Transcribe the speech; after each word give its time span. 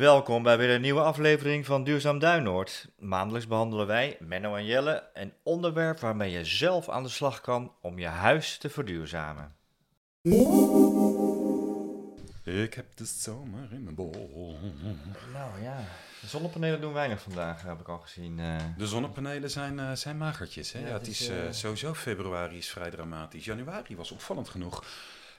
Welkom 0.00 0.42
bij 0.42 0.58
weer 0.58 0.70
een 0.74 0.80
nieuwe 0.80 1.00
aflevering 1.00 1.66
van 1.66 1.84
Duurzaam 1.84 2.18
Duinoord. 2.18 2.88
Maandelijks 2.98 3.46
behandelen 3.46 3.86
wij, 3.86 4.16
Menno 4.20 4.54
en 4.54 4.64
Jelle, 4.64 5.08
een 5.14 5.32
onderwerp 5.42 5.98
waarmee 6.00 6.30
je 6.30 6.44
zelf 6.44 6.88
aan 6.88 7.02
de 7.02 7.08
slag 7.08 7.40
kan 7.40 7.72
om 7.80 7.98
je 7.98 8.06
huis 8.06 8.58
te 8.58 8.70
verduurzamen. 8.70 9.54
Ik 12.44 12.74
heb 12.74 12.96
de 12.96 13.04
zomer 13.04 13.68
in 13.72 13.82
mijn 13.82 13.94
bol. 13.94 14.56
Nou 15.32 15.62
ja, 15.62 15.84
de 16.20 16.26
zonnepanelen 16.26 16.80
doen 16.80 16.92
weinig 16.92 17.22
vandaag, 17.22 17.62
heb 17.62 17.80
ik 17.80 17.88
al 17.88 17.98
gezien. 17.98 18.38
eh. 18.38 18.56
De 18.76 18.86
zonnepanelen 18.86 19.50
zijn, 19.50 19.78
eh, 19.78 19.92
zijn 19.92 20.16
magertjes. 20.18 20.72
Hè? 20.72 20.80
Ja, 20.80 20.86
Ja, 20.86 20.92
het 20.92 21.06
is, 21.06 21.28
eh, 21.28 21.36
sowieso 21.50 21.94
februari 21.94 22.56
is 22.56 22.70
vrij 22.70 22.90
dramatisch. 22.90 23.44
Januari 23.44 23.96
was 23.96 24.10
opvallend 24.10 24.48
genoeg 24.48 24.84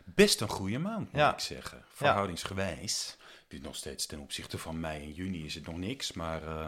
best 0.04 0.42
een 0.42 0.50
goede 0.50 0.80
maand, 0.80 1.12
moet 1.12 1.22
Ja. 1.22 1.34
ik 1.34 1.40
zeggen. 1.40 1.84
Verhoudingsgewijs. 1.94 3.18
Nog 3.62 3.76
steeds 3.76 4.06
ten 4.06 4.20
opzichte 4.20 4.58
van 4.58 4.80
mei 4.80 5.02
en 5.04 5.12
juni 5.12 5.46
is 5.46 5.56
het 5.56 5.66
nog 5.66 5.78
niks. 5.78 6.14
Maar 6.14 6.42
eh, 6.44 6.66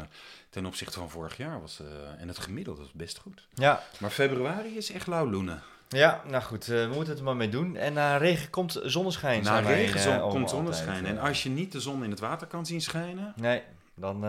ten 0.50 0.66
opzichte 0.66 1.00
van 1.00 1.10
vorig 1.10 1.38
jaar 1.38 1.62
was 1.62 1.80
eh, 1.80 2.22
en 2.22 2.28
het 2.28 2.38
gemiddelde 2.40 2.82
was 2.82 2.92
best 2.94 3.18
goed. 3.18 3.48
Ja, 3.54 3.84
Maar 3.98 4.10
februari 4.10 4.78
is 4.78 4.92
echt 4.92 5.08
lauw 5.08 5.30
loenen. 5.30 5.62
ja, 5.90 6.22
nou 6.28 6.44
goed, 6.44 6.64
eh, 6.70 6.82
we 6.82 6.88
moeten 6.88 7.10
het 7.10 7.18
er 7.18 7.24
maar 7.24 7.36
mee 7.36 7.50
doen. 7.50 7.76
En 7.76 7.94
na 7.94 8.18
regen 8.18 8.50
komt 8.50 8.80
zonneschijn. 8.84 9.44
Na 9.44 9.64
wij, 9.64 9.74
regen 9.76 10.00
zon- 10.00 10.30
komt 10.30 10.50
zonneschijn. 10.50 11.06
En 11.06 11.18
als 11.20 11.44
je 11.44 11.50
niet 11.50 11.72
de 11.72 11.80
zon 11.80 12.04
in 12.04 12.10
het 12.10 12.20
water 12.20 12.48
kan 12.48 12.66
zien 12.66 12.82
schijnen... 12.82 13.34
Nee, 13.36 13.62
dan... 13.96 14.26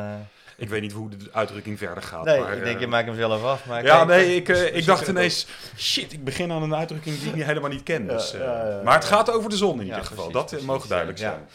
Ik 0.56 0.68
weet 0.68 0.80
niet 0.80 0.92
hoe 0.92 1.08
de 1.08 1.28
uitdrukking 1.32 1.78
verder 1.78 2.02
gaat. 2.02 2.24
nee, 2.24 2.40
maar, 2.40 2.56
ik 2.56 2.64
denk 2.64 2.80
je 2.80 2.86
maakt 2.86 3.06
hem 3.06 3.16
zelf 3.16 3.42
af. 3.44 3.66
Maar 3.66 3.84
Ja, 3.84 3.96
kijk, 3.96 4.08
nee, 4.08 4.36
ik, 4.36 4.48
eh, 4.48 4.56
we 4.56 4.70
ik 4.70 4.84
dacht 4.86 5.08
ineens, 5.08 5.46
shit, 5.76 6.12
ik 6.12 6.24
begin 6.24 6.52
aan 6.52 6.62
een 6.62 6.74
uitdrukking 6.74 7.18
die 7.18 7.32
ik 7.32 7.42
helemaal 7.44 7.70
niet 7.70 7.82
ken. 7.82 8.06
Dus, 8.06 8.30
Ja, 8.30 8.38
ja, 8.38 8.68
ja, 8.68 8.82
maar 8.82 8.94
het 8.94 9.04
gaat 9.04 9.30
over 9.30 9.50
de 9.50 9.56
zon 9.56 9.80
in 9.80 9.86
ieder 9.86 9.98
geval. 10.04 10.14
precies, 10.16 10.32
dat 10.32 10.46
precies, 10.46 10.66
mogen 10.66 10.88
duidelijk 10.88 11.18
zijn. 11.18 11.46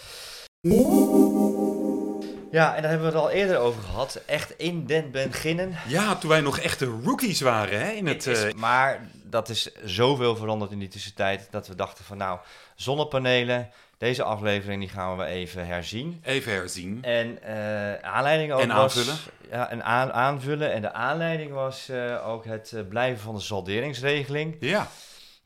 Ja, 2.52 2.76
en 2.76 2.81
daar 2.81 2.91
hebben 2.91 3.00
we 3.00 3.05
het 3.05 3.16
al 3.16 3.30
eerder 3.30 3.58
over 3.58 3.81
gehad. 3.81 4.22
Echt 4.26 4.54
in 4.58 4.86
den 4.86 5.12
beginnen. 5.12 5.75
Ja, 5.88 6.16
toen 6.16 6.30
wij 6.30 6.42
nog 6.42 6.59
echte 6.59 6.86
rookies 7.03 7.42
waren 7.42 7.80
hè, 7.80 7.92
in 7.92 8.08
het... 8.08 8.25
Is- 8.28 8.44
eh, 8.44 8.53
maar 8.53 9.08
dat 9.23 9.50
is 9.50 9.72
zoveel 9.83 10.36
veranderd 10.36 10.72
in 10.72 10.80
die 10.80 10.88
tussentijd 10.88 11.48
dat 11.52 11.67
we 11.67 11.75
dachten 11.75 12.06
van 12.06 12.17
nou, 12.17 12.39
zonnepanelen, 12.75 13.70
deze 13.98 14.23
aflevering 14.23 14.80
die 14.80 14.89
gaan 14.89 15.17
we 15.17 15.25
even 15.25 15.66
herzien. 15.67 16.22
even 16.23 16.52
herzien. 16.52 17.00
En 17.03 17.44
eh, 17.44 18.09
aanleiding 18.09 18.52
ook 18.52 18.59
En 18.59 18.67
was... 18.67 18.98
aanvullen. 18.98 19.17
Ja, 19.52 19.70
en 19.70 19.83
aan, 19.83 20.11
aanvullen. 20.14 20.72
En 20.73 20.81
de 20.81 20.94
aanleiding 20.94 21.52
was 21.52 21.89
eh, 21.89 22.28
ook 22.28 22.45
het 22.45 22.73
blijven 22.89 23.20
van 23.22 23.36
de 23.36 23.42
salderingsregeling. 23.42 24.55
Ja, 24.59 24.88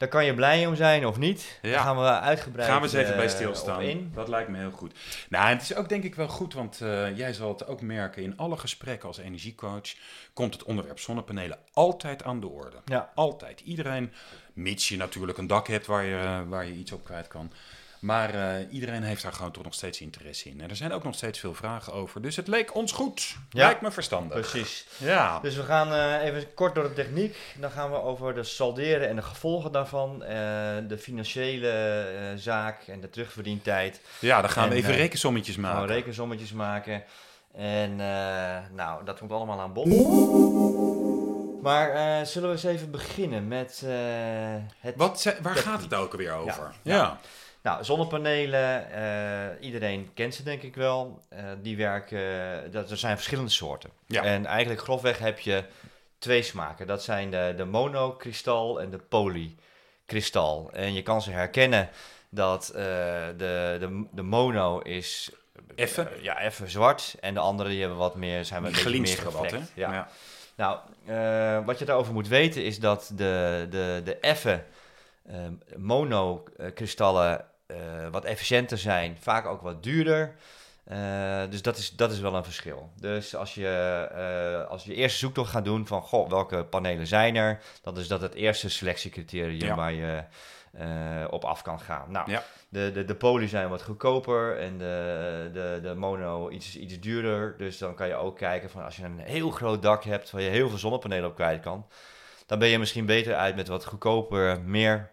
Daar 0.04 0.12
kan 0.12 0.26
je 0.26 0.34
blij 0.34 0.66
om 0.66 0.76
zijn 0.76 1.06
of 1.06 1.18
niet. 1.18 1.59
Ja. 1.62 1.72
Daar 1.72 1.80
gaan 1.80 1.96
we 1.96 2.20
uitgebreid 2.20 2.68
gaan 2.68 2.78
we 2.78 2.84
eens 2.84 2.94
even 2.94 3.16
bij 3.16 3.26
eh, 3.26 3.32
stilstaan. 3.32 3.82
in. 3.82 4.12
Dat 4.14 4.28
lijkt 4.28 4.50
me 4.50 4.58
heel 4.58 4.72
goed. 4.72 4.94
Nou, 5.30 5.50
het 5.50 5.62
is 5.62 5.76
ook 5.76 5.90
denk 5.90 6.04
ik 6.04 6.16
wel 6.16 6.28
goed, 6.28 6.54
want 6.54 6.82
eh, 6.82 7.18
jij 7.18 7.34
zal 7.34 7.50
het 7.50 7.68
ook 7.68 7.82
merken 7.82 8.24
in 8.24 8.38
alle 8.38 8.58
gesprekken 8.58 9.08
als 9.08 9.18
energiecoach, 9.18 9.94
komt 10.34 10.54
het 10.54 10.64
onderwerp 10.64 11.00
zonnepanelen 11.00 11.58
altijd 11.74 12.24
aan 12.24 12.40
de 12.40 12.48
orde. 12.48 12.78
Ja. 12.86 13.12
Altijd. 13.16 13.59
Iedereen, 13.59 14.12
mits 14.54 14.90
je 14.90 14.98
natuurlijk 14.98 15.38
een 15.38 15.48
dak 15.48 15.68
hebt 15.68 15.86
waar 15.86 16.04
je, 16.04 16.44
waar 16.48 16.66
je 16.66 16.74
iets 16.74 16.92
op 16.92 17.04
kwijt 17.04 17.28
kan. 17.28 17.52
Maar 18.04 18.34
eh, 18.34 18.66
iedereen 18.73 19.04
heeft 19.04 19.23
daar 19.23 19.34
gewoon 19.34 19.52
toch 19.52 19.64
nog 19.64 19.73
steeds 19.73 20.02
interesse 20.02 20.50
in. 20.50 20.62
En 20.62 20.70
er 20.70 20.76
zijn 20.76 20.92
ook 20.94 21.04
nog 21.04 21.16
steeds 21.16 21.40
veel 21.40 21.54
vragen 21.54 21.94
over. 21.94 22.22
Dus 22.22 22.36
het 22.36 22.48
leek 22.48 22.76
ons 22.76 22.92
goed. 22.92 23.36
Ja. 23.50 23.64
Lijkt 23.66 23.82
me 23.82 23.92
verstandig. 23.92 24.50
Precies. 24.50 24.88
Ja. 24.98 25.40
Dus 25.40 25.56
we 25.56 25.64
gaan 25.64 25.94
eh, 25.94 26.26
even 26.28 26.54
kort 26.54 26.76
door 26.76 26.84
de 26.84 26.94
techniek. 26.94 27.38
Dan 27.59 27.72
gaan 27.72 27.92
we 27.92 28.02
over 28.02 28.34
de 28.34 28.44
salderen 28.44 29.09
en 29.09 29.16
de 29.16 29.22
gevolgen 29.22 29.72
daarvan. 29.72 30.24
eh, 30.24 30.30
de 30.88 30.98
financiële 30.98 32.34
zaak 32.36 32.81
en 32.88 33.02
de 33.02 33.09
terugverdientijd. 33.09 34.02
ja, 34.20 34.42
dan 34.42 34.50
gaan 34.50 34.70
we 34.70 34.76
En, 34.76 34.81
even 34.81 34.94
rekensommetjes 34.96 35.56
Gaan 35.56 35.64
we 35.64 35.70
maken. 35.70 35.88
rekensommetjes 35.96 36.52
maken. 36.52 37.04
En 37.56 37.96
nou, 38.76 39.06
dat 39.06 39.20
komt 39.20 39.31
allemaal 39.31 39.59
aan 39.62 39.74
bod. 39.74 39.88
Maar 41.62 42.26
zullen 42.26 42.48
we 42.50 42.56
eens 42.56 42.64
even 42.64 42.92
beginnen 42.92 43.48
met 43.48 43.84
het... 44.80 44.96
Wat, 44.96 45.35
waar 45.41 45.56
gaat 45.56 45.81
het 45.81 45.94
ook 45.94 46.14
weer 46.14 46.34
over? 46.34 46.74
Ja. 46.81 46.96
Ja. 46.96 47.20
Nou, 47.63 47.84
zonnepanelen, 47.84 48.91
eh, 48.91 49.66
iedereen 49.66 50.09
kent 50.13 50.35
ze 50.35 50.44
denk 50.44 50.62
ik 50.62 50.75
wel. 50.75 51.22
Eh, 51.29 51.44
die 51.62 51.78
werken, 51.78 52.72
dat, 52.72 52.91
er 52.91 52.97
zijn 52.97 53.16
verschillende 53.16 53.51
soorten. 53.51 53.90
Ja. 54.07 54.24
En 54.24 54.46
eigenlijk 54.46 54.81
grofweg 54.81 55.19
heb 55.19 55.40
je 55.40 55.63
twee 56.19 56.41
smaken. 56.41 56.88
Dat 56.88 57.03
zijn 57.03 57.31
de, 57.31 57.53
de 57.57 57.66
monokristal 57.66 58.81
en 58.81 58.90
de 58.90 58.97
polykristal. 58.97 60.69
En 60.73 60.94
je 60.94 61.02
kan 61.02 61.22
ze 61.22 61.31
herkennen 61.31 61.90
dat 62.29 62.69
eh, 62.69 62.84
de, 63.38 63.78
de, 63.79 64.06
de 64.12 64.22
mono 64.22 64.79
is... 64.79 65.31
Effen. 65.75 66.16
eh, 66.16 66.23
ja, 66.23 66.40
even 66.41 66.69
zwart. 66.69 67.16
En 67.19 67.34
de 67.34 67.40
andere 67.40 67.69
die 67.69 67.79
hebben 67.79 67.97
wat 67.97 68.16
meer, 68.16 68.46
zijn 68.46 68.62
meer 68.62 68.72
wat, 68.72 68.84
hè? 68.84 69.09
gevlekt. 69.22 69.72
Ja. 69.75 70.07
Nou, 70.56 70.79
eh, 71.06 71.66
wat 71.66 71.79
je 71.79 71.85
daarover 71.85 72.13
moet 72.13 72.28
weten 72.28 72.63
is 72.66 72.79
dat 72.79 73.12
de, 73.16 73.68
de, 73.69 74.02
de 74.03 74.18
effe 74.18 74.63
eh, 75.25 75.35
monokristallen 75.78 77.40
eh, 77.40 77.46
wat 78.11 78.25
efficiënter 78.25 78.78
zijn, 78.78 79.17
vaak 79.19 79.45
ook 79.45 79.61
wat 79.61 79.84
duurder. 79.84 80.35
Eh, 80.84 81.41
dus 81.50 81.61
dat 81.61 81.78
is, 81.78 81.95
dat 81.95 82.11
is 82.11 82.19
wel 82.19 82.35
een 82.35 82.44
verschil. 82.44 82.89
Dus 83.00 83.35
als 83.35 83.53
je, 83.56 83.67
eh, 84.13 84.69
als 84.69 84.84
je 84.84 84.94
eerste 84.94 85.17
zoektocht 85.17 85.51
gaat 85.51 85.66
doen 85.66 85.88
van 85.88 86.01
goh, 86.01 86.29
welke 86.29 86.63
panelen 86.66 87.07
zijn 87.07 87.35
er, 87.35 87.59
dan 87.81 87.97
is 87.97 88.07
dat 88.07 88.22
het 88.22 88.34
eerste 88.34 88.69
selectiecriterium 88.69 89.67
Ja. 89.67 89.75
waar 89.75 89.94
je 89.94 90.23
eh, 90.78 90.88
op 91.29 91.45
af 91.45 91.61
kan 91.61 91.79
gaan. 91.79 92.11
Nou, 92.11 92.31
Ja. 92.31 92.44
de, 92.69 92.91
de, 92.94 93.06
de 93.06 93.16
poly 93.16 93.47
zijn 93.47 93.69
wat 93.69 93.84
goedkoper 93.84 94.57
en 94.59 94.78
de, 94.78 95.50
de, 95.53 95.79
de 95.81 95.95
mono 95.95 96.50
iets, 96.50 96.78
iets 96.78 97.00
duurder. 97.00 97.57
Dus 97.57 97.78
dan 97.78 97.95
kan 97.95 98.07
je 98.07 98.16
ook 98.16 98.38
kijken 98.38 98.69
van 98.69 98.84
als 98.84 98.95
je 98.95 99.03
een 99.03 99.19
heel 99.19 99.50
groot 99.50 99.81
dak 99.81 100.03
hebt 100.03 100.31
waar 100.31 100.41
je 100.41 100.50
heel 100.50 100.69
veel 100.69 100.78
zonnepanelen 100.78 101.29
op 101.29 101.35
kwijt 101.35 101.61
kan, 101.61 101.88
dan 102.45 102.59
ben 102.59 102.67
je 102.67 102.79
misschien 102.79 103.05
beter 103.05 103.35
uit 103.35 103.55
met 103.55 103.67
wat 103.67 103.85
goedkoper, 103.85 104.61
meer 104.61 105.11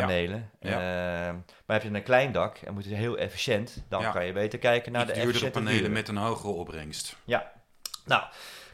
panelen. 0.00 0.50
Ja. 0.60 0.70
Eh, 0.70 1.34
maar 1.66 1.80
heb 1.80 1.82
je 1.82 1.88
een 1.98 2.02
klein 2.02 2.32
dak 2.32 2.56
en 2.58 2.74
moet 2.74 2.84
je 2.84 2.94
heel 2.94 3.16
efficiënt, 3.18 3.82
dan 3.88 4.00
Ja. 4.02 4.10
kan 4.10 4.24
je 4.26 4.32
beter 4.32 4.58
kijken 4.58 4.92
naar 4.92 5.02
Iets 5.08 5.14
de 5.14 5.20
duurdere 5.20 5.50
panelen 5.50 5.92
met 5.92 6.08
een 6.08 6.16
hogere 6.16 6.52
opbrengst. 6.52 7.16
Ja, 7.24 7.52
nou, 8.04 8.22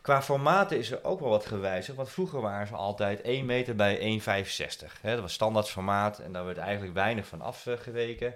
qua 0.03 0.23
formaten 0.23 0.79
is 0.79 0.91
er 0.91 1.05
ook 1.05 1.21
wel 1.21 1.29
wat 1.29 1.47
gewijzigd. 1.47 1.97
Want 1.97 2.11
vroeger 2.11 2.41
waren 2.41 2.67
ze 2.67 2.75
altijd 2.75 3.21
1 3.23 3.47
meter 3.47 3.77
bij 3.77 3.99
1,65. 3.99 4.99
Hè, 5.01 5.13
dat 5.13 5.21
was 5.21 5.33
standaard 5.33 5.69
formaat 5.69 6.19
en 6.19 6.33
daar 6.33 6.45
werd 6.45 6.59
eigenlijk 6.59 6.95
weinig 6.95 7.27
van 7.27 7.41
afgeweken. 7.41 8.35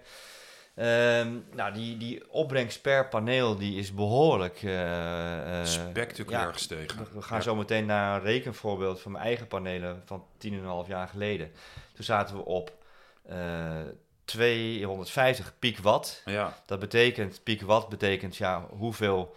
Ehm, 0.75 1.37
nou, 1.53 1.73
die, 1.73 1.97
die 1.97 2.31
opbrengst 2.33 2.83
per 2.83 3.09
paneel 3.09 3.57
die 3.57 3.79
is 3.79 3.95
behoorlijk... 3.95 4.62
eh, 4.62 5.61
eh, 5.61 5.67
Spectaculair 5.67 6.47
ja, 6.47 6.53
gestegen. 6.53 6.99
we- 6.99 7.09
We 7.15 7.23
gaan 7.23 7.37
Ja. 7.39 7.43
zo 7.45 7.55
meteen 7.55 7.87
naar 7.87 8.17
een 8.17 8.23
rekenvoorbeeld 8.23 9.01
van 9.01 9.12
mijn 9.12 9.25
eigen 9.25 9.47
panelen 9.47 10.03
van 10.05 10.25
10,5 10.39 10.89
jaar 10.89 11.09
geleden. 11.09 11.53
Toen 11.95 12.05
zaten 12.05 12.37
we 12.37 12.45
op 12.45 12.73
eh 13.29 13.81
250 14.25 15.55
piek 15.59 15.79
watt. 15.79 16.23
Ja, 16.25 16.57
Dat 16.67 16.79
betekent, 16.79 17.41
piek 17.43 17.62
watt 17.62 17.89
betekent 17.89 18.37
ja, 18.37 18.67
hoeveel, 18.71 19.35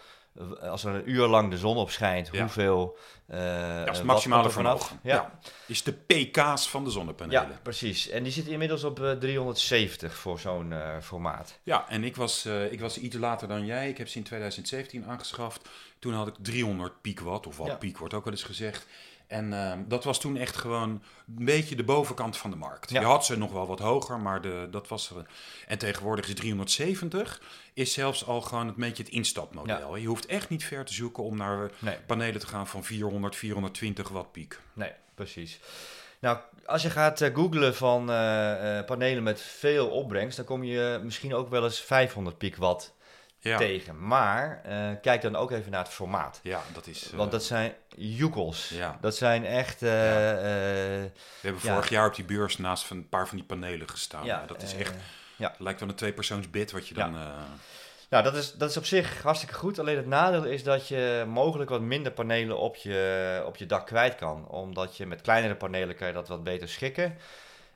als 0.61 0.83
er 0.83 0.93
een 0.95 1.09
uur 1.09 1.27
lang 1.27 1.49
de 1.49 1.57
zon 1.57 1.77
op 1.77 1.89
schijnt, 1.91 2.29
Ja. 2.31 2.39
hoeveel. 2.41 2.97
eh 3.27 3.37
dat 3.37 3.47
is 3.79 3.83
watt 3.85 3.97
het 3.97 4.03
maximale 4.05 4.49
vanaf. 4.49 4.87
vermogen. 4.87 4.99
Ja. 5.09 5.15
Ja. 5.15 5.39
Is 5.65 5.83
de 5.83 5.91
pk's 5.93 6.67
van 6.69 6.83
de 6.83 6.89
Ja. 6.89 6.95
zonnepanelen. 6.95 7.59
precies. 7.63 8.09
En 8.09 8.23
die 8.23 8.31
zit 8.31 8.47
inmiddels 8.47 8.83
op 8.83 8.99
eh, 9.03 9.11
370 9.11 10.15
voor 10.17 10.39
zo'n 10.39 10.73
eh, 10.73 10.97
formaat. 11.01 11.59
Ja, 11.63 11.89
en 11.89 12.03
ik 12.03 12.15
was, 12.15 12.45
eh, 12.45 12.71
ik 12.71 12.79
was 12.79 12.97
iets 12.97 13.15
later 13.15 13.47
dan 13.47 13.65
jij. 13.65 13.89
Ik 13.89 13.97
heb 13.97 14.07
ze 14.07 14.17
in 14.17 14.23
2017 14.23 15.05
aangeschaft. 15.05 15.69
Toen 15.99 16.13
had 16.13 16.27
ik 16.27 16.33
300 16.41 17.01
piekwatt, 17.01 17.47
of 17.47 17.57
wat 17.57 17.67
Ja. 17.67 17.75
piek 17.75 17.97
wordt 17.97 18.13
ook 18.13 18.23
wel 18.23 18.33
eens 18.33 18.43
gezegd. 18.43 18.87
En 19.27 19.53
ehm, 19.53 19.79
dat 19.87 20.03
was 20.03 20.19
toen 20.19 20.37
echt 20.37 20.55
gewoon 20.57 20.89
een 21.37 21.45
beetje 21.45 21.75
de 21.75 21.83
bovenkant 21.83 22.37
van 22.37 22.49
de 22.49 22.55
markt. 22.57 22.89
Ja. 22.89 22.99
Je 22.99 23.05
had 23.05 23.25
ze 23.25 23.37
nog 23.37 23.51
wel 23.51 23.67
wat 23.67 23.79
hoger, 23.79 24.19
maar 24.19 24.41
de, 24.41 24.67
dat 24.71 24.87
was... 24.87 25.09
er- 25.09 25.25
En 25.67 25.77
tegenwoordig 25.77 26.27
is 26.27 26.33
370 26.35 27.41
is 27.73 27.93
zelfs 27.93 28.25
al 28.25 28.41
gewoon 28.41 28.67
een 28.67 28.73
beetje 28.77 29.03
het 29.03 29.11
instapmodel. 29.11 29.95
Je 29.95 30.07
hoeft 30.07 30.25
echt 30.25 30.49
niet 30.49 30.63
ver 30.65 30.85
te 30.85 30.93
zoeken 30.93 31.23
om 31.23 31.37
naar 31.37 31.71
Nee, 31.79 31.95
panelen 32.05 32.39
te 32.39 32.47
gaan 32.47 32.67
van 32.67 32.83
400, 32.83 33.35
420 33.35 34.09
watt 34.09 34.31
piek. 34.31 34.59
nee, 34.73 34.91
precies. 35.15 35.59
Nou, 36.19 36.37
als 36.65 36.81
je 36.81 36.89
gaat 36.89 37.21
eh, 37.21 37.35
googlen 37.35 37.75
van 37.75 38.09
eh, 38.09 38.77
eh, 38.79 38.85
panelen 38.85 39.23
met 39.23 39.41
veel 39.41 39.87
opbrengst, 39.89 40.37
dan 40.37 40.45
kom 40.45 40.63
je 40.63 40.99
misschien 41.03 41.33
ook 41.33 41.49
wel 41.49 41.63
eens 41.63 41.79
500 41.81 42.37
piek 42.37 42.55
watt 42.55 42.93
Ja, 43.39 43.57
tegen. 43.57 44.07
Maar 44.07 44.61
eh, 44.63 44.89
kijk 45.01 45.21
dan 45.21 45.35
ook 45.35 45.51
even 45.51 45.71
naar 45.71 45.83
het 45.83 45.93
formaat. 45.93 46.39
ja 46.43 46.61
dat 46.73 46.87
is... 46.87 47.09
eh, 47.11 47.17
Want 47.17 47.31
dat 47.31 47.43
zijn 47.43 47.73
joekels. 47.95 48.69
Ja. 48.69 48.97
Dat 49.01 49.15
zijn 49.15 49.45
echt... 49.45 49.81
eh, 49.81 49.89
Ja. 49.91 50.31
We 50.41 51.11
hebben 51.41 51.61
vorig 51.61 51.89
jaar 51.89 52.07
op 52.07 52.15
die 52.15 52.25
beurs 52.25 52.57
naast 52.57 52.83
van 52.85 52.97
een 52.97 53.09
paar 53.09 53.27
van 53.27 53.37
die 53.37 53.45
panelen 53.45 53.89
gestaan. 53.89 54.25
ja, 54.25 54.45
dat 54.45 54.61
is 54.61 54.75
echt, 54.75 54.93
ja. 55.35 55.55
lijkt 55.57 55.79
wel 55.79 55.89
een 55.89 55.95
tweepersoons 55.95 56.49
bid 56.49 56.71
wat 56.71 56.87
je 56.87 56.93
dan... 56.93 57.17
Nou, 58.09 58.23
dat 58.23 58.35
is, 58.35 58.53
dat 58.53 58.69
is 58.69 58.77
op 58.77 58.85
zich 58.85 59.21
hartstikke 59.21 59.55
goed. 59.55 59.79
Alleen 59.79 59.97
het 59.97 60.05
nadeel 60.05 60.43
is 60.43 60.63
dat 60.63 60.87
je 60.87 61.25
mogelijk 61.27 61.69
wat 61.69 61.81
minder 61.81 62.11
panelen 62.11 62.57
op 62.57 62.75
je, 62.75 63.43
op 63.45 63.55
je 63.57 63.65
dak 63.65 63.85
kwijt 63.85 64.15
kan. 64.15 64.47
Omdat 64.47 64.97
je 64.97 65.05
met 65.05 65.21
kleinere 65.21 65.55
panelen 65.55 65.95
kan 65.95 66.07
je 66.07 66.13
dat 66.13 66.27
wat 66.27 66.43
beter 66.43 66.69
schikken. 66.69 67.17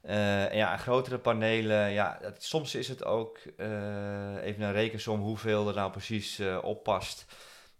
En 0.01 0.57
ja, 0.57 0.77
grotere 0.77 1.18
panelen, 1.18 1.92
ja, 1.92 2.18
het- 2.21 2.44
soms 2.44 2.75
is 2.75 2.88
het 2.88 3.03
ook 3.06 3.38
eh, 3.57 4.36
even 4.44 4.62
een 4.63 4.71
rekensom 4.71 5.19
hoeveel 5.21 5.68
er 5.68 5.75
nou 5.75 5.92
precies 5.92 6.39
eh 6.39 6.57
oppast 6.63 7.25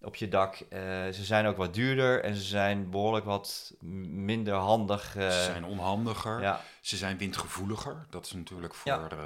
op 0.03 0.15
je 0.15 0.27
dak. 0.27 0.56
Eh, 0.69 0.80
ze 1.12 1.24
zijn 1.24 1.45
ook 1.45 1.57
wat 1.57 1.74
duurder 1.74 2.24
en 2.24 2.36
ze 2.36 2.42
zijn 2.44 2.89
behoorlijk 2.89 3.25
wat 3.25 3.74
minder 4.09 4.53
handig. 4.53 5.15
eh, 5.15 5.30
Ze 5.30 5.44
zijn 5.44 5.65
onhandiger. 5.65 6.42
ja, 6.42 6.62
Ze 6.81 6.98
zijn 6.98 7.18
windgevoeliger. 7.18 8.06
Dat 8.09 8.25
is 8.25 8.31
natuurlijk 8.31 8.74
voor 8.74 8.92
Ja. 8.92 9.07
eh, 9.09 9.18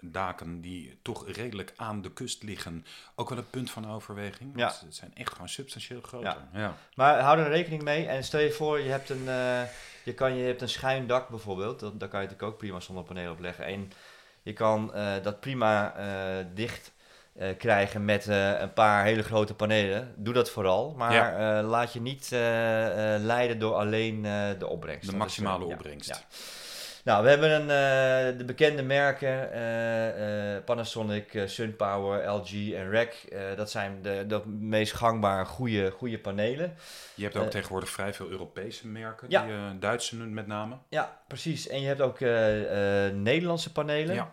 daken 0.00 0.60
die 0.60 0.98
toch 1.02 1.26
redelijk 1.28 1.72
aan 1.76 2.02
de 2.02 2.10
kust 2.12 2.42
liggen 2.42 2.86
ook 3.14 3.28
wel 3.28 3.38
een 3.38 3.50
punt 3.50 3.70
van 3.70 3.90
overweging. 3.90 4.52
Ja. 4.56 4.66
Want 4.66 4.80
Het 4.80 4.94
zijn 4.94 5.14
echt 5.14 5.32
gewoon 5.32 5.48
substantieel 5.48 6.00
groter. 6.00 6.36
Ja. 6.52 6.74
Maar 6.94 7.20
hou 7.20 7.38
er 7.38 7.48
rekening 7.48 7.82
mee. 7.82 8.06
En 8.06 8.24
stel 8.24 8.40
je 8.40 8.52
voor, 8.52 8.80
je 8.80 8.90
hebt 8.90 9.10
een, 9.10 9.28
eh, 9.28 9.62
je 10.04 10.14
kan, 10.14 10.36
je 10.36 10.44
hebt 10.44 10.62
een 10.62 10.68
schuin 10.68 11.06
dak 11.06 11.28
bijvoorbeeld. 11.28 11.80
Dan, 11.80 11.98
dan 11.98 12.08
kan 12.08 12.20
je 12.20 12.26
natuurlijk 12.26 12.52
ook 12.52 12.58
prima 12.58 12.80
zonnepanelen 12.80 13.32
op 13.32 13.40
leggen. 13.40 13.64
En 13.64 13.92
je 14.42 14.52
kan 14.52 14.94
eh, 14.94 15.12
dat 15.22 15.40
prima 15.40 15.94
eh, 15.96 16.44
dicht 16.54 16.92
eh, 17.38 17.56
krijgen 17.58 18.04
met 18.04 18.28
eh, 18.28 18.60
een 18.60 18.72
paar 18.72 19.04
hele 19.04 19.22
grote 19.22 19.54
panelen. 19.54 20.14
Doe 20.16 20.34
dat 20.34 20.50
vooral. 20.50 20.94
Maar 20.96 21.12
eh, 21.12 21.68
laat 21.68 21.92
je 21.92 22.00
niet 22.00 22.28
leiden 23.20 23.58
door 23.58 23.74
alleen 23.74 24.22
de 24.58 24.66
opbrengst. 24.66 25.06
De 25.06 25.12
is, 25.12 25.18
maximale 25.18 25.66
ja, 25.66 25.72
opbrengst. 25.72 26.08
ja. 26.08 26.18
Nou, 27.04 27.22
we 27.22 27.28
hebben 27.28 27.50
een, 27.50 27.66
de 28.38 28.44
bekende 28.44 28.82
merken 28.82 29.50
Panasonic, 30.64 31.42
SunPower, 31.46 32.28
LG 32.28 32.72
en 32.72 32.90
REC. 32.90 33.36
Dat 33.56 33.70
zijn 33.70 34.02
de, 34.02 34.24
de 34.26 34.46
meest 34.46 34.92
gangbare 34.92 35.44
goede, 35.44 35.90
goede 35.90 36.18
panelen. 36.18 36.76
Je 37.14 37.22
hebt 37.22 37.36
ook 37.36 37.50
tegenwoordig 37.50 37.88
vrij 37.88 38.14
veel 38.14 38.28
Europese 38.28 38.86
merken, 38.86 39.28
die 39.28 39.78
Duitse 39.78 40.16
met 40.16 40.46
name. 40.46 40.76
Ja, 40.88 41.20
precies. 41.28 41.68
En 41.68 41.80
je 41.80 41.86
hebt 41.86 42.00
ook 42.00 42.20
Nederlandse 43.12 43.72
panelen. 43.72 44.14
Ja. 44.14 44.32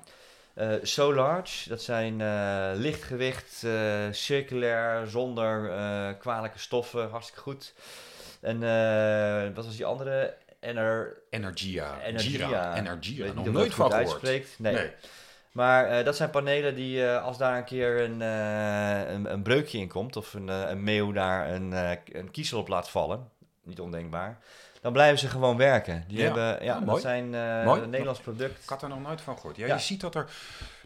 Eh, 0.54 0.74
so 0.82 1.14
Large, 1.14 1.70
dat 1.70 1.82
zijn 1.82 2.22
eh, 2.22 2.72
lichtgewicht, 2.74 3.64
eh, 3.64 4.08
circulair, 4.12 5.08
zonder 5.08 5.68
kwalijke 6.18 6.60
stoffen, 6.60 7.10
hartstikke 7.10 7.42
goed. 7.42 7.74
En 8.42 8.60
wat 9.54 9.66
was 9.66 9.76
die 9.76 9.86
andere? 9.86 10.36
Ener, 10.60 11.18
Energia. 11.30 12.02
Energia. 12.02 12.46
Gira. 12.46 12.76
Energia. 12.76 13.24
weet 13.24 13.36
Nog 13.36 13.46
nooit 13.46 13.74
van 13.74 13.94
uitspreekt. 13.94 14.60
Nee. 14.60 14.92
Maar 15.52 15.86
eh, 15.86 16.06
dat 16.06 16.16
zijn 16.16 16.30
panelen 16.30 16.76
die, 16.76 17.08
als 17.08 17.38
daar 17.38 17.58
een 17.58 17.64
keer 17.64 18.02
een, 18.02 18.22
een, 18.22 19.34
een 19.34 19.42
breukje 19.42 19.78
in 19.78 19.88
komt, 19.88 20.16
of 20.16 20.34
een, 20.34 20.48
een 20.48 20.84
meeuw 20.84 21.12
daar 21.12 21.52
een, 21.52 21.72
een 22.12 22.32
kiezel 22.32 22.60
op 22.60 22.68
laat 22.68 22.90
vallen, 22.90 23.30
niet 23.64 23.80
ondenkbaar, 23.80 24.40
dan 24.84 24.94
blijven 24.94 25.20
ze 25.20 25.28
gewoon 25.28 25.58
werken. 25.58 26.04
Die 26.08 26.18
Ja. 26.18 26.24
hebben, 26.24 26.64
ja, 26.66 26.78
Oh, 26.80 26.86
dat 26.86 27.02
zijn 27.02 27.36
eh, 27.36 27.66
Mooi. 27.66 27.82
een 27.82 27.90
Nederlands 27.90 28.20
product. 28.20 28.64
Ik 28.64 28.70
had 28.70 28.82
er 28.82 28.90
nog 28.90 29.02
nooit 29.02 29.22
van 29.22 29.36
gehoord. 29.36 29.56
Ja, 29.58 29.66
Ja. 29.68 29.74
Je 29.76 29.82
ziet 29.82 30.02
dat 30.02 30.16
er... 30.16 30.30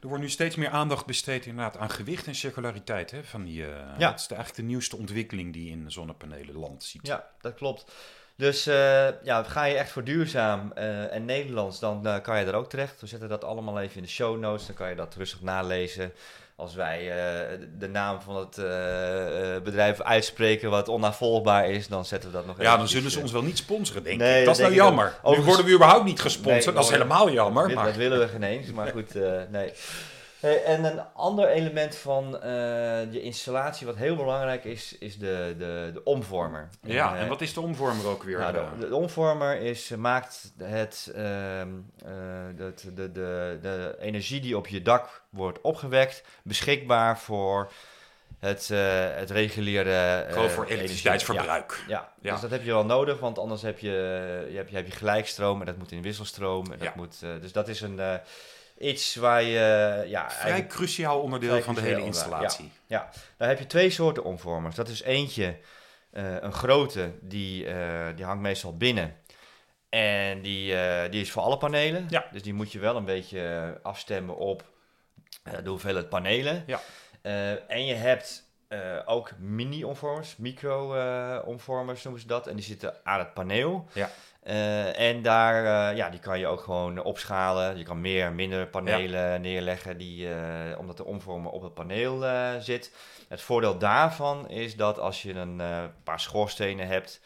Er 0.01 0.07
wordt 0.07 0.23
nu 0.23 0.29
steeds 0.29 0.55
meer 0.55 0.69
aandacht 0.69 1.05
besteed 1.05 1.45
inderdaad 1.45 1.77
aan 1.77 1.89
gewicht 1.89 2.27
en 2.27 2.35
circulariteit. 2.35 3.11
Hè, 3.11 3.23
van 3.23 3.43
die, 3.43 3.63
eh, 3.65 3.69
Ja. 3.97 4.09
Dat 4.09 4.19
is 4.19 4.27
de, 4.27 4.35
eigenlijk 4.35 4.63
de 4.65 4.71
nieuwste 4.71 4.97
ontwikkeling 4.97 5.53
die 5.53 5.71
in 5.71 5.91
zonnepanelen 5.91 6.55
land 6.57 6.83
ziet. 6.83 7.07
Ja, 7.07 7.27
dat 7.41 7.53
klopt. 7.53 7.91
Dus 8.35 8.67
eh, 8.67 9.07
ja, 9.23 9.43
ga 9.43 9.63
je 9.63 9.75
echt 9.77 9.89
voor 9.89 10.03
duurzaam 10.03 10.71
en 11.11 11.25
Nederlands, 11.25 11.79
dan 11.79 12.21
kan 12.21 12.39
je 12.39 12.45
er 12.45 12.53
ook 12.53 12.69
terecht. 12.69 13.01
We 13.01 13.07
zetten 13.07 13.29
dat 13.29 13.43
allemaal 13.43 13.79
even 13.79 13.95
in 13.97 14.03
de 14.03 14.09
show 14.09 14.39
notes, 14.39 14.65
dan 14.65 14.75
kan 14.75 14.89
je 14.89 14.95
dat 14.95 15.15
rustig 15.15 15.41
nalezen. 15.41 16.11
Als 16.59 16.75
wij 16.75 16.99
eh, 17.11 17.59
de 17.79 17.87
naam 17.87 18.21
van 18.21 18.35
het 18.35 18.57
eh, 18.57 19.55
eh, 19.55 19.61
bedrijf 19.63 20.01
uitspreken 20.01 20.69
wat 20.69 20.87
onnavolgbaar 20.87 21.69
is, 21.69 21.87
dan 21.87 22.05
zetten 22.05 22.29
we 22.31 22.35
dat 22.35 22.45
nog 22.45 22.61
Ja, 22.61 22.77
dan 22.77 22.87
zullen 22.87 23.11
ze 23.11 23.19
ons 23.19 23.31
wel 23.31 23.41
niet 23.41 23.57
sponsoren, 23.57 24.03
denk 24.03 24.19
Nee, 24.19 24.39
ik. 24.39 24.45
dat 24.45 24.45
Dat 24.45 24.55
is 24.55 24.61
nou 24.61 24.71
ook. 24.71 24.77
jammer. 24.87 25.19
Nu 25.37 25.41
worden 25.43 25.65
we 25.65 25.71
überhaupt 25.71 26.05
niet 26.05 26.21
gesponsord. 26.21 26.65
Nee, 26.65 26.73
dat 26.73 26.83
is 26.83 26.89
dat- 26.89 26.97
helemaal 26.99 27.29
jammer. 27.31 27.73
Maar... 27.73 27.85
Dat 27.85 27.95
willen 27.95 28.19
we 28.19 28.27
geen 28.27 28.43
eens, 28.43 28.71
maar 28.71 28.87
goed, 28.87 29.13
nee. 29.51 29.71
Hey, 30.39 30.63
en 30.63 30.83
een 30.83 31.01
ander 31.13 31.47
element 31.49 31.95
van 31.95 32.41
eh, 32.41 32.49
je 33.13 33.21
installatie 33.21 33.85
wat 33.87 33.95
heel 33.95 34.15
belangrijk 34.15 34.63
is, 34.63 34.97
is 34.97 35.17
de, 35.17 35.55
de, 35.57 35.89
de 35.93 36.03
omvormer. 36.03 36.69
Ja, 36.81 37.15
eh, 37.15 37.21
en 37.21 37.27
wat 37.27 37.41
is 37.41 37.53
de 37.53 37.61
omvormer 37.61 38.07
ook 38.07 38.23
weer? 38.23 38.37
Nou, 38.39 38.55
eh? 38.57 38.63
de, 38.79 38.87
de 38.87 38.95
omvormer 38.95 39.55
is, 39.61 39.89
maakt 39.89 40.53
het, 40.63 41.11
ehm, 41.15 41.67
eh, 42.05 42.11
dat 42.55 42.79
de, 42.95 43.11
de, 43.11 43.57
de 43.61 43.95
energie 43.99 44.41
die 44.41 44.57
op 44.57 44.67
je 44.67 44.81
dak 44.81 45.21
wordt 45.29 45.61
opgewekt 45.61 46.23
beschikbaar 46.43 47.19
voor 47.19 47.71
het, 48.39 48.69
eh, 48.71 48.79
het 49.15 49.29
reguliere. 49.31 50.23
eh, 50.27 50.33
Gewoon 50.33 50.49
voor 50.49 50.65
elektriciteitsverbruik. 50.65 51.83
Ja, 51.87 51.93
ja. 51.93 52.09
Ja. 52.21 52.31
dus 52.31 52.41
dat 52.41 52.51
heb 52.51 52.63
je 52.63 52.71
wel 52.71 52.85
nodig, 52.85 53.19
want 53.19 53.39
anders 53.39 53.61
heb 53.61 53.79
je, 53.79 53.89
je, 54.51 54.57
heb, 54.57 54.69
je, 54.69 54.77
je 54.85 54.91
gelijkstroom 54.91 55.59
en 55.59 55.65
dat 55.65 55.77
moet 55.77 55.91
in 55.91 56.01
wisselstroom. 56.01 56.65
En 56.65 56.77
dat 56.77 56.81
Ja. 56.87 56.93
moet, 56.95 57.19
eh, 57.23 57.29
dus 57.41 57.51
dat 57.51 57.67
is 57.67 57.81
een, 57.81 57.99
eh, 57.99 58.13
iets 58.79 59.15
waar 59.15 59.43
je. 59.43 60.03
ja, 60.07 60.29
Vrij 60.29 60.41
eigenlijk- 60.41 60.73
cruciaal 60.73 61.21
onderdeel 61.21 61.49
vrij 61.49 61.61
van 61.63 61.75
de 61.75 61.81
hele 61.81 62.01
installatie. 62.03 62.71
ja. 62.85 63.09
Daar 63.37 63.47
heb 63.47 63.59
je 63.59 63.65
twee 63.67 63.89
soorten 63.89 64.23
omvormers. 64.23 64.75
Dat 64.75 64.87
is 64.87 65.01
eentje, 65.01 65.57
eh, 66.11 66.35
een 66.41 66.53
grote, 66.53 67.11
die, 67.21 67.65
eh, 67.67 68.05
die 68.15 68.25
hangt 68.25 68.41
meestal 68.41 68.77
binnen. 68.77 69.15
En 69.89 70.41
die, 70.41 70.75
eh, 70.79 71.11
die 71.11 71.21
is 71.21 71.31
voor 71.31 71.41
alle 71.43 71.57
panelen. 71.57 72.05
Ja. 72.09 72.25
Dus 72.31 72.41
die 72.41 72.53
moet 72.53 72.71
je 72.71 72.79
wel 72.79 72.95
een 72.95 73.05
beetje 73.05 73.41
eh, 73.47 73.69
afstemmen 73.85 74.37
op 74.37 74.63
eh, 75.43 75.53
de 75.63 75.69
hoeveelheid 75.69 76.09
panelen. 76.09 76.63
Ja. 76.65 76.79
Eh, 77.21 77.71
en 77.71 77.85
je 77.85 77.93
hebt 77.93 78.45
eh, 78.67 78.99
ook 79.05 79.31
mini-omvormers, 79.37 80.35
micro-omvormers 80.37 82.03
noemen 82.03 82.21
ze 82.21 82.27
dat. 82.27 82.47
En 82.47 82.55
die 82.55 82.65
zitten 82.65 82.95
aan 83.03 83.19
het 83.19 83.33
paneel. 83.33 83.87
Ja. 83.93 84.09
Eh, 84.47 84.99
en 84.99 85.21
daar, 85.21 85.89
eh, 85.89 85.97
ja, 85.97 86.09
die 86.09 86.19
kan 86.19 86.39
je 86.39 86.47
ook 86.47 86.61
gewoon 86.61 87.03
opschalen. 87.03 87.77
Je 87.77 87.83
kan 87.83 88.01
meer 88.01 88.25
en 88.25 88.35
minder 88.35 88.67
panelen 88.67 89.41
neerleggen, 89.41 89.97
die, 89.97 90.33
eh, 90.33 90.79
omdat 90.79 90.97
de 90.97 91.05
omvormer 91.05 91.51
op 91.51 91.61
het 91.61 91.73
paneel 91.73 92.25
zit. 92.61 92.95
Het 93.27 93.41
voordeel 93.41 93.77
daarvan 93.77 94.49
is 94.49 94.75
dat 94.75 94.99
als 94.99 95.21
je 95.21 95.33
een 95.33 95.61
paar 96.03 96.19
schoorstenen 96.19 96.87
hebt 96.87 97.21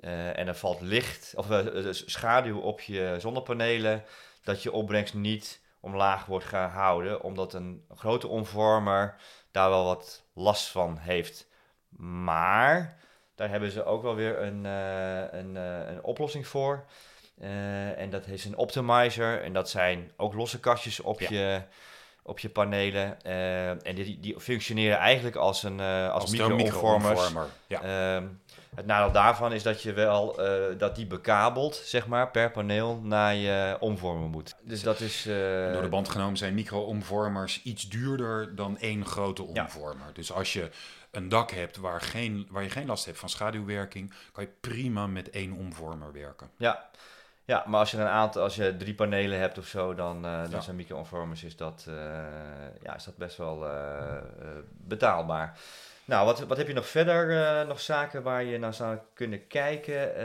en 0.00 0.48
er 0.48 0.54
valt 0.54 0.80
licht 0.80 1.32
of 1.36 1.46
schaduw 1.90 2.58
op 2.58 2.80
je 2.80 3.16
zonnepanelen, 3.18 4.04
dat 4.44 4.62
je 4.62 4.72
opbrengst 4.72 5.14
niet 5.14 5.60
omlaag 5.80 6.26
wordt 6.26 6.44
gehouden, 6.44 7.22
omdat 7.22 7.54
een 7.54 7.84
grote 7.94 8.28
omvormer 8.28 9.16
daar 9.50 9.70
wel 9.70 9.84
wat 9.84 10.24
last 10.34 10.68
van 10.68 10.98
heeft. 10.98 11.48
Maar 11.96 12.98
daar 13.40 13.50
hebben 13.50 13.70
ze 13.70 13.84
ook 13.84 14.02
wel 14.02 14.14
weer 14.14 14.42
een, 14.42 14.66
eh, 14.66 15.38
een, 15.40 15.56
eh, 15.56 15.90
een 15.90 16.02
oplossing 16.02 16.46
voor. 16.46 16.84
Eh, 17.40 17.98
en 17.98 18.10
dat 18.10 18.26
is 18.26 18.44
een 18.44 18.56
optimizer. 18.56 19.42
En 19.42 19.52
dat 19.52 19.70
zijn 19.70 20.10
ook 20.16 20.34
losse 20.34 20.60
kastjes 20.60 21.00
op, 21.00 21.20
Ja. 21.20 21.28
je, 21.30 21.62
op 22.22 22.38
je 22.38 22.48
panelen. 22.48 23.22
En 23.82 23.94
die, 23.94 24.20
die 24.20 24.40
functioneren 24.40 24.98
eigenlijk 24.98 25.36
als, 25.36 25.62
een, 25.62 25.80
als, 25.80 26.30
micro-omvormers. 26.30 27.20
micro-omvormer. 27.20 27.46
Ja. 27.66 27.82
Ehm, 27.82 28.26
het 28.74 28.86
nadeel 28.86 29.12
daarvan 29.12 29.52
is 29.52 29.62
dat 29.62 29.82
je 29.82 29.92
wel 29.92 30.44
eh, 30.44 30.78
dat 30.78 30.96
die 30.96 31.06
bekabeld, 31.06 31.74
zeg 31.74 32.06
maar, 32.06 32.30
per 32.30 32.50
paneel 32.50 33.00
naar 33.02 33.34
je 33.34 33.76
omvormer 33.80 34.28
moet. 34.28 34.54
Dus 34.62 34.82
dat 34.82 35.00
is. 35.00 35.26
eh, 35.26 35.72
Door 35.72 35.82
de 35.82 35.88
band 35.88 36.08
genomen 36.08 36.36
zijn 36.36 36.54
micro-omvormers 36.54 37.62
iets 37.62 37.88
duurder 37.88 38.54
dan 38.54 38.78
één 38.78 39.06
grote 39.06 39.46
Ja. 39.52 39.62
omvormer. 39.62 40.06
Dus 40.12 40.32
als 40.32 40.52
je 40.52 40.70
een 41.10 41.28
dak 41.28 41.50
hebt 41.50 41.76
waar, 41.76 42.00
geen, 42.00 42.46
waar 42.50 42.62
je 42.62 42.70
geen 42.70 42.86
last 42.86 43.04
hebt 43.04 43.18
van 43.18 43.28
schaduwwerking, 43.28 44.12
kan 44.32 44.44
je 44.44 44.50
prima 44.60 45.06
met 45.06 45.30
één 45.30 45.52
omvormer 45.52 46.12
werken. 46.12 46.50
Ja. 46.56 46.88
ja, 47.44 47.64
maar 47.66 47.80
als 47.80 47.90
je 47.90 47.96
een 47.96 48.06
aantal, 48.06 48.42
als 48.42 48.54
je 48.56 48.76
drie 48.76 48.94
panelen 48.94 49.38
hebt 49.38 49.58
of 49.58 49.66
zo, 49.66 49.94
dan, 49.94 50.24
eh 50.24 50.40
dan 50.42 50.50
Ja. 50.50 50.60
zijn 50.60 50.76
micro-omvormers 50.76 51.44
is 51.44 51.56
dat, 51.56 51.84
ja, 52.82 52.94
is 52.96 53.04
dat 53.04 53.16
best 53.16 53.36
wel 53.36 53.64
betaalbaar. 54.68 55.58
Nou, 56.10 56.24
wat, 56.26 56.40
wat 56.40 56.56
heb 56.56 56.66
je 56.66 56.72
nog 56.74 56.88
verder? 56.88 57.42
eh, 57.60 57.66
nog 57.68 57.80
zaken 57.80 58.22
waar 58.22 58.44
je 58.44 58.58
naar 58.58 58.74
zou 58.74 58.98
kunnen 59.14 59.46
kijken? 59.46 60.16
Eh, 60.16 60.24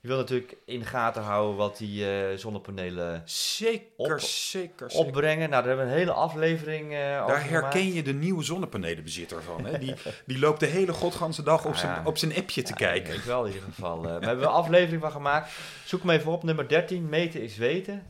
je 0.00 0.08
wil 0.08 0.16
natuurlijk 0.16 0.56
in 0.64 0.78
de 0.78 0.84
gaten 0.84 1.22
houden 1.22 1.56
wat 1.56 1.76
die 1.76 2.10
eh, 2.10 2.36
zonnepanelen 2.36 3.22
Zeker, 3.24 3.86
Op- 3.96 4.20
zeker, 4.20 4.90
zeker. 4.90 5.06
opbrengen. 5.06 5.50
Nou, 5.50 5.62
daar 5.62 5.66
hebben 5.68 5.86
we 5.86 5.92
een 5.92 5.98
hele 5.98 6.12
aflevering 6.12 6.84
over 6.86 7.26
Daar 7.26 7.26
gemaakt. 7.40 7.50
herken 7.50 7.92
je 7.92 8.02
de 8.02 8.12
nieuwe 8.12 8.42
zonnepanelenbezitter 8.42 9.42
van. 9.42 9.64
Hè? 9.64 9.78
Die, 9.78 9.94
die 10.26 10.38
loopt 10.38 10.60
de 10.60 10.66
hele 10.66 10.92
godganse 10.92 11.42
dag 11.42 11.64
op 11.64 11.76
zijn, 11.76 12.06
op 12.06 12.18
zijn 12.18 12.36
appje 12.36 12.62
te 12.62 12.70
Ja, 12.76 12.86
kijken. 12.86 13.14
Ik 13.14 13.20
wel 13.22 13.44
in 13.44 13.52
ieder 13.52 13.68
geval. 13.74 14.02
We 14.02 14.08
hebben 14.08 14.42
een 14.44 14.44
aflevering 14.44 15.02
van 15.02 15.10
gemaakt. 15.10 15.50
Zoek 15.84 16.00
hem 16.00 16.10
even 16.10 16.32
op, 16.32 16.42
nummer 16.42 16.68
13. 16.68 17.08
Meten 17.08 17.42
is 17.42 17.56
weten. 17.56 18.06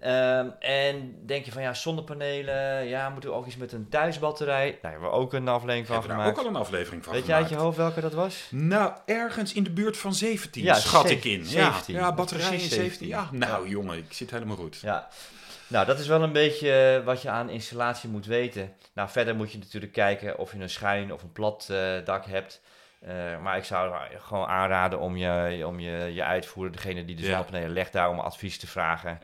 Ehm, 0.00 0.48
en 0.58 1.14
denk 1.26 1.44
je 1.44 1.52
van 1.52 1.62
ja, 1.62 1.74
zonnepanelen, 1.74 2.86
ja, 2.86 3.08
moeten 3.08 3.30
we 3.30 3.36
ook 3.36 3.46
iets 3.46 3.56
met 3.56 3.72
een 3.72 3.88
thuisbatterij? 3.88 4.78
Daar 4.82 4.90
hebben 4.90 5.10
we 5.10 5.16
ook 5.16 5.32
een 5.32 5.48
aflevering 5.48 5.86
van 5.86 5.94
Hebben 5.96 6.16
we 6.16 6.22
daar 6.22 6.26
gemaakt. 6.26 6.38
ook 6.38 6.44
al 6.44 6.60
een 6.60 6.66
aflevering 6.66 7.04
van 7.04 7.12
Weet 7.12 7.26
jij 7.26 7.36
uit 7.36 7.44
gemaakt. 7.46 7.60
je 7.60 7.66
hoofd 7.66 7.76
welke 7.78 8.00
dat 8.00 8.12
was? 8.12 8.46
Nou, 8.50 8.92
ergens 9.06 9.52
in 9.52 9.62
de 9.62 9.70
buurt 9.70 9.96
van 9.96 10.14
17 10.14 10.62
Ja, 10.62 10.74
schat 10.74 11.10
ik 11.10 11.24
in. 11.24 11.44
17. 11.44 11.94
Ja, 11.94 12.00
ja 12.00 12.10
Precies 12.12 12.44
17. 12.44 12.70
17. 12.70 13.06
Ja, 13.08 13.28
nou 13.32 13.68
jongen, 13.68 13.96
ik 13.98 14.12
zit 14.12 14.30
helemaal 14.30 14.56
goed. 14.56 14.78
Ja. 14.82 15.08
Nou, 15.66 15.86
dat 15.86 15.98
is 15.98 16.06
wel 16.06 16.22
een 16.22 16.32
beetje 16.32 16.72
eh, 16.72 17.04
wat 17.04 17.22
je 17.22 17.28
aan 17.30 17.48
installatie 17.50 18.08
moet 18.08 18.26
weten. 18.26 18.72
Nou, 18.94 19.08
verder 19.08 19.36
moet 19.36 19.52
je 19.52 19.58
natuurlijk 19.58 19.92
kijken 19.92 20.38
of 20.38 20.52
je 20.52 20.58
een 20.58 20.70
schuin 20.70 21.12
of 21.12 21.22
een 21.22 21.32
plat 21.32 21.66
eh, 21.70 21.92
dak 22.04 22.26
hebt. 22.26 22.60
Eh, 23.00 23.40
maar 23.42 23.56
ik 23.56 23.64
zou 23.64 23.94
gewoon 24.18 24.46
aanraden 24.46 24.98
om 24.98 25.16
je, 25.16 25.62
om 25.66 25.80
je, 25.80 26.10
je 26.14 26.24
uitvoerder, 26.24 26.72
degene 26.72 27.04
die 27.04 27.16
de 27.16 27.22
Ja. 27.22 27.28
zonnepanelen 27.28 27.70
legt, 27.70 27.92
daar 27.92 28.10
om 28.10 28.18
advies 28.18 28.58
te 28.58 28.66
vragen. 28.66 29.18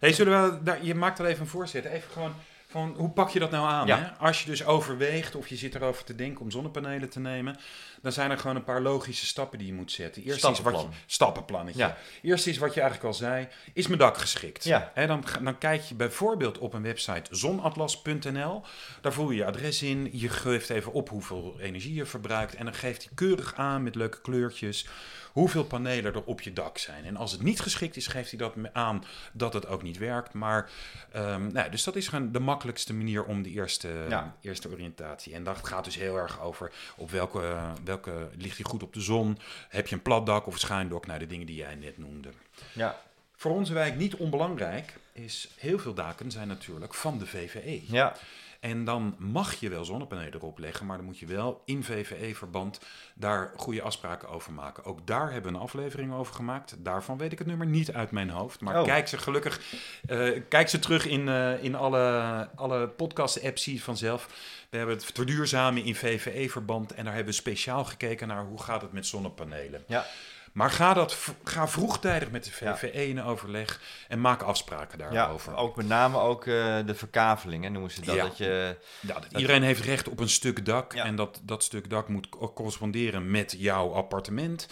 Hey, 0.00 0.12
zullen 0.12 0.42
we 0.52 0.62
daar, 0.62 0.84
je 0.84 0.94
maakt 0.94 1.18
er 1.18 1.26
even 1.26 1.40
een 1.40 1.46
voorzet. 1.46 1.84
Even 1.84 2.10
gewoon 2.10 2.34
van 2.68 2.94
hoe 2.96 3.10
pak 3.10 3.28
je 3.30 3.38
dat 3.38 3.50
nou 3.50 3.68
aan? 3.68 3.86
Ja. 3.86 3.98
Hè? 3.98 4.26
Als 4.26 4.42
je 4.42 4.50
dus 4.50 4.64
overweegt 4.64 5.34
of 5.34 5.48
je 5.48 5.56
zit 5.56 5.74
erover 5.74 6.04
te 6.04 6.14
denken 6.14 6.40
om 6.40 6.50
zonnepanelen 6.50 7.08
te 7.10 7.20
nemen, 7.20 7.56
dan 8.02 8.12
zijn 8.12 8.30
er 8.30 8.38
gewoon 8.38 8.56
een 8.56 8.64
paar 8.64 8.80
logische 8.80 9.26
stappen 9.26 9.58
die 9.58 9.66
je 9.66 9.74
moet 9.74 9.92
zetten. 9.92 10.22
Eerst 10.22 10.36
is 10.36 10.42
wat 10.42 10.56
je, 10.56 10.60
Stappenplan. 10.62 10.94
stappenplannetje. 11.06 11.80
Ja. 11.82 11.96
Eerst 12.22 12.46
is 12.46 12.58
wat 12.58 12.74
je 12.74 12.80
eigenlijk 12.80 13.10
al 13.10 13.18
zei, 13.18 13.48
is 13.74 13.86
mijn 13.86 13.98
dak 13.98 14.16
geschikt? 14.18 14.64
Ja. 14.64 14.92
Dan, 14.94 15.24
dan 15.42 15.58
kijk 15.58 15.82
je 15.82 15.94
bijvoorbeeld 15.94 16.58
op 16.58 16.72
een 16.74 16.82
website 16.82 17.36
zonatlas.nl. 17.36 18.62
Daar 19.00 19.12
voer 19.12 19.30
je 19.30 19.36
je 19.36 19.44
adres 19.44 19.82
in, 19.82 20.08
je 20.12 20.28
geeft 20.28 20.70
even 20.70 20.92
op 20.92 21.08
hoeveel 21.08 21.56
energie 21.60 21.94
je 21.94 22.06
verbruikt 22.06 22.54
en 22.54 22.64
dan 22.64 22.74
geeft 22.74 23.04
hij 23.04 23.12
keurig 23.14 23.54
aan 23.54 23.82
met 23.82 23.94
leuke 23.94 24.20
kleurtjes 24.20 24.86
hoeveel 25.32 25.64
panelen 25.64 26.14
er 26.14 26.24
op 26.24 26.40
je 26.40 26.52
dak 26.52 26.78
zijn. 26.78 27.04
En 27.04 27.16
als 27.16 27.32
het 27.32 27.42
niet 27.42 27.60
geschikt 27.60 27.96
is, 27.96 28.06
geeft 28.06 28.30
hij 28.30 28.38
dat 28.38 28.54
aan 28.72 29.04
dat 29.32 29.52
het 29.52 29.66
ook 29.66 29.82
niet 29.82 29.98
werkt. 29.98 30.32
Maar, 30.32 30.70
ehm, 31.12 31.52
nou, 31.52 31.70
dus 31.70 31.84
dat 31.84 31.96
is 31.96 32.08
gewoon 32.08 32.32
de 32.32 32.40
makkelijkste 32.40 32.94
manier 32.94 33.24
om 33.24 33.42
de 33.42 33.50
eerste, 33.50 33.88
Ja. 34.08 34.36
eerste 34.40 34.70
oriëntatie. 34.70 35.34
En 35.34 35.44
dat 35.44 35.58
gaat 35.66 35.84
dus 35.84 35.96
heel 35.96 36.16
erg 36.16 36.40
over 36.40 36.72
op 36.96 37.10
welke, 37.10 37.56
welke 37.90 38.28
ligt 38.36 38.56
hij 38.56 38.64
goed 38.64 38.82
op 38.82 38.92
de 38.94 39.00
zon. 39.00 39.38
Heb 39.68 39.86
je 39.86 39.94
een 39.94 40.02
plat 40.02 40.26
dak 40.26 40.46
of 40.46 40.52
een 40.52 40.58
schuindak? 40.58 41.06
Nou, 41.06 41.18
de 41.18 41.26
dingen 41.26 41.46
die 41.46 41.56
jij 41.56 41.74
net 41.74 41.98
noemde. 41.98 42.28
Ja, 42.72 43.00
Voor 43.36 43.50
onze 43.50 43.72
wijk 43.72 43.96
niet 43.96 44.14
onbelangrijk 44.14 44.94
is, 45.12 45.48
heel 45.56 45.78
veel 45.78 45.94
daken 45.94 46.30
zijn 46.30 46.48
natuurlijk 46.48 46.94
van 46.94 47.18
de 47.18 47.26
VVE. 47.26 47.82
ja, 47.86 48.16
En 48.60 48.84
dan 48.84 49.14
mag 49.18 49.54
je 49.54 49.68
wel 49.68 49.84
zonnepanelen 49.84 50.34
erop 50.34 50.58
leggen, 50.58 50.86
maar 50.86 50.96
dan 50.96 51.06
moet 51.06 51.18
je 51.18 51.26
wel 51.26 51.62
in 51.64 51.84
VVE-verband 51.84 52.80
daar 53.14 53.52
goede 53.56 53.82
afspraken 53.82 54.28
over 54.28 54.52
maken. 54.52 54.84
Ook 54.84 55.06
daar 55.06 55.32
hebben 55.32 55.52
we 55.52 55.58
een 55.58 55.64
aflevering 55.64 56.12
over 56.12 56.34
gemaakt. 56.34 56.74
Daarvan 56.78 57.18
weet 57.18 57.32
ik 57.32 57.38
het 57.38 57.46
nummer 57.46 57.66
niet 57.66 57.92
uit 57.92 58.10
mijn 58.10 58.30
hoofd. 58.30 58.60
Maar 58.60 58.78
Oh. 58.80 58.84
kijk 58.84 59.08
ze 59.08 59.18
gelukkig, 59.18 59.60
eh, 60.06 60.40
kijk 60.48 60.68
ze 60.68 60.78
terug 60.78 61.06
in, 61.06 61.28
eh, 61.28 61.62
in 61.64 61.74
alle, 61.74 62.48
alle 62.54 62.88
podcast-apps 62.88 63.62
zie 63.62 63.72
je 63.72 63.78
het 63.78 63.86
vanzelf. 63.86 64.26
We 64.70 64.76
hebben 64.76 64.94
het 64.96 65.04
verduurzamen 65.04 65.84
in 65.84 65.94
VVE-verband 65.94 66.92
en 66.92 67.04
daar 67.04 67.14
hebben 67.14 67.32
we 67.32 67.38
speciaal 67.40 67.84
gekeken 67.84 68.28
naar 68.28 68.44
hoe 68.44 68.62
gaat 68.62 68.82
het 68.82 68.92
met 68.92 69.06
zonnepanelen. 69.06 69.84
ja. 69.86 70.06
Maar 70.52 70.70
ga, 70.70 70.94
dat, 70.94 71.16
ga 71.44 71.68
vroegtijdig 71.68 72.30
met 72.30 72.44
de 72.44 72.50
Ja. 72.60 72.76
VVE 72.76 73.08
in 73.08 73.22
overleg 73.22 73.80
en 74.08 74.20
maak 74.20 74.42
afspraken 74.42 74.98
ja. 74.98 75.10
daarover. 75.10 75.56
Ook 75.56 75.76
met 75.76 75.88
name 75.88 76.18
ook 76.18 76.46
eh, 76.46 76.76
de 76.86 76.94
verkaveling, 76.94 77.64
hè, 77.64 77.70
noemen 77.70 77.90
ze 77.90 78.00
dat. 78.00 78.14
Ja. 78.14 78.22
dat 78.24 78.38
je, 78.38 78.76
Ja, 79.00 79.14
dat 79.14 79.26
iedereen 79.36 79.62
heeft 79.62 79.84
recht 79.84 80.08
op 80.08 80.20
een 80.20 80.28
stuk 80.28 80.64
dak. 80.64 80.94
Ja. 80.94 81.04
En 81.04 81.16
dat, 81.16 81.40
dat 81.42 81.64
stuk 81.64 81.90
dak 81.90 82.08
moet 82.08 82.28
corresponderen 82.54 83.30
met 83.30 83.54
jouw 83.58 83.92
appartement. 83.92 84.68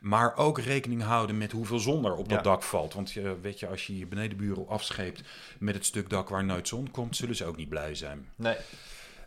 Maar 0.00 0.36
ook 0.36 0.58
rekening 0.58 1.02
houden 1.02 1.38
met 1.38 1.52
hoeveel 1.52 1.78
zon 1.78 2.04
er 2.04 2.14
op 2.16 2.28
dat 2.28 2.38
Ja. 2.38 2.50
dak 2.50 2.62
valt. 2.62 2.94
Want 2.94 3.12
je, 3.12 3.36
weet 3.40 3.60
je, 3.60 3.66
als 3.66 3.86
je 3.86 3.98
je 3.98 4.06
benedenburen 4.06 4.68
afscheept 4.68 5.20
met 5.58 5.74
het 5.74 5.84
stuk 5.84 6.10
dak 6.10 6.28
waar 6.28 6.44
nooit 6.44 6.68
zon 6.68 6.90
komt, 6.90 7.16
zullen 7.16 7.36
ze 7.36 7.44
ook 7.44 7.56
niet 7.56 7.68
blij 7.68 7.94
zijn. 7.94 8.28
nee, 8.36 8.56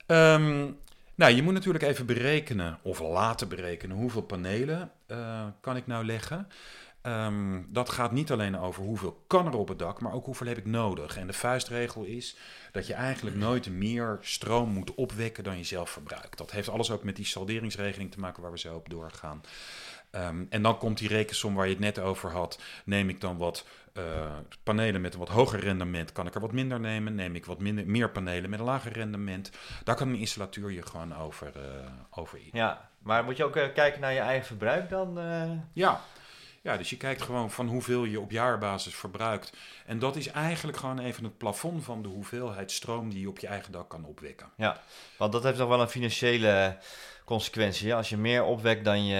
Ehm, 0.06 0.66
nou, 1.15 1.34
je 1.34 1.43
moet 1.43 1.53
natuurlijk 1.53 1.84
even 1.84 2.05
berekenen, 2.05 2.79
of 2.81 3.00
laten 3.00 3.48
berekenen, 3.48 3.98
hoeveel 3.98 4.22
panelen 4.22 4.91
eh, 5.07 5.45
kan 5.62 5.75
ik 5.75 5.88
nou 5.88 6.05
leggen. 6.05 6.48
Ehm, 7.05 7.62
dat 7.67 7.89
gaat 7.89 8.12
niet 8.12 8.31
alleen 8.31 8.57
over 8.57 8.84
hoeveel 8.84 9.24
kan 9.27 9.45
er 9.45 9.57
op 9.57 9.67
het 9.67 9.79
dak, 9.79 10.01
maar 10.01 10.13
ook 10.13 10.25
hoeveel 10.25 10.48
heb 10.48 10.57
ik 10.57 10.65
nodig. 10.65 11.17
En 11.17 11.27
de 11.27 11.34
vuistregel 11.34 12.03
is 12.03 12.38
dat 12.72 12.88
je 12.88 12.93
eigenlijk 12.93 13.36
nooit 13.36 13.69
meer 13.69 14.17
stroom 14.22 14.69
moet 14.69 14.95
opwekken 14.95 15.43
dan 15.43 15.57
je 15.57 15.63
zelf 15.63 15.89
verbruikt. 15.89 16.38
Dat 16.38 16.51
heeft 16.51 16.69
alles 16.69 16.91
ook 16.91 17.03
met 17.03 17.15
die 17.15 17.25
salderingsregeling 17.25 18.12
te 18.12 18.19
maken 18.19 18.41
waar 18.41 18.51
we 18.51 18.60
zo 18.60 18.75
op 18.75 18.89
doorgaan. 18.89 19.41
Ehm, 20.15 20.43
en 20.50 20.62
dan 20.62 20.77
komt 20.77 20.98
die 20.98 21.07
rekensom 21.07 21.55
waar 21.55 21.65
je 21.65 21.72
het 21.72 21.79
net 21.79 22.00
over 22.00 22.31
had. 22.31 22.60
Neem 22.86 23.10
ik 23.10 23.22
dan 23.22 23.38
wat 23.38 23.65
eh, 23.93 24.03
panelen 24.63 25.01
met 25.01 25.13
een 25.13 25.19
wat 25.19 25.29
hoger 25.29 25.60
rendement, 25.60 26.12
kan 26.12 26.27
ik 26.27 26.36
er 26.36 26.41
wat 26.41 26.51
minder 26.51 26.79
nemen. 26.79 27.15
Neem 27.15 27.36
ik 27.36 27.45
wat 27.45 27.60
minder, 27.60 27.88
meer 27.88 28.10
panelen 28.10 28.50
met 28.50 28.60
een 28.60 28.65
lager 28.65 28.91
rendement. 28.91 29.51
Daar 29.84 29.95
kan 29.95 30.07
een 30.07 30.15
installateur 30.15 30.72
je 30.72 30.86
gewoon 30.86 31.15
over, 31.15 31.51
over 32.10 32.38
in. 32.38 32.50
ja. 32.51 32.89
Maar 33.00 33.24
moet 33.24 33.38
je 33.38 33.43
ook 33.43 33.55
eh, 33.55 33.74
kijken 33.74 34.01
naar 34.01 34.13
je 34.13 34.19
eigen 34.19 34.45
verbruik 34.45 34.89
dan? 34.89 35.19
Ja. 35.74 36.01
ja, 36.62 36.77
dus 36.77 36.89
je 36.89 36.98
kijkt 36.98 37.22
gewoon 37.22 37.51
van 37.51 37.67
hoeveel 37.67 38.03
je 38.03 38.19
op 38.19 38.31
jaarbasis 38.31 38.95
verbruikt. 38.95 39.53
En 39.86 40.00
dat 40.00 40.15
is 40.15 40.27
eigenlijk 40.27 40.77
gewoon 40.77 41.00
even 41.00 41.24
het 41.24 41.38
plafond 41.38 41.84
van 41.84 42.01
de 42.01 42.07
hoeveelheid 42.07 42.72
stroom 42.72 43.10
die 43.10 43.19
je 43.19 43.29
op 43.29 43.39
je 43.39 43.48
eigen 43.48 43.72
dak 43.72 43.89
kan 43.89 44.05
opwekken. 44.05 44.50
Ja, 44.57 44.81
want 45.17 45.31
dat 45.31 45.43
heeft 45.43 45.57
nog 45.57 45.69
wel 45.69 45.81
een 45.81 45.89
financiële 45.89 46.77
consequentie. 47.25 47.96
Als 47.96 48.10
je 48.10 48.17
meer 48.17 48.44
opwekt 48.44 48.86
dan 48.86 49.05
je, 49.05 49.15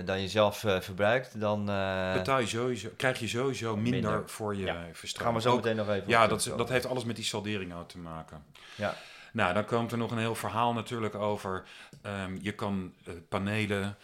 eh, 0.00 0.06
dan 0.06 0.20
je 0.20 0.28
zelf 0.28 0.64
eh, 0.64 0.80
verbruikt, 0.80 1.40
dan 1.40 1.68
eh, 1.70 2.12
Betaal 2.12 2.38
je 2.40 2.46
sowieso, 2.46 2.88
krijg 2.96 3.18
je 3.18 3.28
sowieso 3.28 3.76
minder, 3.76 3.92
Minder. 4.10 4.28
voor 4.28 4.56
je 4.56 4.64
Ja. 4.64 4.84
gaan 5.02 5.34
we 5.34 5.40
zo 5.40 5.50
Ook- 5.50 5.56
meteen 5.56 5.76
nog 5.76 5.88
even 5.88 6.08
Ja, 6.08 6.26
dat, 6.26 6.52
dat 6.56 6.68
heeft 6.68 6.86
alles 6.86 7.04
met 7.04 7.16
die 7.16 7.24
saldering 7.24 7.74
ook 7.74 7.88
te 7.88 7.98
maken. 7.98 8.44
Ja. 8.74 8.94
Nou, 9.32 9.54
dan 9.54 9.64
komt 9.64 9.92
er 9.92 9.98
nog 9.98 10.10
een 10.10 10.18
heel 10.18 10.34
verhaal 10.34 10.72
natuurlijk 10.72 11.14
over. 11.14 11.64
ehm, 12.02 12.36
je 12.40 12.52
kan 12.52 12.92
panelen, 13.28 13.96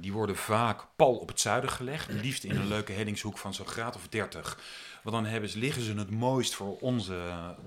die 0.00 0.12
worden 0.12 0.36
vaak 0.36 0.80
pal 0.96 1.14
op 1.16 1.28
het 1.28 1.40
zuiden 1.40 1.70
gelegd. 1.70 2.08
Liefst 2.12 2.44
in 2.44 2.56
een 2.56 2.68
leuke 2.68 2.92
hellingshoek 2.92 3.38
van 3.38 3.54
zo'n 3.54 3.66
graad 3.66 3.96
of 3.96 4.08
30. 4.08 4.58
Want 5.02 5.16
dan 5.16 5.24
hebben 5.26 5.50
ze, 5.50 5.58
liggen 5.58 5.82
ze 5.82 5.94
het 5.94 6.10
mooist 6.10 6.54
voor 6.54 6.78
onze, 6.78 7.18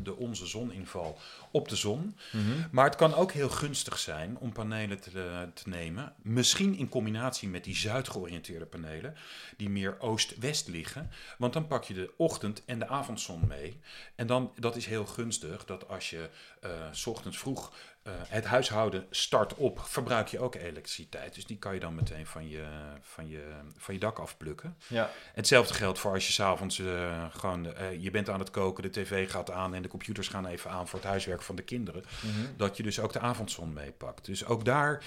de, 0.03 0.15
onze 0.15 0.45
zoninval 0.45 1.19
op 1.53 1.69
de 1.69 1.75
zon. 1.75 2.17
Mhm. 2.31 2.43
Maar 2.71 2.85
het 2.85 2.95
kan 2.95 3.13
ook 3.13 3.31
heel 3.31 3.49
gunstig 3.49 3.99
zijn 3.99 4.37
om 4.37 4.53
panelen 4.53 4.99
te, 4.99 5.11
te 5.53 5.69
nemen. 5.69 6.13
Misschien 6.21 6.75
in 6.75 6.89
combinatie 6.89 7.49
met 7.49 7.63
die 7.63 7.75
zuid-georiënteerde 7.75 8.65
panelen, 8.65 9.15
die 9.57 9.69
meer 9.69 9.99
oost-west 9.99 10.67
liggen. 10.67 11.11
Want 11.37 11.53
dan 11.53 11.67
pak 11.67 11.83
je 11.83 11.93
de 11.93 12.11
ochtend- 12.17 12.65
en 12.65 12.79
de 12.79 12.87
avondzon 12.87 13.47
mee. 13.47 13.79
En 14.15 14.27
dan, 14.27 14.51
dat 14.55 14.75
is 14.75 14.85
heel 14.85 15.05
gunstig, 15.05 15.65
dat 15.65 15.87
als 15.87 16.09
je 16.09 16.29
eh, 16.61 16.69
s 16.91 17.05
ochtends 17.05 17.37
vroeg 17.37 17.71
eh, 18.03 18.13
het 18.27 18.45
huishouden 18.45 19.05
start 19.09 19.53
op, 19.53 19.79
verbruik 19.79 20.27
je 20.27 20.39
ook 20.39 20.55
elektriciteit. 20.55 21.35
Dus 21.35 21.45
die 21.45 21.57
kan 21.57 21.73
je 21.73 21.79
dan 21.79 21.95
meteen 21.95 22.25
van 22.25 22.49
je, 22.49 22.63
van 23.01 23.27
je, 23.27 23.43
van 23.77 23.93
je 23.93 23.99
dak 23.99 24.19
afplukken. 24.19 24.77
Ja, 24.87 25.09
Hetzelfde 25.33 25.73
geldt 25.73 25.99
voor 25.99 26.13
als 26.13 26.27
je 26.27 26.33
s'avonds 26.33 26.79
eh 26.79 27.25
gewoon, 27.31 27.73
eh, 27.73 28.03
je 28.03 28.11
bent 28.11 28.29
aan 28.29 28.39
het 28.39 28.51
koken, 28.51 28.83
de 28.83 28.89
tv 28.89 29.31
gaat 29.31 29.51
aan 29.51 29.73
en 29.75 29.81
de 29.81 29.87
computers 29.87 30.27
gaan 30.27 30.45
even 30.45 30.71
aan 30.71 30.87
voor 30.87 30.99
het 30.99 31.07
huiswerk 31.07 31.41
van 31.43 31.55
de 31.55 31.61
kinderen. 31.63 32.03
Mhm. 32.21 32.57
Dat 32.57 32.77
je 32.77 32.83
dus 32.83 32.99
ook 32.99 33.13
de 33.13 33.19
avondzon 33.19 33.73
meepakt. 33.73 34.25
Dus 34.25 34.45
ook 34.45 34.65
daar, 34.65 35.03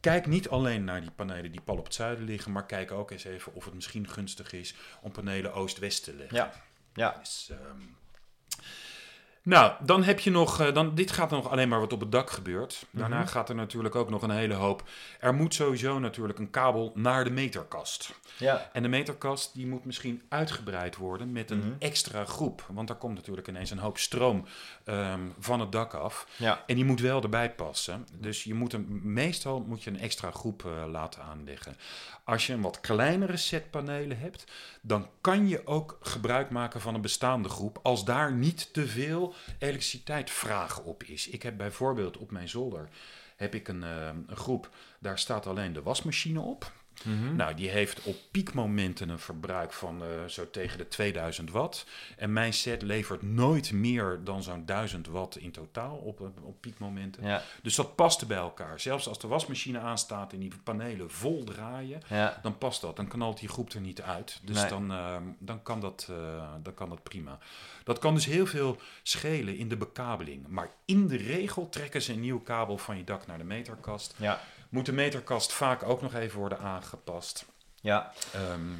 kijk 0.00 0.26
niet 0.26 0.48
alleen 0.48 0.84
naar 0.84 1.00
die 1.00 1.10
panelen 1.10 1.52
die 1.52 1.60
pal 1.60 1.76
op 1.76 1.84
het 1.84 1.94
zuiden 1.94 2.24
liggen, 2.24 2.52
maar 2.52 2.66
kijk 2.66 2.90
ook 2.90 3.10
eens 3.10 3.24
even 3.24 3.54
of 3.54 3.64
het 3.64 3.74
misschien 3.74 4.08
gunstig 4.08 4.52
is 4.52 4.74
om 5.00 5.12
panelen 5.12 5.54
oost-west 5.54 6.04
te 6.04 6.14
leggen. 6.14 6.36
ja, 6.36 6.52
ja. 6.94 7.16
Dus, 7.18 7.48
ehm, 7.50 7.80
nou, 9.46 9.72
dan 9.84 10.02
heb 10.02 10.20
je 10.20 10.30
nog, 10.30 10.60
eh, 10.60 10.74
dan, 10.74 10.94
dit 10.94 11.10
gaat 11.10 11.30
nog 11.30 11.50
alleen 11.50 11.68
maar 11.68 11.80
wat 11.80 11.92
op 11.92 12.00
het 12.00 12.12
dak 12.12 12.30
gebeurt. 12.30 12.86
Daarna 12.90 13.18
Mhm. 13.18 13.26
gaat 13.28 13.48
er 13.48 13.54
natuurlijk 13.54 13.94
ook 13.94 14.10
nog 14.10 14.22
een 14.22 14.30
hele 14.30 14.54
hoop. 14.54 14.82
Er 15.20 15.34
moet 15.34 15.54
sowieso 15.54 15.98
natuurlijk 15.98 16.38
een 16.38 16.50
kabel 16.50 16.92
naar 16.94 17.24
de 17.24 17.30
meterkast. 17.30 18.14
ja. 18.38 18.70
En 18.72 18.82
de 18.82 18.88
meterkast 18.88 19.54
die 19.54 19.66
moet 19.66 19.84
misschien 19.84 20.22
uitgebreid 20.28 20.96
worden 20.96 21.32
met 21.32 21.50
een 21.50 21.58
Mhm. 21.58 21.68
extra 21.78 22.24
groep. 22.24 22.66
Want 22.72 22.88
daar 22.88 22.96
komt 22.96 23.14
natuurlijk 23.14 23.48
ineens 23.48 23.70
een 23.70 23.78
hoop 23.78 23.98
stroom 23.98 24.44
ehm, 24.84 25.20
van 25.38 25.60
het 25.60 25.72
dak 25.72 25.94
af. 25.94 26.26
ja. 26.36 26.62
En 26.66 26.74
die 26.74 26.84
moet 26.84 27.00
wel 27.00 27.22
erbij 27.22 27.50
passen. 27.54 28.06
Dus 28.12 28.44
je 28.44 28.54
moet 28.54 28.72
hem, 28.72 29.00
meestal 29.02 29.60
moet 29.60 29.82
je 29.82 29.90
een 29.90 30.00
extra 30.00 30.30
groep 30.30 30.64
eh, 30.64 30.90
laten 30.90 31.22
aanleggen. 31.22 31.76
Als 32.24 32.46
je 32.46 32.52
een 32.52 32.60
wat 32.60 32.80
kleinere 32.80 33.36
set 33.36 33.70
panelen 33.70 34.18
hebt, 34.18 34.44
dan 34.86 35.08
kan 35.20 35.48
je 35.48 35.66
ook 35.66 35.98
gebruik 36.00 36.50
maken 36.50 36.80
van 36.80 36.94
een 36.94 37.00
bestaande 37.00 37.48
groep. 37.48 37.78
Als 37.82 38.04
daar 38.04 38.32
niet 38.32 38.72
te 38.72 38.86
veel 38.86 39.34
elektriciteitvraag 39.58 40.80
op 40.80 41.02
is. 41.02 41.28
Ik 41.28 41.42
heb 41.42 41.56
bijvoorbeeld 41.56 42.16
op 42.16 42.30
mijn 42.30 42.48
zolder 42.48 42.88
heb 43.36 43.54
ik 43.54 43.68
een, 43.68 43.82
eh, 43.82 44.08
een 44.26 44.36
groep, 44.36 44.70
daar 44.98 45.18
staat 45.18 45.46
alleen 45.46 45.72
de 45.72 45.82
wasmachine 45.82 46.40
op. 46.40 46.72
Mhm. 47.04 47.36
Nou, 47.36 47.54
die 47.54 47.68
heeft 47.68 48.02
op 48.02 48.16
piekmomenten 48.30 49.08
een 49.08 49.18
verbruik 49.18 49.72
van 49.72 50.02
eh, 50.02 50.08
zo 50.28 50.50
tegen 50.50 50.78
de 50.78 50.88
2000 50.88 51.50
watt. 51.50 51.86
En 52.16 52.32
mijn 52.32 52.52
set 52.52 52.82
levert 52.82 53.22
nooit 53.22 53.72
meer 53.72 54.20
dan 54.24 54.42
zo'n 54.42 54.64
1000 54.66 55.06
watt 55.06 55.36
in 55.36 55.50
totaal 55.50 55.96
op, 55.96 56.20
eh, 56.20 56.26
op 56.42 56.60
piekmomenten. 56.60 57.24
ja, 57.26 57.42
Dus 57.62 57.74
dat 57.74 57.94
paste 57.94 58.26
bij 58.26 58.36
elkaar. 58.36 58.80
Zelfs 58.80 59.08
als 59.08 59.18
de 59.18 59.26
wasmachine 59.28 59.78
aanstaat 59.78 60.32
en 60.32 60.38
die 60.38 60.52
panelen 60.64 61.10
vol 61.10 61.44
draaien, 61.44 62.00
ja. 62.08 62.38
dan 62.42 62.58
past 62.58 62.80
dat. 62.80 62.96
Dan 62.96 63.08
knalt 63.08 63.38
die 63.40 63.48
groep 63.48 63.72
er 63.72 63.80
niet 63.80 64.02
uit. 64.02 64.40
Dus 64.44 64.56
Nee. 64.60 64.68
dan, 64.68 64.92
eh, 64.92 65.16
dan, 65.38 65.62
kan 65.62 65.80
dat, 65.80 66.10
dan 66.62 66.74
kan 66.74 66.88
dat 66.88 67.02
prima. 67.02 67.38
Dat 67.84 67.98
kan 67.98 68.14
dus 68.14 68.26
heel 68.26 68.46
veel 68.46 68.76
schelen 69.02 69.56
in 69.56 69.68
de 69.68 69.76
bekabeling. 69.76 70.46
Maar 70.48 70.68
in 70.84 71.06
de 71.06 71.16
regel 71.16 71.68
trekken 71.68 72.02
ze 72.02 72.12
een 72.12 72.20
nieuw 72.20 72.40
kabel 72.40 72.78
van 72.78 72.96
je 72.96 73.04
dak 73.04 73.26
naar 73.26 73.38
de 73.38 73.44
meterkast. 73.44 74.14
ja. 74.16 74.40
Moet 74.68 74.86
de 74.86 74.92
meterkast 74.92 75.52
vaak 75.52 75.82
ook 75.82 76.02
nog 76.02 76.14
even 76.14 76.38
worden 76.38 76.58
aangepast. 76.58 77.44
ja. 77.80 78.12
Ehm, 78.32 78.70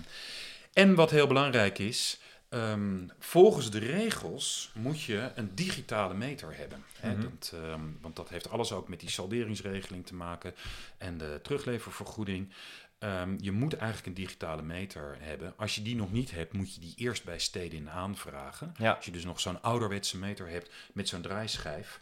en 0.73 0.95
wat 0.95 1.11
heel 1.11 1.27
belangrijk 1.27 1.79
is, 1.79 2.21
Ehm, 2.49 3.07
volgens 3.19 3.71
de 3.71 3.79
regels 3.79 4.71
moet 4.75 5.03
je 5.03 5.31
een 5.35 5.55
digitale 5.55 6.15
meter 6.15 6.57
hebben. 6.57 6.85
Hè? 7.01 7.13
Mhm. 7.13 7.21
dat, 7.21 7.53
ehm, 7.55 7.81
want 8.01 8.17
dat 8.17 8.29
heeft 8.29 8.51
alles 8.51 8.73
ook 8.73 8.89
met 8.89 9.01
die 9.01 9.11
salderingsregeling 9.11 10.07
te 10.07 10.15
maken 10.15 10.55
en 10.99 11.19
de 11.19 11.41
terugleververgoeding. 11.43 12.53
Je 13.39 13.53
moet 13.53 13.75
eigenlijk 13.77 14.07
een 14.07 14.25
digitale 14.25 14.63
meter 14.63 15.17
hebben. 15.21 15.55
Als 15.57 15.75
je 15.75 15.83
die 15.83 15.97
nog 15.97 16.13
niet 16.13 16.31
hebt, 16.31 16.53
moet 16.53 16.75
je 16.75 16.81
die 16.81 16.95
eerst 16.97 17.25
bij 17.25 17.39
Stedin 17.39 17.91
aanvragen. 17.91 18.75
Ja. 18.79 18.93
Als 18.93 19.05
je 19.05 19.11
dus 19.11 19.25
nog 19.25 19.41
zo'n 19.41 19.63
ouderwetse 19.63 20.19
meter 20.19 20.49
hebt 20.49 20.71
met 20.93 21.09
zo'n 21.09 21.21
draaischijf. 21.21 22.01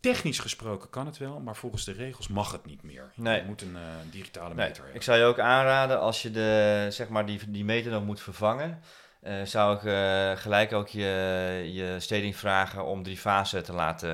Technisch 0.00 0.38
gesproken 0.38 0.90
kan 0.90 1.06
het 1.06 1.18
wel, 1.18 1.40
maar 1.40 1.56
volgens 1.56 1.84
de 1.84 1.92
regels 1.92 2.28
mag 2.28 2.52
het 2.52 2.66
niet 2.66 2.82
meer. 2.82 3.10
Nee. 3.14 3.36
Je 3.40 3.46
moet 3.46 3.62
een 3.62 3.76
eh, 3.76 3.82
digitale 4.10 4.54
Nee, 4.54 4.56
meter 4.66 4.76
hebben. 4.76 4.94
ik 4.94 5.02
zou 5.02 5.18
je 5.18 5.24
ook 5.24 5.38
aanraden 5.38 6.00
als 6.00 6.22
je 6.22 6.30
de, 6.30 6.86
zeg 6.90 7.08
maar 7.08 7.26
die, 7.26 7.40
die 7.50 7.64
meter 7.64 7.90
nog 7.92 8.04
moet 8.04 8.20
vervangen. 8.20 8.80
eh, 9.22 9.34
zou 9.44 9.76
ik 9.76 9.84
eh, 9.84 10.30
gelijk 10.42 10.72
ook 10.72 10.88
je, 10.88 11.70
je 11.72 11.96
steding 12.00 12.36
vragen 12.36 12.84
om 12.84 13.02
drie 13.02 13.16
fasen 13.18 13.64
te 13.64 13.72
laten 13.72 14.12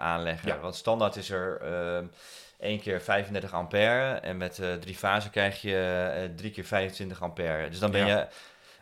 aanleggen. 0.00 0.48
Ja. 0.48 0.58
Want 0.58 0.74
standaard 0.74 1.16
is 1.16 1.30
er 1.30 1.60
één 2.60 2.80
keer 2.80 3.00
35 3.02 3.52
ampère. 3.52 4.14
En 4.14 4.36
met 4.36 4.60
drie 4.80 4.94
fasen 4.94 5.30
krijg 5.30 5.60
je 5.60 6.32
drie 6.36 6.50
keer 6.50 6.64
25 6.64 7.22
ampère. 7.22 7.68
Dus 7.68 7.78
dan 7.78 7.90
ben 7.90 8.06
Ja. 8.06 8.18
je 8.18 8.26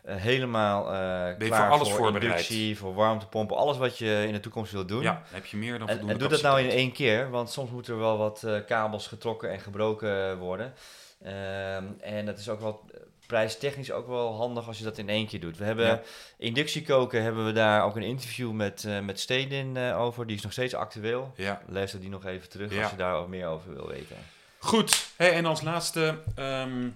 helemaal 0.05 0.83
eh 0.85 0.91
klaar 0.91 1.37
voor 1.37 1.77
alles 1.77 1.89
voorbereid. 1.89 2.23
inductie, 2.23 2.77
voor 2.77 2.93
warmtepompen. 2.93 3.57
Alles 3.57 3.77
wat 3.77 3.97
je 3.97 4.23
in 4.27 4.33
de 4.33 4.39
toekomst 4.39 4.71
wilt 4.71 4.87
doen. 4.87 5.01
Ja, 5.01 5.21
heb 5.31 5.45
je 5.45 5.57
meer 5.57 5.71
dan 5.79 5.87
En, 5.87 5.87
voldoende 5.87 6.13
en 6.13 6.19
doe 6.19 6.27
dat 6.29 6.41
nou 6.41 6.61
in 6.61 6.69
één 6.69 6.91
keer, 6.91 7.29
want 7.29 7.49
soms 7.51 7.69
moeten 7.71 7.93
er 7.93 7.99
wel 7.99 8.17
wat 8.17 8.43
eh, 8.43 8.55
kabels 8.67 9.07
getrokken 9.07 9.51
en 9.51 9.59
gebroken 9.59 10.37
worden. 10.37 10.73
Ehm, 11.23 11.83
en 12.01 12.25
dat 12.25 12.37
is 12.39 12.49
ook 12.49 12.59
wel 12.59 12.81
eh, 12.93 12.99
prijstechnisch 13.27 13.91
ook 13.91 14.07
wel 14.07 14.35
handig 14.35 14.67
als 14.67 14.77
je 14.77 14.83
dat 14.83 14.97
in 14.97 15.09
één 15.09 15.27
keer 15.27 15.39
doet. 15.39 15.57
We 15.57 15.63
hebben 15.65 15.85
Ja. 15.85 16.01
inductiekoken, 16.37 17.23
hebben 17.23 17.45
we 17.45 17.51
daar 17.51 17.83
ook 17.83 17.95
een 17.95 18.01
interview 18.03 18.51
met, 18.51 18.85
eh 18.87 18.99
met 18.99 19.19
Stedin 19.19 19.77
eh, 19.77 20.01
over. 20.01 20.27
Die 20.27 20.35
is 20.35 20.41
nog 20.43 20.51
steeds 20.51 20.73
actueel. 20.73 21.33
Ja, 21.35 21.61
Luister 21.67 21.99
die 21.99 22.09
nog 22.09 22.25
even 22.25 22.49
terug 22.49 22.73
Ja. 22.73 22.81
als 22.81 22.91
je 22.91 22.97
daar 22.97 23.29
meer 23.29 23.47
over 23.47 23.73
wil 23.73 23.87
weten. 23.87 24.15
Goed, 24.57 25.07
hey, 25.15 25.31
en 25.33 25.45
als 25.45 25.61
laatste, 25.61 26.17
ehm, 26.35 26.87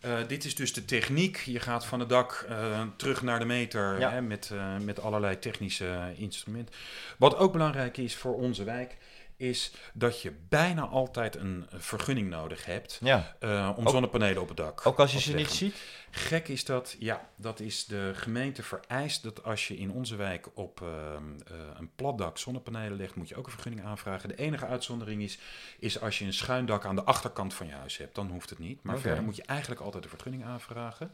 eh, 0.00 0.18
dit 0.26 0.44
is 0.44 0.54
dus 0.54 0.72
de 0.72 0.84
techniek. 0.84 1.36
Je 1.38 1.60
gaat 1.60 1.86
van 1.86 2.00
het 2.00 2.08
dak 2.08 2.44
eh, 2.48 2.82
terug 2.96 3.22
naar 3.22 3.38
de 3.38 3.44
meter 3.44 3.98
Ja. 3.98 4.10
hè, 4.10 4.22
met, 4.22 4.50
eh, 4.52 4.76
met 4.76 5.00
allerlei 5.00 5.38
technische 5.38 6.12
instrumenten. 6.16 6.74
Wat 7.18 7.36
ook 7.36 7.52
belangrijk 7.52 7.96
is 7.96 8.16
voor 8.16 8.34
onze 8.34 8.64
wijk, 8.64 8.96
is 9.36 9.72
dat 9.92 10.22
je 10.22 10.32
bijna 10.48 10.82
altijd 10.82 11.36
een 11.36 11.66
vergunning 11.70 12.30
nodig 12.30 12.64
hebt 12.64 12.98
Ja, 13.02 13.36
eh, 13.38 13.72
om 13.76 13.84
Ook- 13.86 13.92
zonnepanelen 13.92 14.42
op 14.42 14.48
het 14.48 14.56
dak 14.56 14.86
ook 14.86 14.98
als 14.98 15.12
je 15.12 15.20
ze 15.20 15.34
niet 15.34 15.50
ziet. 15.50 15.74
Gek 16.10 16.48
is 16.48 16.64
dat, 16.64 16.96
ja, 16.98 17.28
dat 17.36 17.60
is 17.60 17.84
de 17.84 18.10
gemeente 18.14 18.62
vereist 18.62 19.22
dat 19.22 19.44
als 19.44 19.68
je 19.68 19.76
in 19.76 19.90
onze 19.90 20.16
wijk 20.16 20.48
op 20.54 20.80
ehm, 20.80 21.22
eh, 21.46 21.56
een 21.78 21.90
plat 21.94 22.18
dak 22.18 22.38
zonnepanelen 22.38 22.96
legt, 22.96 23.14
moet 23.14 23.28
je 23.28 23.36
ook 23.36 23.46
een 23.46 23.52
vergunning 23.52 23.84
aanvragen. 23.84 24.28
De 24.28 24.36
enige 24.36 24.66
uitzondering 24.66 25.22
is, 25.22 25.38
is 25.78 26.00
als 26.00 26.18
je 26.18 26.24
een 26.24 26.32
schuin 26.32 26.66
dak 26.66 26.84
aan 26.84 26.96
de 26.96 27.04
achterkant 27.04 27.54
van 27.54 27.66
je 27.66 27.72
huis 27.72 27.96
hebt, 27.96 28.14
dan 28.14 28.30
hoeft 28.30 28.50
het 28.50 28.58
niet. 28.58 28.82
Maar 28.82 28.98
verder 28.98 29.22
moet 29.22 29.36
je 29.36 29.42
eigenlijk 29.42 29.80
altijd 29.80 30.04
een 30.04 30.10
vergunning 30.10 30.44
aanvragen. 30.44 31.12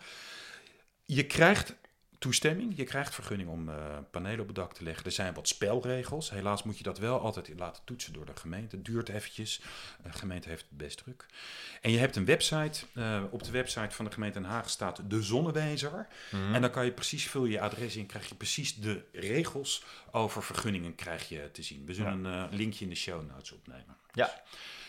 Je 1.04 1.26
krijgt 1.26 1.74
toestemming, 2.22 2.76
je 2.76 2.84
krijgt 2.84 3.14
vergunning 3.14 3.48
om 3.48 3.68
eh, 3.68 3.74
panelen 4.10 4.40
op 4.40 4.46
het 4.46 4.56
dak 4.56 4.74
te 4.74 4.84
leggen. 4.84 5.04
Er 5.04 5.12
zijn 5.12 5.34
wat 5.34 5.48
spelregels. 5.48 6.30
Helaas 6.30 6.62
moet 6.62 6.78
je 6.78 6.82
dat 6.82 6.98
wel 6.98 7.20
altijd 7.20 7.52
laten 7.56 7.82
toetsen 7.84 8.12
door 8.12 8.26
de 8.26 8.36
gemeente. 8.36 8.76
Het 8.76 8.84
duurt 8.84 9.08
eventjes. 9.08 9.60
De 10.02 10.12
gemeente 10.12 10.48
heeft 10.48 10.64
het 10.68 10.78
best 10.78 10.98
druk. 10.98 11.26
En 11.80 11.90
je 11.90 11.98
hebt 11.98 12.16
een 12.16 12.24
website. 12.24 12.86
Eh, 12.94 13.22
op 13.30 13.42
de 13.42 13.50
website 13.50 13.94
van 13.94 14.04
de 14.04 14.10
gemeente 14.10 14.40
Den 14.40 14.48
Haag 14.48 14.70
staat 14.70 15.10
de 15.10 15.22
zonnewijzer. 15.22 16.06
Mhm. 16.30 16.54
En 16.54 16.60
dan 16.60 16.70
kan 16.70 16.84
je 16.84 16.92
precies, 16.92 17.26
vul 17.26 17.44
je 17.44 17.60
adres 17.60 17.96
in, 17.96 18.06
krijg 18.06 18.28
je 18.28 18.34
precies 18.34 18.74
de 18.74 19.04
regels 19.12 19.84
over 20.12 20.42
vergunningen 20.42 20.94
krijg 20.94 21.28
je 21.28 21.50
te 21.52 21.62
zien. 21.62 21.82
We 21.86 21.94
zullen 21.94 22.24
een 22.24 22.48
eh, 22.50 22.56
linkje 22.56 22.84
in 22.84 22.90
de 22.90 22.96
show 22.96 23.30
notes 23.30 23.52
opnemen. 23.52 23.96
Ja. 24.12 24.30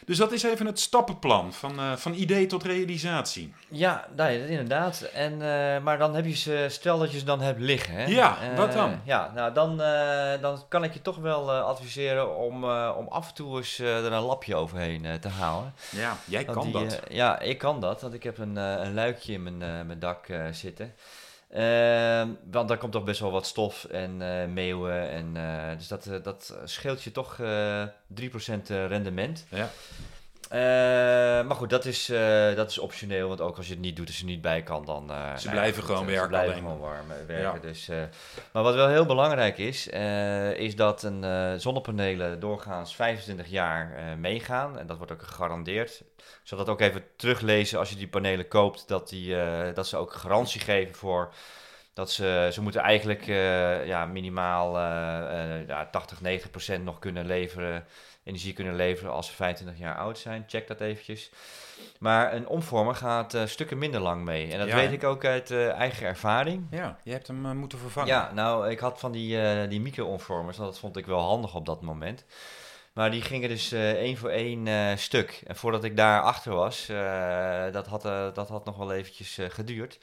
Dus 0.06 0.18
dat 0.18 0.32
is 0.32 0.44
even 0.44 0.66
het 0.66 0.80
stappenplan 0.80 1.54
van, 1.54 1.80
eh, 1.80 1.96
van 1.96 2.14
idee 2.14 2.46
tot 2.46 2.64
realisatie. 2.64 3.54
Ja, 3.68 4.08
nee, 4.16 4.40
dat 4.40 4.50
inderdaad. 4.50 5.02
En, 5.02 5.34
eh, 5.34 5.84
maar 5.84 5.98
dan 5.98 6.16
heb 6.16 6.26
je 6.26 6.36
ze, 6.36 6.66
stel 6.70 7.00
dat 7.00 7.12
je 7.12 7.20
ze 7.20 7.26
dan 7.26 7.42
hebt 7.42 7.60
liggen. 7.60 7.94
Hè? 7.94 8.06
Ja, 8.06 8.38
wat 8.56 8.74
dan? 8.74 9.02
Ja, 9.04 9.32
nou 9.36 9.54
dan, 9.54 9.78
dan 10.42 10.68
kan 10.68 10.84
ik 10.84 10.94
je 10.94 11.02
toch 11.02 11.18
wel 11.18 11.52
adviseren 11.52 12.36
om, 12.38 12.64
om 12.74 13.08
af 13.08 13.28
en 13.28 13.34
toe 13.34 13.58
eens 13.58 13.80
er 13.80 14.12
een 14.12 14.22
lapje 14.22 14.56
overheen 14.56 15.20
te 15.20 15.28
halen. 15.28 15.74
Ja, 15.90 16.18
jij 16.26 16.46
Want 16.46 16.58
kan 16.58 16.66
die, 16.66 16.90
dat. 16.90 17.00
ja, 17.10 17.40
ik 17.40 17.58
kan 17.58 17.80
dat, 17.80 18.02
want 18.02 18.14
ik 18.14 18.24
heb 18.24 18.38
een, 18.38 18.56
een 18.56 18.94
luikje 18.94 19.34
in 19.34 19.44
mijn, 19.44 19.58
mijn 19.88 20.00
dak 20.00 20.28
zitten. 20.52 20.94
Ehm, 21.54 22.30
want 22.52 22.68
daar 22.68 22.78
komt 22.78 22.92
toch 22.92 23.04
best 23.04 23.20
wel 23.20 23.32
wat 23.32 23.46
stof 23.46 23.86
en 23.86 24.22
eh, 24.22 24.48
meeuwen. 24.48 25.10
En, 25.10 25.38
eh, 25.38 25.78
dus 25.78 25.88
dat, 25.88 26.06
eh, 26.06 26.24
dat 26.24 26.58
scheelt 26.64 27.04
je 27.04 27.12
toch 27.12 27.40
eh 27.40 27.84
3% 28.08 28.70
rendement. 28.70 29.46
ja. 29.50 29.70
Eh, 30.54 30.60
maar 31.46 31.56
goed, 31.56 31.70
dat 31.70 31.86
is, 31.86 32.10
eh, 32.10 32.56
dat 32.56 32.70
is 32.70 32.78
optioneel. 32.78 33.28
Want 33.28 33.42
ook 33.42 33.58
als 33.58 33.68
je 33.68 33.72
het 33.74 33.82
niet 33.82 33.96
doet, 33.96 34.08
als 34.08 34.18
je 34.18 34.24
er 34.24 34.30
niet 34.30 34.42
bij 34.42 34.64
kan, 34.64 34.86
dan... 34.86 35.12
eh, 35.12 35.36
Ze 35.36 35.50
blijven 35.50 35.84
goed, 35.84 35.92
gewoon 35.92 36.06
werken 36.06 36.24
Ze 36.24 36.30
blijven 36.30 36.52
alleen. 36.52 36.64
gewoon 36.64 36.80
warm 36.80 37.08
werken. 37.28 37.38
Ja. 37.38 37.60
Dus, 37.60 37.88
maar 38.52 38.64
wat 38.64 38.76
wel 38.76 38.88
heel 38.88 39.06
belangrijk 39.06 39.58
is, 39.58 39.88
is 40.58 40.76
dat 40.76 41.04
een 41.04 41.60
zonnepanelen 41.60 42.40
doorgaans 42.40 42.96
25 42.96 43.48
jaar 43.48 44.18
meegaan. 44.18 44.80
En 44.80 44.88
dat 44.88 44.98
wordt 44.98 45.12
ook 45.12 45.22
gegarandeerd. 45.24 46.04
Ik 46.18 46.24
zal 46.44 46.58
dat 46.58 46.70
ook 46.70 46.82
even 46.82 47.04
teruglezen 47.16 47.80
als 47.80 47.90
je 47.90 47.96
die 47.96 48.08
panelen 48.08 48.48
koopt. 48.48 48.88
Dat, 48.88 49.10
die, 49.10 49.36
dat 49.74 49.88
ze 49.88 49.98
ook 49.98 50.14
garantie 50.14 50.62
geven 50.62 50.96
voor... 50.96 51.34
Dat 51.94 52.12
ze, 52.12 52.50
ze 52.54 52.62
moeten 52.62 52.82
eigenlijk 52.82 53.26
ja, 53.86 54.06
minimaal 54.06 54.78
ja, 55.68 55.88
80, 55.92 56.22
90 56.22 56.50
procent 56.50 56.84
nog 56.84 57.00
kunnen 57.00 57.26
leveren 57.26 57.86
energie 58.24 58.54
kunnen 58.54 58.76
leveren 58.76 59.12
als 59.12 59.28
ze 59.28 59.34
25 59.34 59.78
jaar 59.84 59.98
oud 59.98 60.18
zijn. 60.18 60.44
Check 60.48 60.68
dat 60.68 60.82
eventjes. 60.82 61.30
Maar 62.00 62.34
een 62.34 62.48
omvormer 62.48 62.96
gaat 62.96 63.34
eh, 63.34 63.46
stukken 63.46 63.78
minder 63.78 64.00
lang 64.02 64.24
mee. 64.24 64.52
En 64.52 64.60
dat 64.60 64.68
Ja, 64.68 64.76
weet 64.76 64.92
ik 64.92 65.04
ook 65.04 65.26
uit 65.26 65.52
eh, 65.52 65.70
eigen 65.70 66.08
ervaring. 66.08 66.68
ja, 66.72 66.98
je 67.04 67.12
hebt 67.12 67.28
hem 67.28 67.46
eh, 67.46 67.52
moeten 67.52 67.80
vervangen. 67.80 68.10
Ja, 68.10 68.32
nou, 68.34 68.70
ik 68.70 68.80
had 68.80 69.00
van 69.00 69.12
die, 69.12 69.68
die 69.68 69.82
micro-omvormers, 69.82 70.58
dat 70.58 70.80
vond 70.80 70.98
ik 70.98 71.06
wel 71.06 71.20
handig 71.20 71.56
op 71.56 71.66
dat 71.66 71.82
moment. 71.82 72.26
Maar 72.94 73.12
die 73.12 73.22
gingen 73.22 73.50
dus 73.50 73.72
één 73.72 74.18
voor 74.18 74.30
één 74.30 74.98
stuk. 74.98 75.42
En 75.48 75.56
voordat 75.56 75.84
ik 75.84 75.98
daar 75.98 76.22
achter 76.22 76.54
was, 76.54 76.86
dat, 77.72 77.88
had, 77.88 78.02
dat 78.36 78.50
had 78.50 78.66
nog 78.66 78.78
wel 78.78 78.94
eventjes 78.94 79.38
geduurd. 79.50 80.00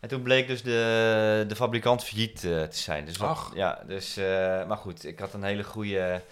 En 0.00 0.08
toen 0.08 0.22
bleek 0.22 0.46
dus 0.46 0.62
de, 0.62 1.44
de 1.48 1.56
fabrikant 1.56 2.04
failliet 2.04 2.40
te 2.40 2.68
zijn. 2.70 3.04
Dus 3.04 3.18
dat-. 3.18 3.50
Ja, 3.54 3.82
dus, 3.86 4.14
maar 4.66 4.76
goed, 4.76 5.04
ik 5.04 5.18
had 5.18 5.34
een 5.34 5.42
hele 5.42 5.64
goede 5.64 6.22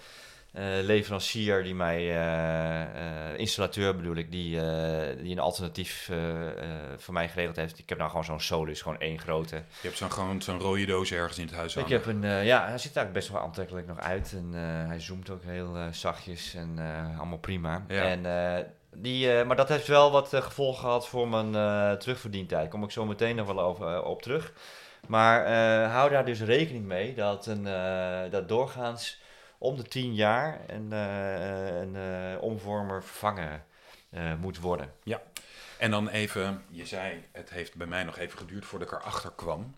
leverancier 0.81 1.63
die 1.63 1.75
mij, 1.75 1.97
eh, 1.97 2.81
eh, 2.81 3.37
installateur 3.39 3.95
bedoel 3.95 4.15
ik, 4.15 4.31
die, 4.31 4.59
eh, 4.61 5.17
die 5.23 5.31
een 5.31 5.39
alternatief 5.39 6.09
eh, 6.11 6.47
eh, 6.47 6.53
voor 6.97 7.13
mij 7.13 7.29
geregeld 7.29 7.55
heeft. 7.55 7.79
Ik 7.79 7.89
heb 7.89 7.97
nou 7.97 8.09
gewoon 8.09 8.25
zo'n 8.25 8.39
Solus, 8.39 8.81
gewoon 8.81 8.99
één 8.99 9.19
grote. 9.19 9.55
Je 9.55 9.61
hebt 9.81 9.97
zo'n, 9.97 10.11
gewoon 10.11 10.41
zo'n 10.41 10.59
rode 10.59 10.85
doos 10.85 11.11
ergens 11.11 11.37
in 11.37 11.45
het 11.45 11.55
huis 11.55 11.75
Ik 11.75 11.81
hangen. 11.81 11.97
heb 11.97 12.05
een, 12.05 12.23
eh, 12.23 12.45
ja, 12.45 12.59
hij 12.67 12.77
ziet 12.77 12.95
eigenlijk 12.95 13.13
best 13.13 13.29
wel 13.29 13.41
aantrekkelijk 13.41 13.87
nog 13.87 13.99
uit. 13.99 14.33
En 14.37 14.49
eh, 14.53 14.87
hij 14.87 14.99
zoomt 14.99 15.29
ook 15.29 15.43
heel 15.43 15.75
eh, 15.75 15.83
zachtjes 15.91 16.53
en 16.55 16.73
eh, 16.77 17.17
allemaal 17.19 17.37
prima. 17.37 17.85
Ja. 17.87 18.03
En, 18.03 18.25
eh, 18.57 18.63
die, 18.95 19.31
eh, 19.31 19.45
maar 19.45 19.55
dat 19.55 19.69
heeft 19.69 19.87
wel 19.87 20.11
wat 20.11 20.33
eh, 20.33 20.41
gevolgen 20.41 20.79
gehad 20.79 21.07
voor 21.07 21.27
mijn 21.27 21.55
eh 21.55 21.91
terugverdientijd. 21.97 22.69
Kom 22.69 22.83
ik 22.83 22.91
zo 22.91 23.05
meteen 23.05 23.35
nog 23.35 23.47
wel 23.47 23.59
over, 23.61 23.95
eh, 23.95 24.03
op 24.05 24.21
terug. 24.21 24.53
Maar 25.07 25.45
eh, 25.45 25.91
hou 25.93 26.09
daar 26.09 26.25
dus 26.25 26.41
rekening 26.41 26.85
mee 26.85 27.13
dat, 27.15 27.45
een, 27.45 27.67
eh, 27.67 28.31
dat 28.31 28.47
doorgaans 28.47 29.19
om 29.57 29.77
de 29.77 29.83
10 29.83 30.13
jaar 30.15 30.61
een, 30.67 30.91
eh, 30.93 31.79
een 31.79 31.95
eh, 31.95 32.41
omvormer 32.43 33.03
vervangen 33.03 33.65
eh, 34.09 34.33
moet 34.35 34.59
worden. 34.59 34.93
En 35.77 35.91
dan 35.91 36.09
even, 36.09 36.63
je 36.69 36.85
zei, 36.85 37.23
het 37.31 37.49
heeft 37.49 37.75
bij 37.75 37.87
mij 37.87 38.03
nog 38.03 38.17
even 38.17 38.37
geduurd 38.37 38.65
voordat 38.65 38.91
ik 38.91 38.99
erachter 38.99 39.31
kwam. 39.35 39.73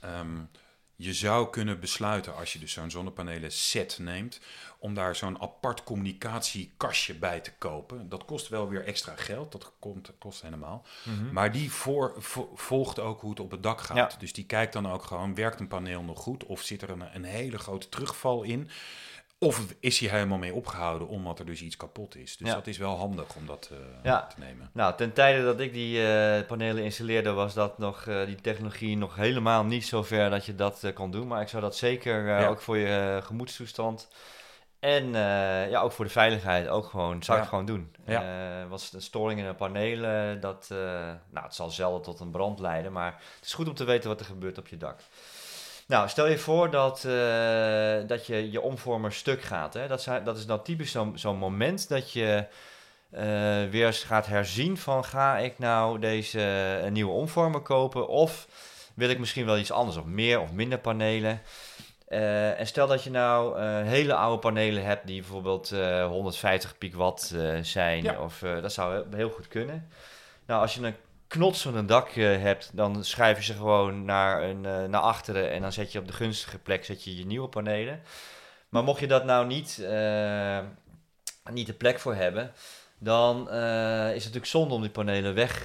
Ehm, 0.00 0.38
je 0.96 1.12
zou 1.14 1.50
kunnen 1.50 1.80
besluiten, 1.80 2.36
als 2.36 2.52
je 2.52 2.58
dus 2.58 2.72
zo'n 2.72 2.90
zonnepanelen 2.90 3.52
set 3.52 3.98
neemt, 3.98 4.40
om 4.78 4.94
daar 4.94 5.16
zo'n 5.16 5.40
apart 5.40 5.82
communicatiekastje 5.84 7.14
bij 7.14 7.40
te 7.40 7.52
kopen. 7.58 8.08
Dat 8.08 8.24
kost 8.24 8.48
wel 8.48 8.68
weer 8.68 8.84
extra 8.84 9.16
geld, 9.16 9.52
dat 9.52 9.72
komt, 9.78 10.10
kost 10.18 10.42
helemaal. 10.42 10.86
Mhm. 11.04 11.32
Maar 11.32 11.52
die 11.52 11.72
voor, 11.72 12.14
vo- 12.18 12.52
volgt 12.54 12.98
ook 12.98 13.20
hoe 13.20 13.30
het 13.30 13.40
op 13.40 13.50
het 13.50 13.62
dak 13.62 13.80
gaat. 13.80 13.96
Ja. 13.96 14.18
Dus 14.18 14.32
die 14.32 14.46
kijkt 14.46 14.72
dan 14.72 14.88
ook 14.90 15.02
gewoon, 15.02 15.34
werkt 15.34 15.60
een 15.60 15.68
paneel 15.68 16.02
nog 16.02 16.18
goed? 16.18 16.44
Of 16.44 16.62
zit 16.62 16.82
er 16.82 16.90
een, 16.90 17.14
een 17.14 17.24
hele 17.24 17.58
grote 17.58 17.88
terugval 17.88 18.42
in? 18.42 18.68
Of 19.38 19.74
is 19.80 19.98
hij 19.98 20.08
helemaal 20.10 20.38
mee 20.38 20.54
opgehouden 20.54 21.08
omdat 21.08 21.38
er 21.38 21.46
dus 21.46 21.62
iets 21.62 21.76
kapot 21.76 22.16
is? 22.16 22.36
Dus 22.36 22.48
Ja. 22.48 22.54
dat 22.54 22.66
is 22.66 22.78
wel 22.78 22.96
handig 22.96 23.34
om 23.36 23.46
dat 23.46 23.68
eh, 23.72 23.78
Ja. 24.02 24.26
te 24.26 24.34
nemen. 24.40 24.70
Nou, 24.72 24.96
ten 24.96 25.12
tijde 25.12 25.44
dat 25.44 25.60
ik 25.60 25.72
die 25.72 26.06
eh, 26.06 26.46
panelen 26.46 26.82
installeerde, 26.84 27.32
was 27.32 27.54
dat 27.54 27.78
nog, 27.78 28.06
eh, 28.06 28.26
die 28.26 28.40
technologie 28.40 28.96
nog 28.96 29.14
helemaal 29.16 29.64
niet 29.64 29.86
zo 29.86 30.02
ver 30.02 30.30
dat 30.30 30.46
je 30.46 30.54
dat 30.54 30.90
kon 30.94 31.10
doen. 31.10 31.26
Maar 31.26 31.40
ik 31.40 31.48
zou 31.48 31.62
dat 31.62 31.76
zeker 31.76 32.26
Ja. 32.26 32.46
ook 32.48 32.60
voor 32.60 32.76
je 32.76 33.20
gemoedstoestand 33.22 34.08
en 34.78 35.10
ja, 35.70 35.80
ook 35.80 35.92
voor 35.92 36.04
de 36.04 36.10
veiligheid 36.10 36.68
ook 36.68 36.84
gewoon, 36.86 37.22
zou 37.22 37.40
ik 37.40 37.48
gewoon 37.48 37.66
doen. 37.66 37.94
Ja. 38.06 38.66
Was 38.68 38.92
een 38.92 39.02
storing 39.02 39.40
in 39.40 39.46
een 39.46 39.56
panelen, 39.56 40.40
dat, 40.40 40.66
nou, 40.70 41.44
het 41.44 41.54
zal 41.54 41.70
zelden 41.70 42.02
tot 42.02 42.20
een 42.20 42.30
brand 42.30 42.58
leiden, 42.58 42.92
maar 42.92 43.12
het 43.36 43.44
is 43.46 43.54
goed 43.54 43.68
om 43.68 43.74
te 43.74 43.84
weten 43.84 44.08
wat 44.08 44.20
er 44.20 44.26
gebeurt 44.26 44.58
op 44.58 44.68
je 44.68 44.76
dak. 44.76 45.00
Nou, 45.86 46.08
stel 46.08 46.26
je 46.26 46.38
voor 46.38 46.70
dat, 46.70 47.04
eh, 47.04 47.96
dat 48.06 48.26
je 48.26 48.50
je 48.50 48.60
omvormer 48.60 49.12
stuk 49.12 49.42
gaat. 49.42 49.74
Hè? 49.74 49.86
Dat, 49.86 49.98
is, 49.98 50.08
dat 50.24 50.36
is 50.36 50.46
dan 50.46 50.62
typisch 50.62 50.96
zo'n 51.14 51.36
moment 51.36 51.88
dat 51.88 52.12
je 52.12 52.44
eh, 53.10 53.24
weer 53.70 53.86
eens 53.86 54.02
gaat 54.02 54.26
herzien 54.26 54.76
van 54.76 55.04
ga 55.04 55.38
ik 55.38 55.58
nou 55.58 55.98
deze 55.98 56.40
een 56.82 56.92
nieuwe 56.92 57.12
omvormer 57.12 57.60
kopen 57.60 58.08
of 58.08 58.48
wil 58.94 59.10
ik 59.10 59.18
misschien 59.18 59.46
wel 59.46 59.58
iets 59.58 59.70
anders 59.70 59.96
of 59.96 60.04
meer 60.04 60.40
of 60.40 60.52
minder 60.52 60.78
panelen. 60.78 61.42
Eh, 62.08 62.60
en 62.60 62.66
stel 62.66 62.86
dat 62.86 63.04
je 63.04 63.10
nou 63.10 63.62
hele 63.82 64.14
oude 64.14 64.38
panelen 64.38 64.84
hebt 64.84 65.06
die 65.06 65.20
bijvoorbeeld 65.20 65.70
150 66.08 66.78
piek 66.78 66.94
watt 66.94 67.34
zijn, 67.62 68.18
of 68.18 68.38
dat 68.38 68.72
zou 68.72 69.04
heel 69.16 69.30
goed 69.30 69.48
kunnen. 69.48 69.88
Nou, 70.46 70.60
als 70.60 70.74
je 70.74 70.82
een 70.86 70.96
knots 71.28 71.62
van 71.62 71.76
een 71.76 71.86
dak 71.86 72.10
hebt, 72.14 72.70
dan 72.72 73.04
schuif 73.04 73.36
je 73.36 73.42
ze 73.42 73.54
gewoon 73.54 74.04
naar, 74.04 74.42
een, 74.42 74.64
uh, 74.64 74.84
naar 74.84 75.00
achteren 75.00 75.50
en 75.50 75.62
dan 75.62 75.72
zet 75.72 75.92
je 75.92 75.98
op 75.98 76.06
de 76.06 76.12
gunstige 76.12 76.58
plek 76.58 76.84
zet 76.84 77.04
je, 77.04 77.16
je 77.16 77.26
nieuwe 77.26 77.48
panelen. 77.48 78.02
Maar 78.68 78.84
mocht 78.84 79.00
je 79.00 79.06
dat 79.06 79.24
nou 79.24 79.46
niet, 79.46 79.78
uh, 79.80 80.58
niet 81.50 81.66
de 81.66 81.72
plek 81.72 81.98
voor 81.98 82.14
hebben, 82.14 82.52
dan 82.98 83.48
uh, 83.50 84.06
is 84.06 84.24
het 84.24 84.24
natuurlijk 84.24 84.46
zonde 84.46 84.74
om 84.74 84.80
die 84.80 84.90
panelen 84.90 85.34
weg 85.34 85.62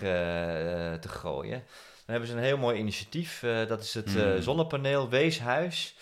te 1.00 1.10
gooien. 1.10 1.63
Dan 2.06 2.15
hebben 2.15 2.28
ze 2.28 2.36
een 2.36 2.43
heel 2.43 2.58
mooi 2.58 2.80
initiatief, 2.80 3.39
dat 3.67 3.82
is 3.82 3.93
het 3.93 4.15
mm. 4.15 4.41
zonnepaneel 4.41 5.10
Weeshuis. 5.10 5.95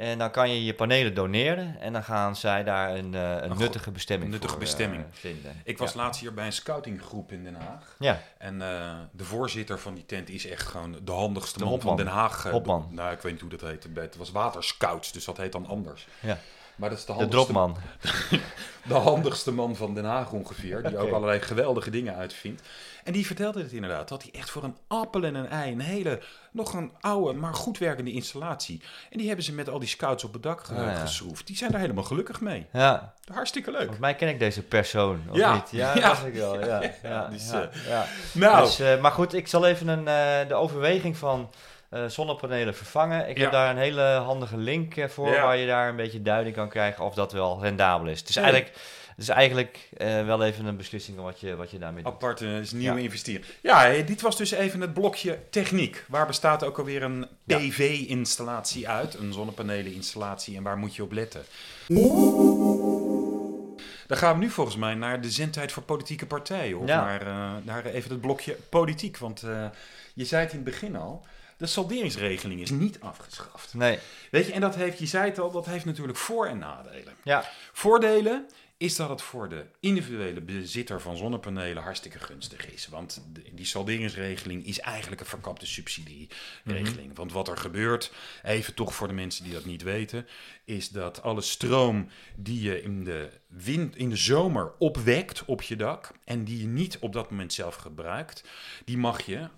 En 0.00 0.18
dan 0.18 0.30
kan 0.30 0.50
je 0.50 0.64
je 0.64 0.74
panelen 0.74 1.14
doneren 1.14 1.80
en 1.80 1.92
dan 1.92 2.04
gaan 2.04 2.36
zij 2.36 2.64
daar 2.64 2.90
een, 2.96 3.12
uh, 3.12 3.36
een, 3.42 3.58
nuttige 3.58 3.90
bestemming 3.90 4.24
een 4.24 4.30
nuttige 4.30 4.52
voor, 4.52 4.62
bestemming. 4.62 5.02
Uh, 5.02 5.08
vinden. 5.12 5.60
Ik 5.64 5.78
was 5.78 5.94
laatst 5.94 6.20
hier 6.20 6.34
bij 6.34 6.46
een 6.46 6.52
scoutinggroep 6.52 7.32
in 7.32 7.44
Den 7.44 7.54
Haag. 7.54 7.96
Ja. 7.98 8.20
En 8.38 8.54
uh, 8.54 8.92
de 9.12 9.24
voorzitter 9.24 9.78
van 9.78 9.94
die 9.94 10.06
tent 10.06 10.28
is 10.28 10.46
echt 10.46 10.66
gewoon 10.66 10.96
de 11.02 11.12
handigste 11.12 11.58
De 11.58 11.64
man 11.64 11.72
Hopman. 11.72 11.96
van 11.96 12.04
Den 12.04 12.14
Haag. 12.14 12.42
Hopman. 12.42 12.88
nou, 12.90 13.12
ik 13.12 13.20
weet 13.20 13.32
niet 13.32 13.40
hoe 13.40 13.50
dat 13.50 13.60
heet. 13.60 13.86
Het 13.94 14.16
was 14.16 14.30
waterscouts, 14.30 15.12
dus 15.12 15.24
dat 15.24 15.36
heet 15.36 15.52
dan 15.52 15.66
anders. 15.66 16.06
Ja. 16.20 16.38
Maar 16.80 16.88
dat 16.90 16.98
is 16.98 17.04
de 17.04 17.16
De 17.16 17.28
dropman. 17.28 17.76
de 18.88 18.94
handigste 18.94 19.52
man 19.52 19.76
van 19.76 19.94
Den 19.94 20.04
Haag 20.04 20.32
ongeveer. 20.32 20.82
Die 20.82 20.98
ook 20.98 21.12
allerlei 21.12 21.40
geweldige 21.40 21.90
dingen 21.90 22.14
uitvindt. 22.16 22.62
En 23.04 23.12
die 23.12 23.26
vertelde 23.26 23.62
het 23.62 23.72
inderdaad. 23.72 24.08
Dat 24.08 24.22
hij 24.22 24.30
echt 24.40 24.50
voor 24.50 24.64
een 24.64 24.76
appel 24.86 25.24
en 25.24 25.34
een 25.34 25.48
ei, 25.48 25.72
een 25.72 25.80
hele, 25.80 26.20
nog 26.52 26.72
een 26.74 26.92
oude, 27.00 27.38
maar 27.38 27.54
goed 27.54 27.78
werkende 27.78 28.12
installatie. 28.12 28.82
En 29.10 29.18
die 29.18 29.26
hebben 29.26 29.44
ze 29.44 29.52
met 29.52 29.68
al 29.68 29.78
die 29.78 29.88
scouts 29.88 30.24
op 30.24 30.32
het 30.32 30.42
dak 30.42 30.60
Ah, 30.70 30.76
ja. 30.76 30.94
geschroefd. 30.94 31.46
Die 31.46 31.56
zijn 31.56 31.70
daar 31.70 31.80
helemaal 31.80 32.04
gelukkig 32.04 32.40
mee. 32.40 32.66
Ja, 32.72 33.14
Hartstikke 33.32 33.70
leuk. 33.70 33.78
volgens 33.80 34.00
mij 34.00 34.14
ken 34.14 34.28
ik 34.28 34.38
deze 34.38 34.62
persoon, 34.62 35.22
of 35.30 35.36
Ja. 35.36 35.54
niet? 35.54 35.70
Ja, 35.70 35.94
Ja. 35.94 36.08
dat 36.08 36.18
was 36.18 36.26
ik 36.26 36.34
wel. 36.34 36.60
Ja, 36.60 36.66
ja, 36.82 36.90
ja, 37.02 37.30
ja. 37.88 38.06
Nou, 38.34 38.64
Dus, 38.64 39.00
maar 39.00 39.12
goed, 39.12 39.34
ik 39.34 39.48
zal 39.48 39.66
even 39.66 39.88
een, 39.88 40.08
eh, 40.08 40.48
de 40.48 40.54
overweging 40.54 41.16
van 41.16 41.50
eh, 41.90 42.06
zonnepanelen 42.06 42.74
vervangen. 42.74 43.28
Ik 43.28 43.36
Ja. 43.36 43.42
heb 43.42 43.52
daar 43.52 43.70
een 43.70 43.76
hele 43.76 44.02
handige 44.02 44.56
link 44.56 44.96
eh, 44.96 45.08
voor, 45.08 45.28
Ja. 45.32 45.42
waar 45.42 45.56
je 45.56 45.66
daar 45.66 45.88
een 45.88 45.96
beetje 45.96 46.22
duiding 46.22 46.54
kan 46.54 46.68
krijgen 46.68 47.04
of 47.04 47.14
dat 47.14 47.32
wel 47.32 47.60
rendabel 47.62 48.06
is. 48.08 48.20
Het 48.20 48.28
is 48.28 48.34
Nee. 48.34 48.44
eigenlijk, 48.44 48.74
het 49.08 49.18
is 49.18 49.28
eigenlijk 49.28 49.88
eh, 49.96 50.24
wel 50.24 50.44
even 50.44 50.64
een 50.64 50.76
beslissing 50.76 51.18
wat 51.18 51.40
je, 51.40 51.56
wat 51.56 51.70
je 51.70 51.78
daarmee 51.78 52.02
doet. 52.02 52.12
Apart 52.12 52.40
is 52.40 52.72
een 52.72 52.78
nieuwe 52.78 53.10
Ja. 53.62 54.02
dit 54.02 54.20
was 54.20 54.36
dus 54.36 54.50
even 54.50 54.80
het 54.80 54.94
blokje 54.94 55.38
techniek. 55.50 56.04
Waar 56.08 56.26
bestaat 56.26 56.64
ook 56.64 56.78
alweer 56.78 57.02
een. 57.02 57.26
PV-installatie 57.46 58.88
uit? 58.88 59.14
Een 59.14 59.32
zonnepaneleninstallatie 59.32 60.56
en 60.56 60.62
waar 60.62 60.76
moet 60.78 60.94
je 60.96 61.02
op 61.02 61.12
letten? 61.12 61.44
Dan 64.06 64.18
gaan 64.18 64.34
we 64.38 64.44
nu 64.44 64.50
volgens 64.50 64.76
mij 64.76 64.94
naar 64.94 65.20
de 65.20 65.30
zendtijd 65.30 65.72
voor 65.72 65.82
politieke 65.82 66.26
partijen. 66.26 66.78
Of 66.78 66.84
naar, 66.86 67.24
naar 67.64 67.84
even 67.84 68.10
het 68.10 68.20
blokje 68.20 68.56
politiek. 68.68 69.18
Want 69.18 69.40
je 70.14 70.24
zei 70.24 70.42
het 70.42 70.50
in 70.52 70.56
het 70.58 70.66
begin 70.66 70.96
al. 70.96 71.24
De 71.60 71.66
salderingsregeling 71.66 72.60
is 72.60 72.70
niet 72.70 73.00
afgeschaft. 73.00 73.74
Nee, 73.74 73.98
Weet 74.30 74.46
je, 74.46 74.52
en 74.52 74.60
dat 74.60 74.74
heeft, 74.74 74.98
je 74.98 75.06
zei 75.06 75.24
het 75.28 75.38
al, 75.38 75.50
dat 75.50 75.66
heeft 75.66 75.84
natuurlijk 75.84 76.18
voor- 76.18 76.46
en 76.46 76.58
nadelen. 76.58 77.14
ja, 77.24 77.50
Voordelen 77.72 78.46
is 78.76 78.96
dat 78.96 79.08
het 79.08 79.22
voor 79.22 79.48
de 79.48 79.64
individuele 79.80 80.40
bezitter 80.40 81.00
van 81.00 81.16
zonnepanelen 81.16 81.82
hartstikke 81.82 82.18
gunstig 82.18 82.72
is. 82.72 82.88
Want 82.88 83.22
die 83.52 83.64
salderingsregeling 83.64 84.66
is 84.66 84.78
eigenlijk 84.80 85.20
een 85.20 85.26
verkapte 85.26 85.66
subsidieregeling. 85.66 87.16
Want 87.16 87.32
wat 87.32 87.48
er 87.48 87.56
gebeurt, 87.56 88.12
even 88.42 88.74
toch 88.74 88.94
voor 88.94 89.08
de 89.08 89.14
mensen 89.14 89.44
die 89.44 89.52
dat 89.52 89.64
niet 89.64 89.82
weten, 89.82 90.26
is 90.64 90.88
dat 90.88 91.22
alle 91.22 91.40
stroom 91.40 92.08
die 92.36 92.62
je 92.62 92.82
in 92.82 93.04
de, 93.04 93.30
wind, 93.46 93.96
in 93.96 94.08
de 94.08 94.16
zomer 94.16 94.72
opwekt 94.78 95.44
op 95.44 95.62
je 95.62 95.76
dak 95.76 96.10
en 96.24 96.44
die 96.44 96.60
je 96.60 96.66
niet 96.66 96.98
op 97.00 97.12
dat 97.12 97.30
moment 97.30 97.52
zelf 97.52 97.74
gebruikt, 97.74 98.44
die 98.84 98.98
mag 98.98 99.22
je 99.22 99.48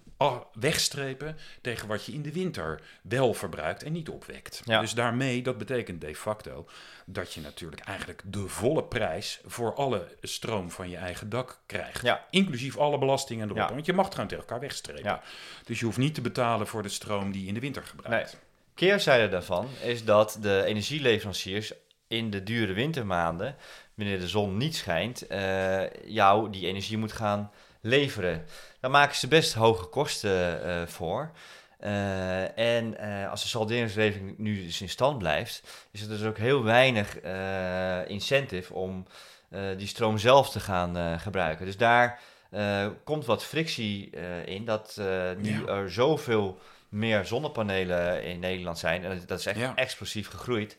wegstrepen 0.52 1.36
tegen 1.60 1.88
wat 1.88 2.04
je 2.04 2.12
in 2.12 2.22
de 2.22 2.32
winter 2.32 2.80
wel 3.02 3.34
verbruikt 3.34 3.82
en 3.82 3.92
niet 3.92 4.08
opwekt. 4.08 4.62
Ja. 4.64 4.80
Dus 4.80 4.94
daarmee, 4.94 5.42
dat 5.42 5.58
betekent 5.58 6.00
de 6.00 6.14
facto 6.14 6.68
dat 7.06 7.32
je 7.32 7.40
natuurlijk 7.40 7.82
eigenlijk 7.82 8.22
de 8.24 8.48
volle 8.48 8.84
prijs 8.84 9.40
voor 9.44 9.74
alle 9.74 10.08
stroom 10.22 10.70
van 10.70 10.90
je 10.90 10.96
eigen 10.96 11.28
dak 11.28 11.60
krijgt. 11.66 12.02
Ja. 12.02 12.24
Inclusief 12.30 12.76
alle 12.76 12.98
belastingen 12.98 13.44
erop. 13.44 13.56
Ja. 13.56 13.68
Want 13.68 13.86
je 13.86 13.92
mag 13.92 14.04
het 14.04 14.14
gewoon 14.14 14.28
tegen 14.28 14.44
elkaar 14.44 14.60
wegstrepen. 14.60 15.20
Dus 15.64 15.78
je 15.78 15.84
hoeft 15.84 15.98
niet 15.98 16.14
te 16.14 16.20
betalen 16.20 16.66
voor 16.66 16.82
de 16.82 16.88
stroom 16.88 17.32
die 17.32 17.42
je 17.42 17.48
in 17.48 17.54
de 17.54 17.60
winter 17.60 17.82
gebruikt. 17.82 18.36
keerzijde 18.74 19.28
daarvan 19.28 19.68
is 19.82 20.04
dat 20.04 20.38
de 20.40 20.62
energieleveranciers 20.66 21.72
in 22.06 22.30
de 22.30 22.42
dure 22.42 22.72
wintermaanden, 22.72 23.56
wanneer 23.94 24.20
de 24.20 24.28
zon 24.28 24.56
niet 24.56 24.76
schijnt, 24.76 25.26
eh, 25.26 25.90
jou 26.04 26.50
die 26.50 26.66
energie 26.66 26.98
moet 26.98 27.12
gaan 27.12 27.50
leveren. 27.82 28.44
Daar 28.80 28.90
maken 28.90 29.16
ze 29.16 29.28
best 29.28 29.54
hoge 29.54 29.84
kosten 29.86 30.64
eh, 30.64 30.86
voor. 30.86 31.30
Eh, 31.78 32.58
en 32.58 32.98
eh, 32.98 33.30
als 33.30 33.42
de 33.42 33.48
salderingsregeling 33.48 34.38
nu 34.38 34.64
dus 34.64 34.80
in 34.80 34.88
stand 34.88 35.18
blijft, 35.18 35.62
is 35.90 36.02
er 36.02 36.08
dus 36.08 36.22
ook 36.24 36.38
heel 36.38 36.62
weinig 36.64 37.20
incentive 38.06 38.74
om 38.74 39.06
die 39.76 39.86
stroom 39.86 40.18
zelf 40.18 40.50
te 40.50 40.60
gaan 40.60 41.20
gebruiken. 41.20 41.66
Dus 41.66 41.76
daar 41.76 42.20
komt 43.04 43.26
wat 43.26 43.44
frictie 43.44 44.10
in, 44.44 44.64
dat 44.64 45.00
nu 45.38 45.60
Ja. 45.60 45.66
er 45.66 45.92
zoveel 45.92 46.58
meer 46.88 47.24
zonnepanelen 47.24 48.24
in 48.24 48.38
Nederland 48.38 48.78
zijn, 48.78 49.04
en 49.04 49.22
dat 49.26 49.38
is 49.38 49.46
echt 49.46 49.58
Ja. 49.58 49.74
explosief 49.74 50.28
gegroeid, 50.28 50.76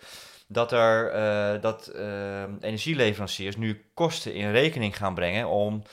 dat 0.47 0.71
er 0.71 1.11
dat 1.61 1.91
energieleveranciers 2.61 3.57
nu 3.57 3.85
kosten 3.93 4.33
in 4.33 4.51
rekening 4.51 4.97
gaan 4.97 5.13
brengen 5.13 5.47
om 5.47 5.83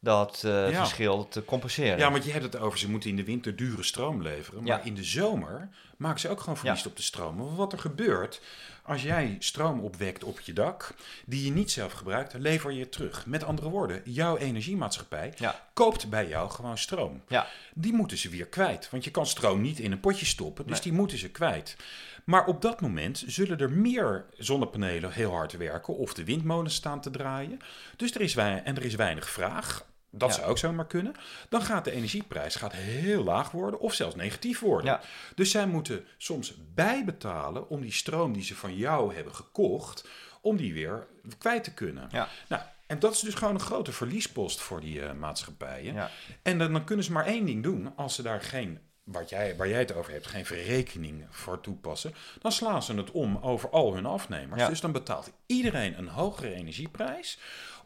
dat 0.00 0.42
eh, 0.44 0.70
Ja. 0.70 0.78
verschil 0.78 1.28
te 1.28 1.44
compenseren. 1.44 1.98
Ja, 1.98 2.10
want 2.10 2.24
je 2.24 2.30
hebt 2.32 2.44
het 2.44 2.58
over, 2.58 2.78
ze 2.78 2.90
moeten 2.90 3.10
in 3.10 3.16
de 3.16 3.24
winter 3.24 3.56
dure 3.56 3.82
stroom 3.82 4.22
leveren. 4.22 4.62
Maar 4.62 4.78
Ja. 4.78 4.84
in 4.84 4.94
de 4.94 5.04
zomer 5.04 5.68
maken 6.00 6.20
ze 6.20 6.28
ook 6.28 6.40
gewoon 6.40 6.56
verlies 6.56 6.86
op 6.86 6.96
de 6.96 7.02
stroom. 7.02 7.36
Want 7.36 7.56
wat 7.56 7.72
er 7.72 7.78
gebeurt, 7.78 8.40
als 8.82 9.02
jij 9.02 9.36
stroom 9.38 9.80
opwekt 9.80 10.24
op 10.24 10.40
je 10.40 10.52
dak, 10.52 10.94
die 11.26 11.44
je 11.44 11.50
niet 11.52 11.70
zelf 11.70 11.92
gebruikt, 11.92 12.34
lever 12.38 12.72
je 12.72 12.88
terug. 12.88 13.26
Met 13.26 13.44
andere 13.44 13.68
woorden, 13.68 14.02
jouw 14.04 14.36
energiemaatschappij 14.36 15.32
Ja. 15.36 15.66
koopt 15.72 16.08
bij 16.10 16.28
jou 16.28 16.50
gewoon 16.50 16.78
stroom. 16.78 17.22
Ja. 17.28 17.46
Die 17.74 17.92
moeten 17.92 18.18
ze 18.18 18.28
weer 18.28 18.46
kwijt. 18.46 18.90
Want 18.90 19.04
je 19.04 19.10
kan 19.10 19.26
stroom 19.26 19.60
niet 19.60 19.78
in 19.78 19.92
een 19.92 20.00
potje 20.00 20.26
stoppen, 20.26 20.64
dus 20.66 20.72
Nee. 20.72 20.82
die 20.82 20.92
moeten 20.92 21.18
ze 21.18 21.30
kwijt. 21.30 21.76
Maar 22.24 22.46
op 22.46 22.62
dat 22.62 22.80
moment 22.80 23.24
zullen 23.26 23.58
er 23.58 23.70
meer 23.70 24.24
zonnepanelen 24.38 25.12
heel 25.12 25.30
hard 25.32 25.52
werken 25.56 25.96
of 25.96 26.14
de 26.14 26.24
windmolens 26.24 26.74
staan 26.74 27.00
te 27.00 27.10
draaien. 27.10 27.58
Dus 27.96 28.14
er 28.14 28.20
is, 28.20 28.36
en 28.36 28.76
er 28.76 28.84
is 28.84 28.94
weinig 28.94 29.30
vraag. 29.30 29.84
Dat 30.10 30.28
Ja. 30.28 30.34
zou 30.34 30.48
ook 30.48 30.58
zomaar 30.58 30.86
kunnen. 30.86 31.14
Dan 31.48 31.62
gaat 31.62 31.84
de 31.84 31.90
energieprijs 31.90 32.54
gaat 32.54 32.72
heel 32.72 33.24
laag 33.24 33.50
worden 33.50 33.80
of 33.80 33.94
zelfs 33.94 34.14
negatief 34.14 34.60
worden. 34.60 34.90
Ja. 34.90 35.00
Dus 35.34 35.50
zij 35.50 35.66
moeten 35.66 36.06
soms 36.18 36.54
bijbetalen 36.74 37.68
om 37.68 37.80
die 37.80 37.92
stroom 37.92 38.32
die 38.32 38.42
ze 38.44 38.54
van 38.56 38.76
jou 38.76 39.14
hebben 39.14 39.34
gekocht, 39.34 40.08
om 40.40 40.56
die 40.56 40.72
weer 40.74 41.06
kwijt 41.38 41.64
te 41.64 41.74
kunnen. 41.74 42.08
Ja. 42.12 42.28
Nou, 42.48 42.62
en 42.86 42.98
dat 42.98 43.12
is 43.12 43.20
dus 43.20 43.34
gewoon 43.34 43.54
een 43.54 43.60
grote 43.60 43.92
verliespost 43.92 44.60
voor 44.60 44.80
die 44.80 45.02
eh, 45.02 45.12
maatschappijen. 45.12 45.94
Ja. 45.94 46.10
En 46.42 46.58
dan, 46.58 46.72
dan 46.72 46.84
kunnen 46.84 47.04
ze 47.04 47.12
maar 47.12 47.26
één 47.26 47.46
ding 47.46 47.62
doen. 47.62 47.96
Als 47.96 48.14
ze 48.14 48.22
daar 48.22 48.40
geen, 48.42 48.78
wat 49.04 49.28
jij, 49.28 49.56
waar 49.56 49.68
jij 49.68 49.78
het 49.78 49.94
over 49.94 50.12
hebt, 50.12 50.26
geen 50.26 50.46
verrekening 50.46 51.26
voor 51.30 51.60
toepassen, 51.60 52.14
dan 52.40 52.52
slaan 52.52 52.82
ze 52.82 52.94
het 52.94 53.10
om 53.10 53.36
over 53.36 53.70
al 53.70 53.94
hun 53.94 54.06
afnemers. 54.06 54.60
Ja. 54.60 54.68
Dus 54.68 54.80
dan 54.80 54.92
betaalt 54.92 55.30
iedereen 55.46 55.98
een 55.98 56.08
hogere 56.08 56.54
energieprijs 56.54 57.38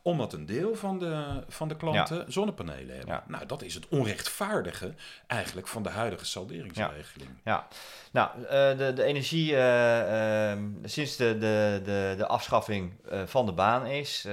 omdat 0.04 0.32
een 0.32 0.46
deel 0.46 0.74
van 0.74 0.98
de, 0.98 1.42
van 1.48 1.68
de 1.68 1.76
klanten 1.76 2.32
zonnepanelen 2.32 2.96
hebben. 2.96 3.14
Ja. 3.14 3.24
Nou, 3.28 3.46
dat 3.46 3.62
is 3.62 3.74
het 3.74 3.88
onrechtvaardige 3.88 4.94
eigenlijk 5.26 5.66
van 5.66 5.82
de 5.82 5.88
huidige 5.88 6.24
salderingsregeling. 6.24 7.30
Ja, 7.44 7.68
nou, 8.12 8.30
eh, 8.44 8.78
de, 8.78 8.92
de 8.92 9.02
energie, 9.02 9.56
eh, 9.56 10.50
ehm, 10.50 10.62
sinds 10.82 11.16
de, 11.16 11.38
de, 11.38 11.80
de, 11.84 12.14
de 12.16 12.26
afschaffing 12.26 12.92
eh, 13.10 13.22
van 13.26 13.46
de 13.46 13.52
baan 13.52 13.86
is, 13.86 14.26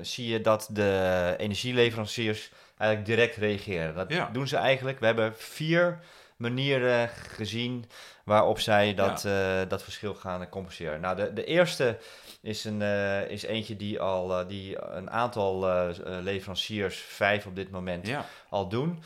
zie 0.00 0.28
je 0.28 0.40
dat 0.40 0.68
de 0.70 1.34
energieleveranciers 1.38 2.50
eigenlijk 2.76 3.10
direct 3.10 3.36
reageren. 3.36 3.94
Dat 3.94 4.34
doen 4.34 4.48
ze 4.48 4.56
eigenlijk. 4.56 5.00
We 5.00 5.06
hebben 5.06 5.34
vier 5.36 5.98
manieren 6.36 7.08
gezien 7.08 7.84
waarop 8.24 8.60
zij 8.60 8.94
dat, 8.94 9.24
eh, 9.24 9.60
dat 9.68 9.82
verschil 9.82 10.14
gaan 10.14 10.48
compenseren. 10.48 11.00
Nou, 11.00 11.16
de, 11.16 11.32
de 11.32 11.44
eerste 11.44 11.98
is, 12.40 12.64
een, 12.64 12.82
eh, 12.82 13.30
is 13.30 13.42
eentje 13.42 13.76
die 13.76 14.00
al 14.00 14.38
eh, 14.38 14.48
die 14.48 14.84
een 14.84 15.10
aantal 15.10 15.66
leveranciers, 16.22 16.98
vijf 16.98 17.46
op 17.46 17.56
dit 17.56 17.70
moment, 17.70 18.06
Ja, 18.06 18.24
al 18.48 18.68
doen. 18.68 19.02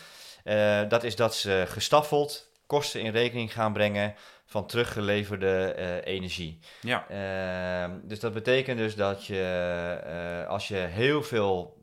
Dat 0.88 1.04
is 1.04 1.16
dat 1.16 1.34
ze 1.34 1.64
gestaffeld 1.68 2.48
kosten 2.66 3.00
in 3.00 3.12
rekening 3.12 3.52
gaan 3.52 3.72
brengen 3.72 4.14
van 4.46 4.66
teruggeleverde 4.66 5.74
energie. 6.04 6.58
Ja. 6.80 7.06
Ehm, 7.08 7.90
dus 8.02 8.20
dat 8.20 8.32
betekent 8.32 8.78
dus 8.78 8.94
dat 8.94 9.26
je, 9.26 10.44
als 10.48 10.68
je 10.68 10.76
heel 10.76 11.22
veel 11.22 11.78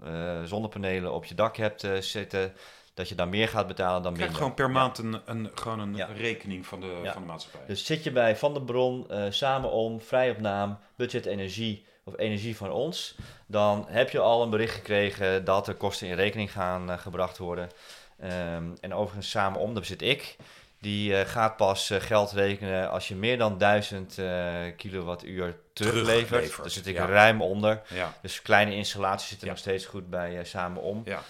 zonnepanelen 0.45 1.13
op 1.13 1.25
je 1.25 1.35
dak 1.35 1.57
hebt 1.57 1.87
zitten, 1.99 2.53
dat 2.93 3.09
je 3.09 3.15
dan 3.15 3.29
meer 3.29 3.47
gaat 3.47 3.67
betalen 3.67 4.01
dan 4.03 4.13
minder. 4.13 4.35
gewoon 4.35 4.53
per 4.53 4.69
maand 4.71 4.97
een, 4.97 5.21
een, 5.25 5.51
gewoon 5.55 5.79
een 5.79 5.95
Ja. 5.95 6.09
rekening 6.15 6.65
van 6.65 6.79
de, 6.79 6.99
Ja. 7.03 7.11
van 7.13 7.21
de 7.21 7.27
maatschappij. 7.27 7.61
Dus 7.67 7.85
zit 7.85 8.03
je 8.03 8.11
bij 8.11 8.35
Van 8.37 8.53
der 8.53 8.63
Bron, 8.63 9.09
eh, 9.09 9.23
samen 9.29 9.71
om, 9.71 10.01
vrij 10.01 10.29
op 10.29 10.39
naam, 10.39 10.77
budget 10.95 11.25
energie 11.25 11.85
of 12.03 12.17
energie 12.17 12.57
van 12.57 12.71
ons, 12.71 13.15
dan 13.47 13.85
heb 13.89 14.09
je 14.09 14.19
al 14.19 14.43
een 14.43 14.49
bericht 14.49 14.75
gekregen 14.75 15.45
dat 15.45 15.67
er 15.67 15.73
kosten 15.75 16.07
in 16.07 16.15
rekening 16.15 16.51
gaan 16.51 16.91
eh, 16.91 16.97
gebracht 16.97 17.37
worden. 17.37 17.69
Ehm, 18.19 18.63
en 18.81 18.93
overigens 18.93 19.29
samen 19.29 19.59
om, 19.59 19.73
daar 19.73 19.85
zit 19.85 20.01
ik. 20.01 20.35
Die 20.79 21.15
eh, 21.17 21.27
gaat 21.29 21.55
pas 21.57 21.91
geld 21.99 22.31
rekenen 22.31 22.89
als 22.89 23.07
je 23.07 23.15
meer 23.15 23.37
dan 23.37 23.57
1000 23.57 24.17
eh, 24.17 24.53
kilowattuur 24.77 25.55
teruglevert. 25.73 26.27
Teruglevert, 26.27 26.57
Daar 26.61 26.69
zit 26.69 26.87
ik 26.87 26.95
ja. 26.95 27.05
ruim 27.05 27.41
onder. 27.41 27.81
Dus 28.21 28.41
kleine 28.41 28.75
installaties 28.75 29.29
zitten 29.29 29.47
nog 29.47 29.57
steeds 29.57 29.85
goed 29.85 30.09
bij 30.09 30.43
samen 30.43 30.81
om. 30.81 31.01
Ja. 31.05 31.21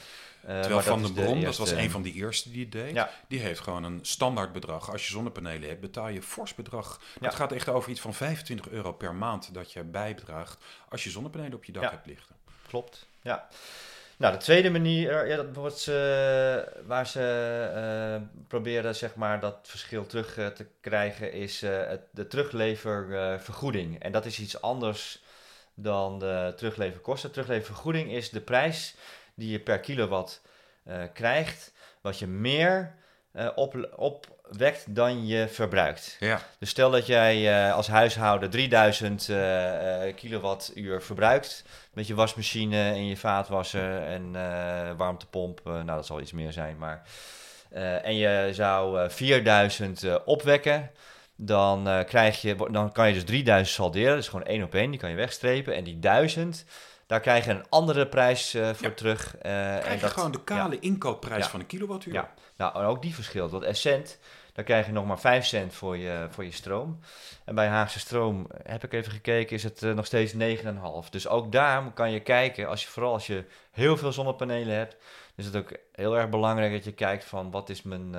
Eh, 0.46 0.60
Terwijl 0.60 0.82
Van 0.82 1.02
den 1.02 1.14
de 1.14 1.22
Bron, 1.22 1.42
dat 1.42 1.58
was 1.58 1.72
een 1.72 1.92
van 1.92 2.02
die 2.02 2.14
eerste 2.14 2.52
die 2.52 2.62
het 2.62 2.72
deed, 2.72 2.94
Ja. 2.94 3.10
die 3.28 3.40
heeft 3.40 3.60
gewoon 3.60 3.84
een 3.84 4.00
standaard 4.02 4.52
bedrag. 4.54 4.92
Als 4.92 5.06
je 5.06 5.12
zonnepanelen 5.12 5.68
hebt, 5.70 5.82
betaal 5.82 6.08
je 6.10 6.22
fors 6.22 6.56
bedrag. 6.56 7.02
Ja. 7.20 7.26
Het 7.28 7.36
gaat 7.36 7.52
echt 7.52 7.70
over 7.70 7.90
iets 7.92 8.02
van 8.02 8.14
25 8.14 8.70
euro 8.70 8.92
per 8.94 9.16
maand 9.16 9.54
dat 9.54 9.72
je 9.72 9.84
bijdraagt 9.84 10.58
als 10.90 11.04
je 11.04 11.10
zonnepanelen 11.10 11.54
op 11.54 11.64
je 11.64 11.72
dak 11.72 11.84
Ja. 11.84 11.90
hebt 11.90 12.06
liggen. 12.06 12.36
Klopt, 12.68 13.08
ja. 13.22 13.48
Nou, 14.18 14.34
de 14.34 14.40
tweede 14.40 14.70
manier, 14.70 15.28
ja, 15.28 15.36
dat 15.36 15.46
wordt 15.56 15.80
ze, 15.80 16.82
waar 16.86 17.08
ze 17.08 17.22
eh, 17.76 18.22
proberen 18.48 18.96
zeg 18.96 19.16
maar, 19.16 19.40
dat 19.40 19.58
verschil 19.64 20.06
terug 20.06 20.38
eh, 20.38 20.48
te 20.48 20.66
krijgen, 20.82 21.32
is 21.34 21.62
eh, 21.62 21.88
het, 21.88 22.02
de 22.12 22.28
terugleververgoeding. 22.28 24.00
en 24.00 24.12
dat 24.12 24.26
is 24.26 24.40
iets 24.40 24.62
anders 24.62 25.22
dan 25.74 26.20
de 26.20 26.54
terugleverkosten. 26.58 27.32
Terugleververgoeding 27.32 28.12
is 28.12 28.30
de 28.30 28.42
prijs 28.42 28.96
die 29.36 29.52
je 29.52 29.60
per 29.60 29.80
kilowatt 29.80 30.42
eh, 30.84 31.04
krijgt, 31.14 31.74
wat 32.02 32.20
je 32.20 32.28
meer 32.28 32.96
eh, 33.32 33.48
op, 33.56 33.90
opwekt 33.96 34.96
dan 34.96 35.28
je 35.28 35.48
verbruikt. 35.48 36.18
Ja. 36.20 36.42
Dus 36.60 36.70
stel 36.70 36.92
dat 36.92 37.06
jij 37.06 37.66
eh, 37.68 37.74
als 37.74 37.88
huishouden 37.88 38.50
3000 38.50 39.30
eh, 39.30 40.08
eh, 40.08 40.16
kilowattuur 40.16 41.02
verbruikt 41.02 41.64
met 41.94 42.08
je 42.08 42.16
wasmachine 42.16 42.92
en 42.92 43.06
je 43.06 43.18
vaatwasser 43.18 44.04
en 44.04 44.32
warmtepomp. 44.98 45.62
nou, 45.64 45.86
dat 45.86 46.06
zal 46.06 46.22
iets 46.22 46.32
meer 46.32 46.52
zijn, 46.52 46.78
maar... 46.78 47.02
en 48.04 48.16
je 48.16 48.50
zou 48.52 49.00
eh, 49.02 49.10
4000 49.10 50.04
eh, 50.04 50.16
opwekken, 50.26 50.92
dan, 51.36 52.04
krijg 52.06 52.42
je, 52.42 52.56
dan 52.72 52.92
kan 52.92 53.08
je 53.08 53.14
dus 53.14 53.24
3000 53.24 53.76
salderen. 53.76 54.10
Dat 54.10 54.20
is 54.20 54.28
gewoon 54.28 54.46
één 54.46 54.64
op 54.64 54.76
één, 54.76 54.92
die 54.92 55.00
kan 55.00 55.10
je 55.10 55.16
wegstrepen. 55.16 55.76
En 55.76 55.84
die 55.84 56.00
1000, 56.00 56.66
daar 57.14 57.22
krijg 57.22 57.46
je 57.46 57.52
een 57.52 57.66
andere 57.70 58.08
prijs 58.08 58.54
eh, 58.54 58.70
voor 58.74 58.88
Ja. 58.88 58.94
terug. 58.94 59.38
eh, 59.38 59.76
en 59.76 59.82
Krijg 59.82 59.96
je 59.96 60.02
dat, 60.02 60.12
gewoon 60.12 60.32
de 60.32 60.44
kale 60.44 60.80
inkoopprijs 60.80 61.44
Ja. 61.44 61.50
van 61.50 61.60
een 61.60 61.66
kilowattuur. 61.66 62.14
Ja. 62.14 62.34
Nou, 62.58 62.76
en 62.80 62.86
ook 62.86 63.02
die 63.02 63.14
verschilt. 63.16 63.52
Want 63.52 63.64
Essent, 63.64 64.20
daar 64.54 64.66
krijg 64.66 64.86
je 64.86 64.92
nog 64.92 65.06
maar 65.06 65.20
5 65.20 65.46
cent 65.46 65.74
voor 65.74 65.98
je, 65.98 66.28
voor 66.30 66.44
je 66.44 66.52
stroom. 66.52 67.00
En 67.46 67.56
bij 67.56 67.68
Haagse 67.68 68.00
Stroom, 68.00 68.48
eh, 68.52 68.72
heb 68.72 68.84
ik 68.84 68.94
even 68.94 69.12
gekeken, 69.12 69.56
is 69.56 69.64
het 69.64 69.82
nog 69.82 70.06
steeds 70.06 70.34
9,5. 70.34 71.10
Dus 71.10 71.28
ook 71.28 71.52
daar 71.52 71.92
kan 71.92 72.12
je 72.12 72.20
kijken, 72.20 72.68
als 72.68 72.84
je, 72.84 72.90
vooral 72.90 73.14
als 73.14 73.28
je 73.28 73.44
heel 73.72 73.98
veel 73.98 74.12
zonnepanelen 74.12 74.76
hebt, 74.76 74.96
is 75.36 75.46
het 75.46 75.56
ook 75.56 75.72
heel 75.92 76.18
erg 76.18 76.30
belangrijk 76.30 76.72
dat 76.74 76.84
je 76.84 76.94
kijkt 76.94 77.26
van 77.26 77.52
wat 77.52 77.70
is 77.70 77.82
mijn 77.84 78.16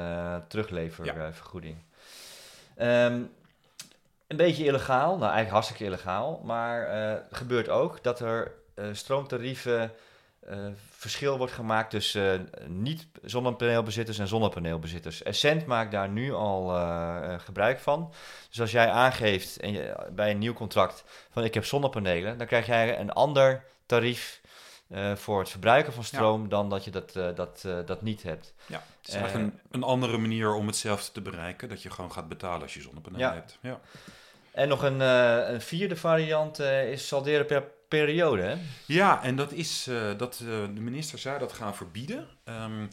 terugleververgoeding. 0.49 1.77
Ehm, 2.77 3.23
een 4.27 4.37
beetje 4.37 4.65
illegaal, 4.65 5.09
nou 5.11 5.21
eigenlijk 5.23 5.51
hartstikke 5.51 5.85
illegaal, 5.85 6.41
maar 6.45 6.89
gebeurt 7.31 7.69
ook 7.69 8.03
dat 8.03 8.21
er 8.21 8.53
eh, 8.75 8.87
stroomtarieven 8.93 9.93
eh, 10.41 10.59
verschil 10.91 11.39
wordt 11.39 11.53
gemaakt 11.53 11.91
tussen 11.91 12.53
eh, 12.53 12.67
niet-zonnepaneelbezitters 12.67 14.19
en 14.19 14.29
zonnepaneelbezitters. 14.29 15.23
Essent 15.23 15.67
maakt 15.67 15.93
daar 15.93 16.09
nu 16.09 16.33
al 16.33 16.69
gebruik 17.39 17.79
van. 17.79 18.13
Dus 18.49 18.61
als 18.61 18.71
jij 18.71 18.91
aangeeft 18.91 19.57
en 19.57 19.73
je, 19.73 20.07
bij 20.13 20.31
een 20.31 20.39
nieuw 20.39 20.53
contract 20.53 21.05
van 21.31 21.45
ik 21.45 21.55
heb 21.55 21.65
zonnepanelen, 21.65 22.39
dan 22.39 22.47
krijg 22.47 22.67
jij 22.67 22.99
een 22.99 23.13
ander 23.13 23.65
tarief 23.87 24.43
eh, 24.89 25.15
voor 25.15 25.39
het 25.39 25.51
verbruiken 25.51 25.93
van 25.93 26.05
stroom 26.05 26.49
dan 26.49 26.71
dat 26.71 26.85
je 26.85 26.91
dat, 26.91 27.17
eh, 27.17 27.29
dat, 27.35 27.63
eh, 27.67 27.79
dat 27.87 28.03
niet 28.03 28.23
hebt. 28.23 28.55
Ja, 28.67 28.83
het 29.01 29.09
is 29.09 29.15
eigenlijk 29.15 29.53
een, 29.53 29.61
een 29.71 29.83
andere 29.83 30.19
manier 30.19 30.55
om 30.55 30.67
hetzelfde 30.67 31.13
te 31.13 31.21
bereiken. 31.21 31.69
Dat 31.69 31.83
je 31.83 31.91
gewoon 31.91 32.13
gaat 32.13 32.29
betalen 32.29 32.63
als 32.63 32.75
je 32.75 32.81
zonnepanelen 32.81 33.27
Ja. 33.27 33.35
hebt. 33.35 33.59
Ja. 33.61 33.81
En 34.55 34.69
nog 34.69 34.83
een, 34.83 35.01
eh, 35.01 35.49
een 35.49 35.61
vierde 35.61 35.97
variant 35.97 36.59
eh, 36.59 36.91
is 36.91 37.07
salderen 37.07 37.47
per 37.47 37.65
periode. 37.99 38.43
Hè? 38.43 38.57
Ja, 38.87 39.23
en 39.23 39.37
dat 39.37 39.53
is 39.53 39.87
eh, 39.87 39.97
dat 40.17 40.35
eh, 40.41 40.47
de 40.75 40.81
minister 40.81 41.19
zou 41.19 41.39
dat 41.39 41.53
gaan 41.53 41.75
verbieden. 41.77 42.29
Ehm, 42.45 42.87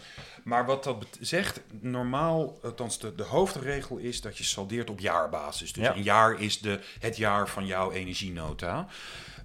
maar 0.43 0.65
wat 0.65 0.83
dat 0.83 1.05
zegt, 1.19 1.61
normaal, 1.79 2.59
althans 2.63 2.99
de, 2.99 3.15
de 3.15 3.23
hoofdregel 3.23 3.97
is 3.97 4.21
dat 4.21 4.37
je 4.37 4.43
saldeert 4.43 4.89
op 4.89 4.99
jaarbasis. 4.99 5.73
Dus 5.73 5.83
Ja. 5.83 5.95
een 5.95 6.03
jaar 6.03 6.41
is 6.41 6.59
de, 6.59 6.79
het 6.99 7.17
jaar 7.17 7.49
van 7.49 7.65
jouw 7.65 7.91
energienota. 7.91 8.87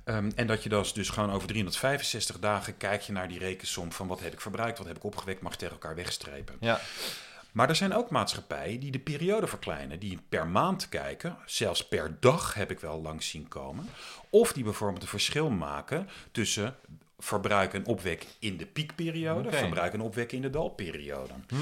Ehm, 0.04 0.30
en 0.34 0.46
dat 0.46 0.62
je 0.62 0.68
dus, 0.68 0.92
dus 0.92 1.08
gewoon 1.08 1.32
over 1.32 1.48
365 1.48 2.38
dagen 2.38 2.76
kijk 2.76 3.00
je 3.02 3.12
naar 3.12 3.28
die 3.28 3.38
rekensom 3.38 3.92
van 3.92 4.06
wat 4.06 4.20
heb 4.20 4.32
ik 4.32 4.40
verbruikt, 4.40 4.78
wat 4.78 4.86
heb 4.86 4.96
ik 4.96 5.04
opgewekt, 5.04 5.42
mag 5.42 5.56
tegen 5.56 5.72
elkaar 5.72 5.94
wegstrepen. 5.94 6.56
Ja. 6.60 6.80
Maar 7.56 7.68
er 7.68 7.76
zijn 7.76 7.94
ook 7.94 8.10
maatschappijen 8.10 8.80
die 8.80 8.90
de 8.90 8.98
periode 8.98 9.46
verkleinen, 9.46 9.98
die 9.98 10.18
per 10.28 10.46
maand 10.46 10.88
kijken, 10.88 11.36
zelfs 11.46 11.88
per 11.88 12.16
dag 12.20 12.54
heb 12.54 12.70
ik 12.70 12.80
wel 12.80 13.00
langs 13.00 13.28
zien 13.28 13.48
komen. 13.48 13.88
Of 14.30 14.52
die 14.52 14.64
bijvoorbeeld 14.64 15.02
een 15.02 15.08
verschil 15.08 15.50
maken 15.50 16.08
tussen 16.30 16.76
verbruik 17.18 17.74
en 17.74 17.86
opwek 17.86 18.26
in 18.38 18.56
de 18.56 18.66
piekperiode, 18.66 19.48
Oké. 19.48 19.56
verbruik 19.56 19.92
en 19.92 20.00
opwek 20.00 20.32
in 20.32 20.42
de 20.42 20.50
dalperiode. 20.50 21.32
Hm. 21.48 21.56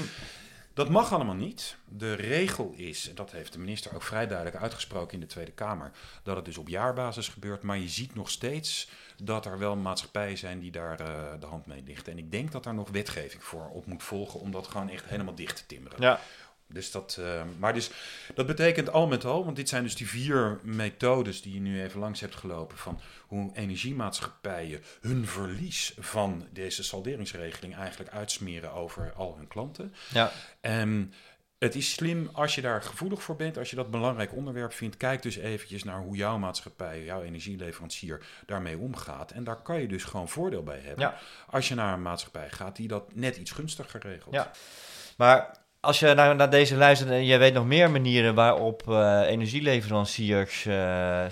Dat 0.73 0.89
mag 0.89 1.13
allemaal 1.13 1.35
niet. 1.35 1.75
De 1.85 2.13
regel 2.13 2.73
is, 2.75 3.09
en 3.09 3.15
dat 3.15 3.31
heeft 3.31 3.53
de 3.53 3.59
minister 3.59 3.95
ook 3.95 4.03
vrij 4.03 4.27
duidelijk 4.27 4.57
uitgesproken 4.57 5.13
in 5.13 5.19
de 5.19 5.25
Tweede 5.25 5.51
Kamer, 5.51 5.91
dat 6.23 6.35
het 6.35 6.45
dus 6.45 6.57
op 6.57 6.67
jaarbasis 6.67 7.27
gebeurt. 7.27 7.63
Maar 7.63 7.77
je 7.77 7.89
ziet 7.89 8.15
nog 8.15 8.29
steeds 8.29 8.89
dat 9.23 9.45
er 9.45 9.59
wel 9.59 9.75
maatschappijen 9.75 10.37
zijn 10.37 10.59
die 10.59 10.71
daar 10.71 10.99
eh, 10.99 11.39
de 11.39 11.45
hand 11.45 11.65
mee 11.65 11.83
lichten. 11.85 12.11
En 12.11 12.17
ik 12.17 12.31
denk 12.31 12.51
dat 12.51 12.63
daar 12.63 12.73
nog 12.73 12.89
wetgeving 12.89 13.43
voor 13.43 13.69
op 13.69 13.85
moet 13.85 14.03
volgen 14.03 14.39
om 14.39 14.51
dat 14.51 14.67
gewoon 14.67 14.89
echt 14.89 15.05
helemaal 15.05 15.35
dicht 15.35 15.55
te 15.55 15.65
timmeren. 15.65 16.01
Ja. 16.01 16.19
Dus 16.67 16.91
dat, 16.91 17.17
eh, 17.19 17.41
maar 17.57 17.73
dus, 17.73 17.91
dat 18.33 18.45
betekent 18.45 18.91
al 18.91 19.07
met 19.07 19.25
al, 19.25 19.45
want 19.45 19.55
dit 19.55 19.69
zijn 19.69 19.83
dus 19.83 19.95
die 19.95 20.07
vier 20.07 20.59
methodes 20.63 21.41
die 21.41 21.53
je 21.53 21.59
nu 21.59 21.81
even 21.81 21.99
langs 21.99 22.19
hebt 22.19 22.35
gelopen 22.35 22.77
van 22.77 22.99
hoe 23.27 23.51
energiemaatschappijen 23.53 24.81
hun 25.01 25.27
verlies 25.27 25.93
van 25.99 26.47
deze 26.51 26.83
salderingsregeling 26.83 27.75
eigenlijk 27.75 28.11
uitsmeren 28.11 28.71
over 28.71 29.13
al 29.15 29.35
hun 29.37 29.47
klanten. 29.47 29.93
Ja. 30.13 30.31
En 30.61 31.13
het 31.57 31.75
is 31.75 31.91
slim 31.91 32.29
als 32.33 32.55
je 32.55 32.61
daar 32.61 32.81
gevoelig 32.81 33.23
voor 33.23 33.35
bent, 33.35 33.57
als 33.57 33.69
je 33.69 33.75
dat 33.75 33.91
belangrijk 33.91 34.35
onderwerp 34.35 34.73
vindt, 34.73 34.97
kijk 34.97 35.21
dus 35.21 35.35
eventjes 35.35 35.83
naar 35.83 35.99
hoe 35.99 36.15
jouw 36.15 36.37
maatschappij, 36.37 37.03
jouw 37.03 37.21
energieleverancier 37.21 38.25
daarmee 38.45 38.77
omgaat. 38.77 39.31
En 39.31 39.43
daar 39.43 39.61
kan 39.61 39.81
je 39.81 39.87
dus 39.87 40.03
gewoon 40.03 40.29
voordeel 40.29 40.63
bij 40.63 40.79
hebben. 40.83 41.05
Ja. 41.05 41.17
Als 41.49 41.67
je 41.67 41.75
naar 41.75 41.93
een 41.93 42.01
maatschappij 42.01 42.49
gaat 42.49 42.75
die 42.75 42.87
dat 42.87 43.15
net 43.15 43.37
iets 43.37 43.51
gunstiger 43.51 44.01
regelt. 44.01 44.33
Ja. 44.33 44.51
Maar 45.17 45.57
als 45.79 45.99
je 45.99 46.13
naar, 46.13 46.35
naar 46.35 46.49
deze 46.49 46.75
luistert 46.75 47.09
en 47.09 47.25
je 47.25 47.37
weet 47.37 47.53
nog 47.53 47.65
meer 47.65 47.91
manieren 47.91 48.35
waarop 48.35 48.89
eh, 48.89 49.21
energieleveranciers 49.27 50.61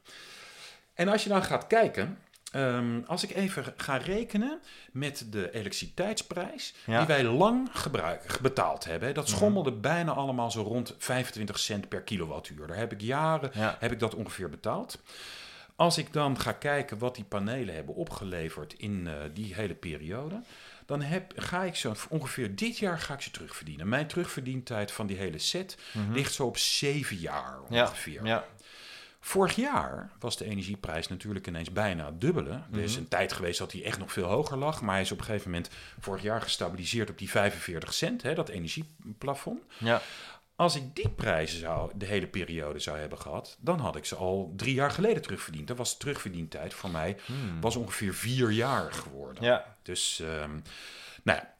En 0.93 1.07
als 1.07 1.23
je 1.23 1.29
dan 1.29 1.43
gaat 1.43 1.67
kijken, 1.67 2.17
ehm, 2.51 3.01
als 3.05 3.23
ik 3.23 3.31
even 3.35 3.73
ga 3.77 3.97
rekenen 3.97 4.59
met 4.91 5.25
de 5.29 5.51
elektriciteitsprijs 5.53 6.73
Ja. 6.85 6.97
die 6.97 7.07
wij 7.07 7.23
lang 7.23 7.69
gebruik, 7.73 8.39
betaald 8.41 8.85
hebben. 8.85 9.13
Dat 9.13 9.25
Mhm. 9.27 9.35
schommelde 9.35 9.71
bijna 9.71 10.11
allemaal 10.11 10.51
zo 10.51 10.61
rond 10.61 10.95
25 10.97 11.59
cent 11.59 11.89
per 11.89 12.01
kilowattuur. 12.01 12.67
Daar 12.67 12.77
heb 12.77 12.91
ik 12.91 13.01
jaren 13.01 13.51
Ja. 13.53 13.75
heb 13.79 13.91
ik 13.91 13.99
dat 13.99 14.15
ongeveer 14.15 14.49
betaald. 14.49 14.99
Als 15.75 15.97
ik 15.97 16.13
dan 16.13 16.39
ga 16.39 16.51
kijken 16.51 16.97
wat 16.97 17.15
die 17.15 17.23
panelen 17.23 17.75
hebben 17.75 17.95
opgeleverd 17.95 18.73
in 18.77 19.07
eh, 19.07 19.13
die 19.33 19.53
hele 19.55 19.73
periode, 19.75 20.41
dan 20.85 21.01
heb, 21.01 21.33
ga 21.35 21.63
ik 21.63 21.75
zo 21.75 21.93
ongeveer 22.09 22.55
dit 22.55 22.77
jaar 22.77 22.99
ga 22.99 23.13
ik 23.13 23.21
ze 23.21 23.31
terugverdienen. 23.31 23.89
Mijn 23.89 24.07
terugverdientijd 24.07 24.91
van 24.91 25.07
die 25.07 25.17
hele 25.17 25.39
set 25.39 25.77
Mhm. 25.93 26.11
ligt 26.13 26.33
zo 26.33 26.45
op 26.45 26.57
zeven 26.57 27.15
jaar 27.17 27.59
ja. 27.69 27.83
ongeveer. 27.83 28.25
Ja. 28.25 28.45
Vorig 29.19 29.55
jaar 29.55 30.11
was 30.19 30.37
de 30.37 30.45
energieprijs 30.45 31.07
natuurlijk 31.07 31.47
ineens 31.47 31.71
bijna 31.71 32.05
het 32.05 32.21
dubbele. 32.21 32.61
Er 32.73 32.79
is 32.79 32.91
Mhm. 32.91 33.01
een 33.01 33.07
tijd 33.07 33.33
geweest 33.33 33.59
dat 33.59 33.71
hij 33.71 33.83
echt 33.83 33.99
nog 33.99 34.11
veel 34.11 34.25
hoger 34.27 34.57
lag, 34.57 34.81
maar 34.81 34.93
hij 34.93 35.03
is 35.03 35.11
op 35.11 35.17
een 35.19 35.23
gegeven 35.25 35.51
moment 35.51 35.69
vorig 35.99 36.21
jaar 36.21 36.41
gestabiliseerd 36.41 37.09
op 37.09 37.17
die 37.17 37.29
45 37.29 37.93
cent, 37.93 38.21
hè, 38.21 38.33
dat 38.33 38.49
energieplafond. 38.49 39.61
Ja. 39.77 40.01
Als 40.55 40.75
ik 40.75 40.95
die 40.95 41.09
prijzen 41.09 41.59
zou, 41.59 41.91
de 41.95 42.05
hele 42.05 42.27
periode 42.27 42.79
zou 42.79 42.97
hebben 42.97 43.17
gehad, 43.17 43.57
dan 43.59 43.79
had 43.79 43.95
ik 43.95 44.05
ze 44.05 44.15
al 44.15 44.53
drie 44.55 44.73
jaar 44.73 44.91
geleden 44.91 45.21
terugverdiend. 45.21 45.67
Dat 45.67 45.77
was 45.77 45.91
de 45.91 45.97
terugverdientijd 45.97 46.73
voor 46.73 46.89
mij, 46.89 47.17
Hmm. 47.25 47.61
was 47.61 47.75
ongeveer 47.75 48.13
vier 48.13 48.51
jaar 48.51 48.91
geworden. 48.93 49.43
Ja. 49.43 49.75
Dus, 49.81 50.19
ehm, 50.19 50.59
nou 51.23 51.39
ja, 51.39 51.53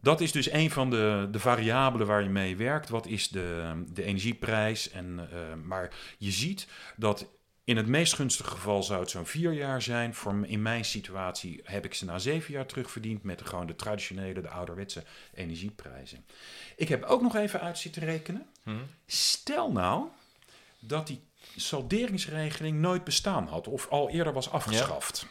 dat 0.00 0.20
is 0.20 0.32
dus 0.32 0.50
een 0.50 0.70
van 0.70 0.90
de, 0.90 1.28
de 1.30 1.40
variabelen 1.40 2.06
waar 2.06 2.22
je 2.22 2.28
mee 2.28 2.56
werkt. 2.56 2.88
Wat 2.88 3.06
is 3.06 3.28
de, 3.28 3.72
de 3.92 4.02
energieprijs? 4.02 4.90
En, 4.90 5.28
eh, 5.32 5.38
maar 5.64 5.94
je 6.18 6.30
ziet 6.30 6.68
dat 6.96 7.26
in 7.68 7.76
het 7.76 7.86
meest 7.86 8.14
gunstige 8.14 8.50
geval 8.50 8.82
zou 8.82 9.00
het 9.00 9.10
zo'n 9.10 9.26
vier 9.26 9.52
jaar 9.52 9.82
zijn. 9.82 10.14
Voor, 10.14 10.46
in 10.46 10.62
mijn 10.62 10.84
situatie 10.84 11.60
heb 11.64 11.84
ik 11.84 11.94
ze 11.94 12.04
na 12.04 12.18
zeven 12.18 12.52
jaar 12.52 12.66
terugverdiend 12.66 13.22
met 13.22 13.38
de, 13.38 13.44
gewoon 13.44 13.66
de 13.66 13.76
traditionele, 13.76 14.40
de 14.40 14.48
ouderwetse 14.48 15.04
energieprijzen. 15.34 16.24
Ik 16.76 16.88
heb 16.88 17.04
ook 17.04 17.22
nog 17.22 17.36
even 17.36 17.60
uit 17.60 17.78
zitten 17.78 18.02
rekenen. 18.02 18.46
Mhm. 18.62 18.76
Stel 19.06 19.72
nou 19.72 20.06
dat 20.78 21.06
die 21.06 21.20
salderingsregeling 21.56 22.78
nooit 22.78 23.04
bestaan 23.04 23.46
had 23.46 23.66
of 23.66 23.88
al 23.88 24.10
eerder 24.10 24.32
was 24.32 24.50
afgeschaft. 24.50 25.26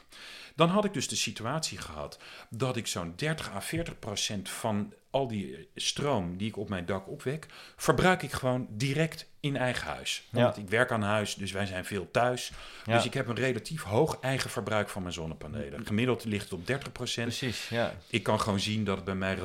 Dan 0.56 0.69
had 0.69 0.86
ik 0.86 0.93
dus 0.93 1.08
de 1.08 1.15
situatie 1.15 1.78
gehad 1.78 2.19
dat 2.50 2.76
ik 2.76 2.88
zo'n 2.88 3.13
30 3.15 3.54
à 3.54 3.62
40 3.62 4.00
procent 4.00 4.50
van 4.50 4.93
al 5.17 5.27
die 5.27 5.56
eh, 5.56 5.63
stroom 5.75 6.38
die 6.38 6.47
ik 6.47 6.58
op 6.58 6.69
mijn 6.69 6.86
dak 6.86 7.08
opwek, 7.08 7.45
verbruik 7.75 8.23
ik 8.23 8.32
gewoon 8.32 8.67
direct 8.69 9.30
in 9.39 9.58
eigen 9.58 9.88
huis. 9.88 10.27
Ja. 10.32 10.43
Want 10.43 10.58
ik 10.58 10.69
werk 10.69 10.91
aan 10.91 11.01
huis, 11.01 11.36
dus 11.36 11.51
wij 11.51 11.65
zijn 11.65 11.86
veel 11.86 12.12
thuis. 12.12 12.51
Ja. 12.86 12.93
Dus 12.95 13.06
ik 13.06 13.13
heb 13.13 13.27
een 13.27 13.36
relatief 13.36 13.84
hoog 13.84 14.19
eigen 14.19 14.49
verbruik 14.49 14.89
van 14.89 15.01
mijn 15.01 15.13
zonnepanelen. 15.13 15.86
Gemiddeld 15.86 16.25
ligt 16.25 16.43
het 16.43 16.53
op 16.53 16.67
30 16.67 16.91
procent 16.91 17.27
Precies, 17.27 17.69
ja. 17.69 17.93
ik 18.08 18.23
kan 18.23 18.39
gewoon 18.39 18.60
zien 18.60 18.84
dat 18.84 18.95
het 18.95 19.06
bij 19.06 19.15
mij 19.15 19.38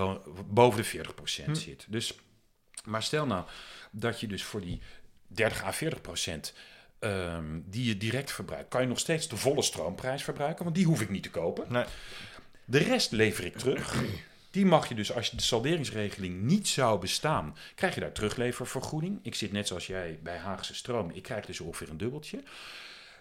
boven 0.46 0.82
de 0.82 0.88
40% 0.88 1.44
Hm. 1.44 1.54
zit. 1.54 1.86
Dus, 1.88 2.14
maar 2.84 3.02
stel 3.02 3.26
nou 3.26 3.44
dat 3.90 4.20
je 4.20 4.26
dus 4.26 4.42
voor 4.44 4.60
die 4.60 4.80
30 5.26 5.62
à 5.64 5.72
40% 5.72 6.52
ehm, 6.98 7.60
die 7.64 7.84
je 7.84 7.96
direct 7.96 8.32
verbruikt, 8.32 8.68
kan 8.68 8.80
je 8.80 8.88
nog 8.88 8.98
steeds 8.98 9.28
de 9.28 9.36
volle 9.36 9.62
stroomprijs 9.62 10.22
verbruiken, 10.22 10.64
want 10.64 10.76
die 10.76 10.86
hoef 10.86 11.00
ik 11.00 11.10
niet 11.10 11.22
te 11.22 11.30
kopen. 11.30 11.64
Nee. 11.68 11.84
De 12.64 12.78
rest 12.78 13.12
lever 13.12 13.44
ik 13.44 13.56
terug. 13.56 14.02
Die 14.52 14.66
mag 14.66 14.88
je 14.88 14.94
dus, 14.94 15.12
als 15.12 15.30
je 15.30 15.36
de 15.36 15.42
salderingsregeling 15.42 16.42
niet 16.42 16.68
zou 16.68 17.00
bestaan, 17.00 17.56
krijg 17.74 17.94
je 17.94 18.00
daar 18.00 18.12
terugleververgoeding. 18.12 19.18
Ik 19.22 19.34
zit 19.34 19.52
net 19.52 19.66
zoals 19.66 19.86
jij 19.86 20.18
bij 20.22 20.36
Haagse 20.36 20.74
Stroom, 20.74 21.10
ik 21.10 21.22
krijg 21.22 21.46
dus 21.46 21.60
ongeveer 21.60 21.90
een 21.90 21.96
dubbeltje. 21.96 22.42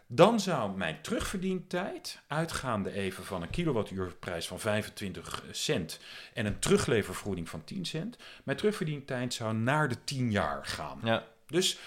Dan 0.07 0.39
zou 0.39 0.77
mijn 0.77 1.01
terugverdientijd, 1.01 2.19
uitgaande 2.27 2.91
even 2.91 3.25
van 3.25 3.41
een 3.41 3.49
kilowattuurprijs 3.49 4.47
van 4.47 4.59
25 4.59 5.43
cent 5.51 5.99
en 6.33 6.45
een 6.45 6.59
terugleververgoeding 6.59 7.49
van 7.49 7.63
10 7.63 7.85
cent, 7.85 8.17
mijn 8.43 8.57
terugverdientijd 8.57 9.33
zou 9.33 9.53
naar 9.53 9.89
de 9.89 10.03
10 10.03 10.31
jaar 10.31 10.65
gaan. 10.65 10.99
Ja. 11.03 11.27
Dus 11.47 11.77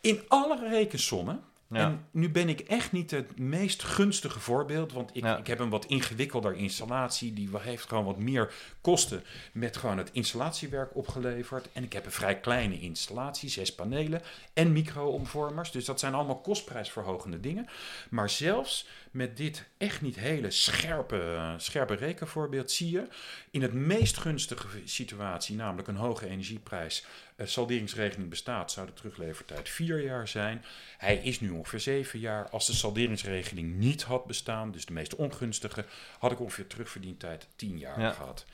in 0.00 0.22
alle 0.28 0.68
rekensommen, 0.68 1.42
Ja. 1.70 1.78
en 1.80 2.06
nu 2.10 2.30
ben 2.30 2.48
ik 2.48 2.60
echt 2.60 2.92
niet 2.92 3.10
het 3.10 3.38
meest 3.38 3.82
gunstige 3.82 4.40
voorbeeld, 4.40 4.92
want 4.92 5.10
ik, 5.12 5.22
Ja. 5.22 5.36
ik 5.36 5.46
heb 5.46 5.58
een 5.58 5.68
wat 5.68 5.84
ingewikkelder 5.84 6.54
installatie, 6.54 7.32
die 7.32 7.48
heeft 7.58 7.88
gewoon 7.88 8.04
wat 8.04 8.18
meer 8.18 8.52
kosten 8.80 9.24
met 9.52 9.76
gewoon 9.76 9.98
het 9.98 10.10
installatiewerk 10.12 10.96
opgeleverd. 10.96 11.68
En 11.72 11.82
ik 11.84 11.92
heb 11.92 12.04
een 12.04 12.12
vrij 12.12 12.40
kleine 12.40 12.80
installatie, 12.80 13.48
zes 13.48 13.74
panelen 13.74 14.22
en 14.52 14.72
micro-omvormers. 14.72 15.70
Dus 15.70 15.84
dat 15.84 16.00
zijn 16.00 16.14
allemaal 16.14 16.40
kostprijsverhogende 16.40 17.40
dingen. 17.40 17.68
Maar 18.10 18.30
zelfs 18.30 18.86
met 19.10 19.36
dit 19.36 19.64
echt 19.78 20.00
niet 20.02 20.16
hele 20.16 20.50
scherpe, 20.50 21.54
scherpe 21.56 21.94
rekenvoorbeeld 21.94 22.70
zie 22.70 22.90
je 22.90 23.06
in 23.50 23.62
het 23.62 23.72
meest 23.72 24.16
gunstige 24.16 24.66
situatie, 24.84 25.56
namelijk 25.56 25.88
een 25.88 25.96
hoge 25.96 26.28
energieprijs, 26.28 27.04
salderingsregeling 27.46 28.28
bestaat, 28.30 28.72
zou 28.72 28.86
de 28.86 28.92
teruglevertijd 28.92 29.68
vier 29.68 30.00
jaar 30.02 30.28
zijn. 30.28 30.64
Hij 30.98 31.16
is 31.16 31.40
nu 31.40 31.50
ongeveer 31.50 31.80
zeven 31.80 32.18
jaar. 32.18 32.48
Als 32.50 32.66
de 32.66 32.72
salderingsregeling 32.72 33.74
niet 33.74 34.02
had 34.02 34.26
bestaan, 34.26 34.70
dus 34.72 34.86
de 34.86 34.92
meest 34.92 35.14
ongunstige, 35.16 35.84
had 36.18 36.32
ik 36.32 36.40
ongeveer 36.40 36.66
terugverdientijd 36.66 37.46
tien 37.56 37.78
jaar 37.78 38.00
Ja. 38.00 38.10
gehad. 38.10 38.44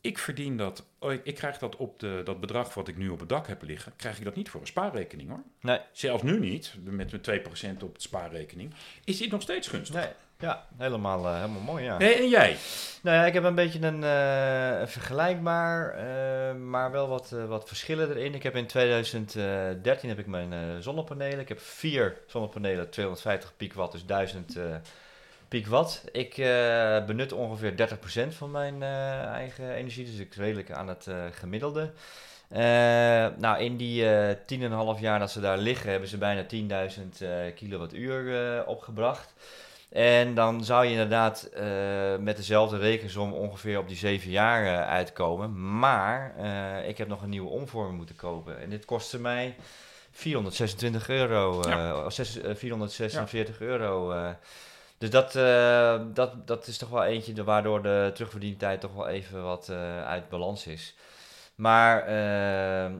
Ik 0.00 0.18
verdien 0.18 0.56
dat, 0.56 0.84
oh, 0.98 1.12
ik 1.12 1.34
krijg 1.34 1.58
dat 1.58 1.76
op 1.76 1.98
de, 2.00 2.20
dat 2.24 2.40
bedrag 2.40 2.74
wat 2.74 2.88
ik 2.88 2.96
nu 2.96 3.08
op 3.08 3.20
het 3.20 3.28
dak 3.28 3.46
heb 3.46 3.62
liggen, 3.62 3.92
krijg 3.96 4.18
ik 4.18 4.24
dat 4.24 4.34
niet 4.34 4.48
voor 4.48 4.60
een 4.60 4.66
spaarrekening 4.66 5.28
hoor. 5.28 5.42
Nee. 5.60 5.78
Zelfs 5.92 6.22
nu 6.22 6.38
niet, 6.38 6.74
met 6.84 7.26
mijn 7.26 7.42
2% 7.78 7.82
op 7.82 7.94
de 7.94 8.00
spaarrekening, 8.00 8.74
is 9.04 9.16
dit 9.18 9.30
nog 9.30 9.42
steeds 9.42 9.68
gunstig. 9.68 10.00
Nee. 10.00 10.12
Ja, 10.40 10.66
helemaal, 10.76 11.26
eh, 11.26 11.34
helemaal 11.34 11.60
mooi, 11.60 11.84
ja. 11.84 11.98
En 11.98 12.28
jij? 12.28 12.56
Nou 13.02 13.16
ja, 13.16 13.26
ik 13.26 13.34
heb 13.34 13.44
een 13.44 13.54
beetje 13.54 13.86
een 13.86 14.04
eh, 14.04 14.86
vergelijkbaar, 14.86 15.90
eh, 15.90 16.54
maar 16.54 16.90
wel 16.90 17.08
wat, 17.08 17.30
wat 17.48 17.68
verschillen 17.68 18.10
erin. 18.10 18.34
Ik 18.34 18.42
heb 18.42 18.56
in 18.56 18.66
2013 18.66 20.08
heb 20.08 20.18
ik 20.18 20.26
mijn 20.26 20.82
zonnepanelen. 20.82 21.40
Ik 21.40 21.48
heb 21.48 21.60
vier 21.60 22.16
zonnepanelen, 22.26 22.90
250 22.90 23.56
piekwatt, 23.56 23.92
dus 23.92 24.06
1000 24.06 24.56
eh 24.56 24.64
piekwatt. 25.48 26.04
Ik 26.12 26.34
benut 27.06 27.32
ongeveer 27.32 27.76
30% 27.76 28.34
van 28.34 28.50
mijn 28.50 28.82
eigen 28.82 29.74
energie, 29.74 30.04
dus 30.04 30.18
ik 30.18 30.34
redelijk 30.34 30.70
aan 30.70 30.88
het 30.88 31.06
gemiddelde. 31.30 31.90
Nou, 33.38 33.58
in 33.58 33.76
die 33.76 34.08
eh 34.10 34.94
10,5 34.96 35.00
jaar 35.00 35.18
dat 35.18 35.30
ze 35.30 35.40
daar 35.40 35.58
liggen, 35.58 35.90
hebben 35.90 36.08
ze 36.08 36.18
bijna 36.18 36.46
10.000 36.90 37.22
eh, 37.22 37.54
kilowattuur 37.54 38.64
opgebracht. 38.66 39.34
En 39.88 40.34
dan 40.34 40.64
zou 40.64 40.84
je 40.84 40.90
inderdaad 40.90 41.42
eh, 41.42 42.16
met 42.20 42.36
dezelfde 42.36 42.78
rekensom 42.78 43.32
ongeveer 43.32 43.78
op 43.78 43.88
die 43.88 43.96
zeven 43.96 44.30
jaar 44.30 44.84
uitkomen. 44.86 45.78
Maar 45.78 46.34
eh, 46.36 46.88
ik 46.88 46.98
heb 46.98 47.08
nog 47.08 47.22
een 47.22 47.28
nieuwe 47.28 47.50
omvormer 47.50 47.92
moeten 47.92 48.16
kopen. 48.16 48.60
En 48.60 48.70
dit 48.70 48.84
kostte 48.84 49.20
mij 49.20 49.56
426 50.10 51.08
euro. 51.08 51.62
eh, 51.62 51.70
Ja. 51.70 52.04
of 52.04 52.12
zes- 52.12 52.40
eh, 52.40 52.54
446 52.54 53.60
euro. 53.60 54.14
dus 54.98 55.10
dat, 55.10 55.32
dat, 56.14 56.46
dat 56.46 56.66
is 56.66 56.78
toch 56.78 56.88
wel 56.88 57.04
eentje 57.04 57.44
waardoor 57.44 57.82
de 57.82 58.10
terugverdientijd 58.14 58.80
toch 58.80 58.94
wel 58.94 59.08
even 59.08 59.42
wat 59.42 59.70
uit 60.04 60.28
balans 60.28 60.66
is. 60.66 60.94
Maar 61.54 62.02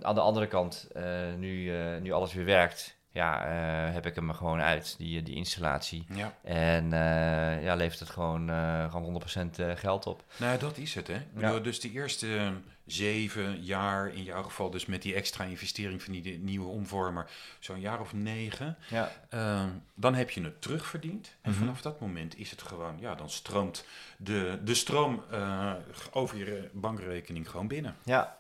aan 0.02 0.14
de 0.14 0.20
andere 0.20 0.46
kant, 0.46 0.88
nu, 1.36 1.72
nu 2.00 2.12
alles 2.12 2.32
weer 2.32 2.44
werkt, 2.44 2.96
ja, 3.10 3.44
eh, 3.44 3.92
heb 3.94 4.06
ik 4.06 4.14
hem 4.14 4.28
er 4.28 4.34
gewoon 4.34 4.60
uit, 4.60 4.94
die, 4.98 5.22
die 5.22 5.34
installatie. 5.34 6.06
Ja. 6.14 6.34
En 6.42 6.92
eh, 6.92 7.62
ja, 7.64 7.74
levert 7.74 8.00
het 8.00 8.10
gewoon, 8.10 8.50
eh, 8.50 8.90
gewoon 8.90 9.04
100% 9.04 9.58
eh, 9.58 9.70
geld 9.76 10.06
op. 10.06 10.24
Nou, 10.36 10.58
dat 10.58 10.76
is 10.78 10.94
het, 10.94 11.06
hè. 11.06 11.14
Ik 11.14 11.20
Ja. 11.34 11.40
bedoel, 11.40 11.62
Dus 11.62 11.80
de 11.80 11.90
eerste 11.90 12.36
eh, 12.36 12.50
zeven 12.86 13.62
jaar, 13.62 14.08
in 14.14 14.22
jouw 14.22 14.42
geval 14.42 14.70
dus 14.70 14.86
met 14.86 15.02
die 15.02 15.14
extra 15.14 15.44
investering 15.44 16.02
van 16.02 16.12
die 16.12 16.38
nieuwe 16.38 16.68
omvormer, 16.68 17.30
zo'n 17.58 17.80
jaar 17.80 18.00
of 18.00 18.12
negen, 18.12 18.76
Ja, 18.88 19.10
eh, 19.28 19.64
dan 19.94 20.14
heb 20.14 20.30
je 20.30 20.42
het 20.42 20.62
terugverdiend. 20.62 21.36
En 21.42 21.50
Mhm. 21.50 21.58
vanaf 21.60 21.82
dat 21.82 22.00
moment 22.00 22.38
is 22.38 22.50
het 22.50 22.62
gewoon, 22.62 22.96
ja, 23.00 23.14
dan 23.14 23.30
stroomt 23.30 23.84
de, 24.16 24.58
de 24.64 24.74
stroom 24.74 25.22
eh, 25.30 25.72
over 26.10 26.38
je 26.38 26.68
bankrekening 26.72 27.50
gewoon 27.50 27.68
binnen. 27.68 27.96
ja. 28.04 28.37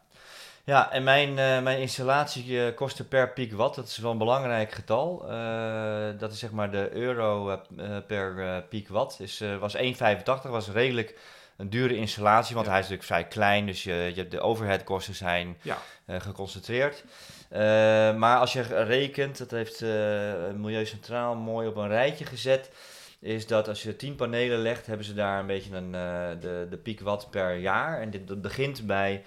Ja, 0.68 0.92
en 0.92 1.04
mijn, 1.04 1.28
eh, 1.38 1.62
mijn 1.62 1.78
installatie 1.80 2.64
eh, 2.66 2.74
kostte 2.74 3.04
per 3.04 3.32
piek 3.32 3.52
watt. 3.52 3.74
Dat 3.76 3.86
is 3.86 3.98
wel 3.98 4.10
een 4.10 4.18
belangrijk 4.18 4.72
getal. 4.72 5.28
Eh, 5.30 6.08
dat 6.18 6.32
is 6.32 6.38
zeg 6.38 6.50
maar 6.50 6.70
de 6.70 6.90
euro 6.92 7.60
per 8.06 8.62
piek 8.68 8.88
watt. 8.88 9.18
Dus, 9.18 9.40
eh 9.40 9.56
was 9.56 9.74
1,85. 9.74 10.50
was 10.50 10.68
redelijk 10.70 11.18
een 11.56 11.70
dure 11.70 11.96
installatie, 11.96 12.54
want 12.54 12.66
Ja. 12.66 12.72
hij 12.72 12.80
is 12.82 12.88
natuurlijk 12.88 13.12
vrij 13.14 13.28
klein. 13.28 13.66
Dus 13.66 13.82
je, 13.82 13.92
je 13.94 14.14
hebt 14.20 14.30
de 14.30 14.40
overheadkosten 14.40 15.14
zijn 15.14 15.56
Ja. 15.62 15.78
geconcentreerd. 16.18 17.04
Maar 18.18 18.38
als 18.38 18.52
je 18.52 18.62
rekent, 18.84 19.38
dat 19.38 19.50
heeft 19.50 19.82
eh 19.82 19.88
Milieu 20.54 20.86
Centraal 20.86 21.34
mooi 21.34 21.68
op 21.68 21.76
een 21.76 21.88
rijtje 21.88 22.24
gezet, 22.24 22.70
is 23.20 23.46
dat 23.46 23.68
als 23.68 23.82
je 23.82 23.96
10 23.96 24.14
panelen 24.14 24.58
legt, 24.58 24.86
hebben 24.86 25.06
ze 25.06 25.14
daar 25.14 25.40
een 25.40 25.46
beetje 25.46 25.76
een, 25.76 25.92
de, 26.40 26.66
de 26.70 26.76
piek 26.76 27.00
watt 27.00 27.30
per 27.30 27.56
jaar. 27.56 28.00
En 28.00 28.10
dit 28.10 28.28
dat 28.28 28.42
begint 28.42 28.86
bij 28.86 29.24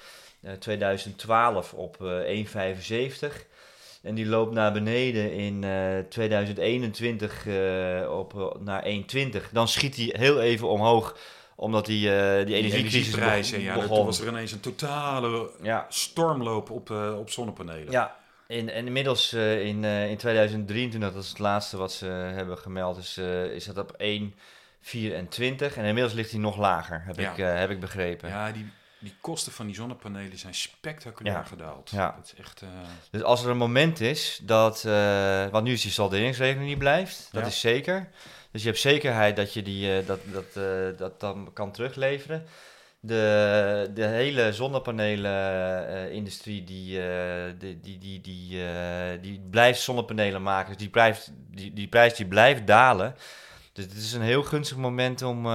2012 0.59 1.73
op 1.73 1.97
eh 2.05 2.45
1,75. 2.45 3.45
En 4.01 4.15
die 4.15 4.25
loopt 4.25 4.53
naar 4.53 4.71
beneden 4.73 5.31
in 5.33 5.63
eh 5.63 5.99
2021 6.09 7.47
eh, 7.47 8.17
op, 8.19 8.33
eh, 8.39 8.61
naar 8.61 8.83
1,20. 8.85 9.51
Dan 9.51 9.67
schiet 9.67 9.95
hij 9.95 10.13
heel 10.17 10.41
even 10.41 10.67
omhoog, 10.69 11.17
omdat 11.55 11.85
die, 11.85 12.15
eh, 12.15 12.45
die 12.45 12.55
energieprijzen, 12.55 13.57
be- 13.57 13.63
ja, 13.63 13.73
begon. 13.73 13.95
toen 13.95 14.05
was 14.05 14.19
er 14.19 14.27
ineens 14.27 14.51
een 14.51 14.59
totale 14.59 15.49
Ja, 15.61 15.85
stormloop 15.89 16.69
op, 16.69 16.91
eh, 16.91 17.15
op 17.19 17.29
zonnepanelen. 17.29 17.91
Ja, 17.91 18.15
in, 18.47 18.69
en 18.69 18.85
inmiddels 18.85 19.33
eh, 19.33 19.65
in, 19.65 19.83
eh, 19.83 20.09
in 20.09 20.17
2023, 20.17 21.13
dat 21.13 21.23
is 21.23 21.29
het 21.29 21.39
laatste 21.39 21.77
wat 21.77 21.91
ze 21.93 22.05
hebben 22.05 22.57
gemeld, 22.57 22.97
is, 22.97 23.17
eh, 23.17 23.43
is 23.45 23.65
dat 23.65 23.77
op 23.77 23.93
1,24. 23.97 25.77
En 25.77 25.85
inmiddels 25.85 26.13
ligt 26.13 26.31
hij 26.31 26.39
nog 26.39 26.57
lager, 26.57 27.03
heb, 27.05 27.19
Ja. 27.19 27.31
ik, 27.31 27.37
eh, 27.37 27.55
heb 27.57 27.69
ik 27.69 27.79
begrepen. 27.79 28.29
Ja, 28.29 28.51
die, 28.51 28.65
die 29.01 29.13
kosten 29.21 29.51
van 29.51 29.65
die 29.65 29.75
zonnepanelen 29.75 30.37
zijn 30.37 30.53
spectaculair 30.55 31.35
Ja. 31.35 31.43
gedaald. 31.43 31.89
Ja. 31.89 32.13
Dat 32.17 32.25
is 32.33 32.39
echt... 32.45 32.61
eh, 32.61 32.67
Dus 33.11 33.23
als 33.23 33.43
er 33.43 33.49
een 33.49 33.57
moment 33.57 33.99
is 33.99 34.39
dat, 34.43 34.83
eh, 34.85 35.47
want 35.47 35.63
nu 35.65 35.71
is 35.73 35.81
die 35.81 35.91
salderingsregeling 35.91 36.67
niet 36.67 36.77
blijft, 36.77 37.29
dat 37.31 37.41
Ja. 37.41 37.47
is 37.47 37.59
zeker. 37.59 38.09
Dus 38.51 38.61
je 38.61 38.67
hebt 38.67 38.79
zekerheid 38.81 39.35
dat 39.35 39.53
je 39.53 39.61
die, 39.61 39.97
eh, 39.97 40.07
dat, 40.07 40.19
dat, 40.25 40.53
dat 40.97 41.19
dan 41.19 41.49
kan 41.53 41.71
terugleveren. 41.71 42.45
De, 43.03 43.89
de 43.93 44.05
hele 44.05 44.53
zonnepanelen-industrie 44.53 46.63
die, 46.63 46.99
die, 47.57 47.79
die, 47.79 47.97
die, 47.99 48.21
die, 48.21 48.59
die 49.21 49.41
blijft 49.49 49.81
zonnepanelen 49.81 50.43
maken. 50.43 50.67
Dus 50.69 50.77
die, 50.77 50.89
blijft, 50.89 51.31
die, 51.35 51.73
die 51.73 51.87
prijs 51.87 52.15
die 52.15 52.25
blijft 52.25 52.67
dalen. 52.67 53.15
Dus 53.73 53.83
het 53.85 53.93
is 53.93 54.13
een 54.13 54.21
heel 54.21 54.43
gunstig 54.43 54.77
moment 54.77 55.21
om, 55.21 55.45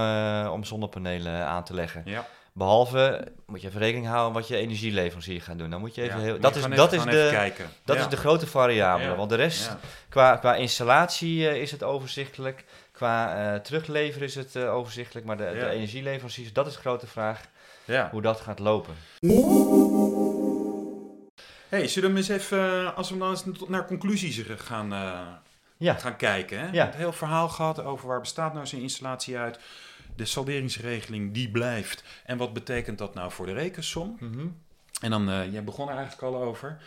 om 0.47 0.63
zonnepanelen 0.63 1.45
aan 1.45 1.63
te 1.63 1.73
leggen. 1.73 2.01
ja. 2.05 2.27
Behalve, 2.57 3.27
moet 3.45 3.61
je 3.61 3.67
even 3.67 3.79
rekening 3.79 4.07
houden 4.07 4.33
wat 4.33 4.47
je 4.47 4.55
energieleverancier 4.57 5.41
gaat 5.41 5.57
doen. 5.57 5.69
Dan 5.69 5.79
moet 5.79 5.95
je 5.95 6.01
even 6.01 6.17
Ja, 6.17 6.23
heel, 6.23 6.39
dat 6.39 6.55
is, 6.55 6.67
dat 6.67 6.93
is 6.93 7.03
de, 7.03 7.27
kijken. 7.31 7.69
dat 7.85 7.95
Ja. 7.95 8.01
is 8.01 8.09
de 8.09 8.17
grote 8.17 8.47
variabele. 8.47 9.09
Ja. 9.09 9.15
Want 9.15 9.29
de 9.29 9.35
rest, 9.35 9.75
qua, 10.09 10.35
qua 10.35 10.55
installatie 10.55 11.49
eh, 11.49 11.61
is 11.61 11.71
het 11.71 11.83
overzichtelijk. 11.83 12.65
Qua 12.91 13.35
eh, 13.53 13.59
terugleveren 13.59 14.27
is 14.27 14.35
het 14.35 14.55
eh, 14.55 14.73
overzichtelijk. 14.73 15.25
Maar 15.25 15.37
de, 15.37 15.55
de 15.59 15.69
energieleveranciers, 15.69 16.53
dat 16.53 16.67
is 16.67 16.73
de 16.73 16.79
grote 16.79 17.07
vraag. 17.07 17.41
Ja. 17.85 18.09
Hoe 18.11 18.21
dat 18.21 18.39
gaat 18.41 18.59
lopen. 18.59 18.93
Hey, 21.69 21.87
zullen 21.87 22.11
we 22.11 22.17
eens 22.17 22.27
even, 22.29 22.95
als 22.95 23.09
we 23.09 23.17
dan 23.17 23.29
eens 23.29 23.43
naar 23.67 23.85
conclusies 23.85 24.41
gaan, 24.57 24.91
gaan 25.79 26.15
kijken. 26.15 26.59
Hè? 26.59 26.69
We 26.69 26.77
hebben 26.77 26.85
Het 26.85 26.95
heel 26.95 27.13
verhaal 27.13 27.49
gehad 27.49 27.83
over 27.83 28.07
waar 28.07 28.19
bestaat 28.19 28.53
nou 28.53 28.65
zijn 28.65 28.81
installatie 28.81 29.37
uit. 29.37 29.59
De 30.17 30.25
salderingsregeling 30.25 31.33
die 31.33 31.49
blijft. 31.49 32.03
En 32.25 32.37
wat 32.37 32.53
betekent 32.53 32.97
dat 32.97 33.13
nou 33.13 33.31
voor 33.31 33.45
de 33.45 33.53
rekensom? 33.53 34.17
En 35.01 35.09
dan, 35.09 35.29
eh 35.29 35.51
jij 35.51 35.63
begon 35.63 35.89
er 35.89 35.95
eigenlijk 35.95 36.33
al 36.33 36.41
over. 36.41 36.81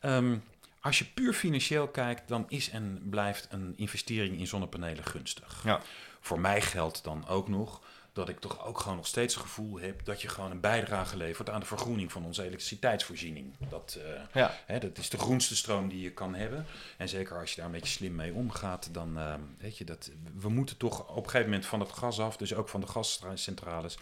Ehm, 0.00 0.36
als 0.80 0.98
je 0.98 1.04
puur 1.04 1.32
financieel 1.32 1.88
kijkt, 1.88 2.28
dan 2.28 2.44
is 2.48 2.70
en 2.70 3.02
blijft 3.10 3.46
een 3.50 3.74
investering 3.76 4.38
in 4.38 4.46
zonnepanelen 4.46 5.04
gunstig. 5.04 5.60
Ja. 5.64 5.80
Voor 6.20 6.40
mij 6.40 6.60
geldt 6.60 7.04
dan 7.04 7.28
ook 7.28 7.48
nog 7.48 7.80
dat 8.12 8.28
ik 8.28 8.40
toch 8.40 8.66
ook 8.66 8.78
gewoon 8.80 8.96
nog 8.96 9.06
steeds 9.06 9.34
het 9.34 9.42
gevoel 9.42 9.80
heb 9.80 10.04
dat 10.04 10.22
je 10.22 10.28
gewoon 10.28 10.50
een 10.50 10.60
bijdrage 10.60 11.16
levert 11.16 11.50
aan 11.50 11.60
de 11.60 11.66
vergroening 11.66 12.12
van 12.12 12.24
onze 12.24 12.42
elektriciteitsvoorziening. 12.42 13.54
Dat, 13.68 13.98
eh, 14.04 14.20
Ja. 14.32 14.58
hè, 14.66 14.78
dat 14.78 14.98
is 14.98 15.08
de 15.08 15.18
groenste 15.18 15.56
stroom 15.56 15.88
die 15.88 16.00
je 16.00 16.12
kan 16.12 16.34
hebben. 16.34 16.66
En 16.96 17.08
zeker 17.08 17.38
als 17.38 17.50
je 17.50 17.56
daar 17.56 17.66
een 17.66 17.72
beetje 17.72 17.92
slim 17.92 18.14
mee 18.14 18.32
omgaat, 18.32 18.88
dan 18.94 19.18
eh, 19.18 19.34
weet 19.58 19.78
je 19.78 19.84
dat 19.84 20.10
we 20.36 20.48
moeten 20.48 20.76
toch 20.76 21.08
op 21.08 21.16
een 21.16 21.30
gegeven 21.30 21.50
moment 21.50 21.66
van 21.66 21.80
het 21.80 21.92
gas 21.92 22.20
af, 22.20 22.36
dus 22.36 22.54
ook 22.54 22.68
van 22.68 22.80
de 22.80 22.86
gascentrales. 22.86 23.98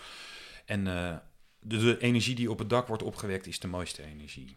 En 0.64 0.86
eh, 0.86 1.16
de, 1.60 1.78
de 1.78 1.98
energie 1.98 2.34
die 2.34 2.50
op 2.50 2.58
het 2.58 2.70
dak 2.70 2.86
wordt 2.86 3.02
opgewekt 3.02 3.46
is 3.46 3.60
de 3.60 3.68
mooiste 3.68 4.02
energie. 4.02 4.56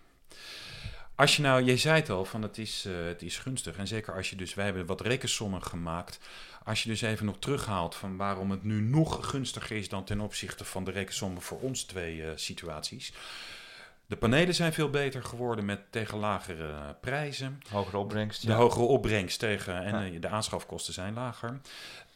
Als 1.16 1.36
je 1.36 1.42
nou, 1.42 1.64
jij 1.64 1.78
zei 1.78 1.96
het 2.00 2.10
al, 2.10 2.26
van 2.26 2.42
het 2.42 2.58
is, 2.58 2.84
het 3.08 3.22
is 3.22 3.38
gunstig. 3.38 3.78
En 3.78 3.88
zeker 3.88 4.16
als 4.16 4.30
je 4.30 4.36
dus, 4.36 4.54
wij 4.54 4.66
hebben 4.66 4.86
wat 4.86 5.02
rekensommen 5.02 5.64
gemaakt. 5.64 6.20
Als 6.64 6.84
je 6.84 6.90
dus 6.90 7.02
even 7.02 7.26
nog 7.26 7.40
terughaalt 7.40 7.96
van 7.96 8.18
waarom 8.18 8.52
het 8.52 8.64
nu 8.64 8.82
nog 8.82 9.30
gunstiger 9.30 9.78
is 9.78 9.90
dan 9.90 10.04
ten 10.04 10.20
opzichte 10.20 10.66
van 10.66 10.84
de 10.84 10.92
rekensommen 10.92 11.42
voor 11.42 11.60
ons 11.60 11.84
twee 11.84 12.24
eh, 12.24 12.32
situaties. 12.36 13.14
De 14.06 14.18
panelen 14.18 14.56
zijn 14.56 14.74
veel 14.74 14.90
beter 14.90 15.24
geworden 15.24 15.66
met 15.66 15.92
tegen 15.92 16.18
lagere 16.18 16.96
prijzen. 17.02 17.60
Hogere 17.70 17.98
opbrengst. 17.98 18.42
De 18.42 18.48
ja. 18.52 18.56
hogere 18.58 18.84
opbrengst 18.84 19.40
tegen 19.40 19.84
en 19.84 20.06
Ja. 20.06 20.12
eh, 20.16 20.22
de 20.22 20.28
aanschafkosten 20.28 20.94
zijn 20.94 21.14
lager. 21.14 21.60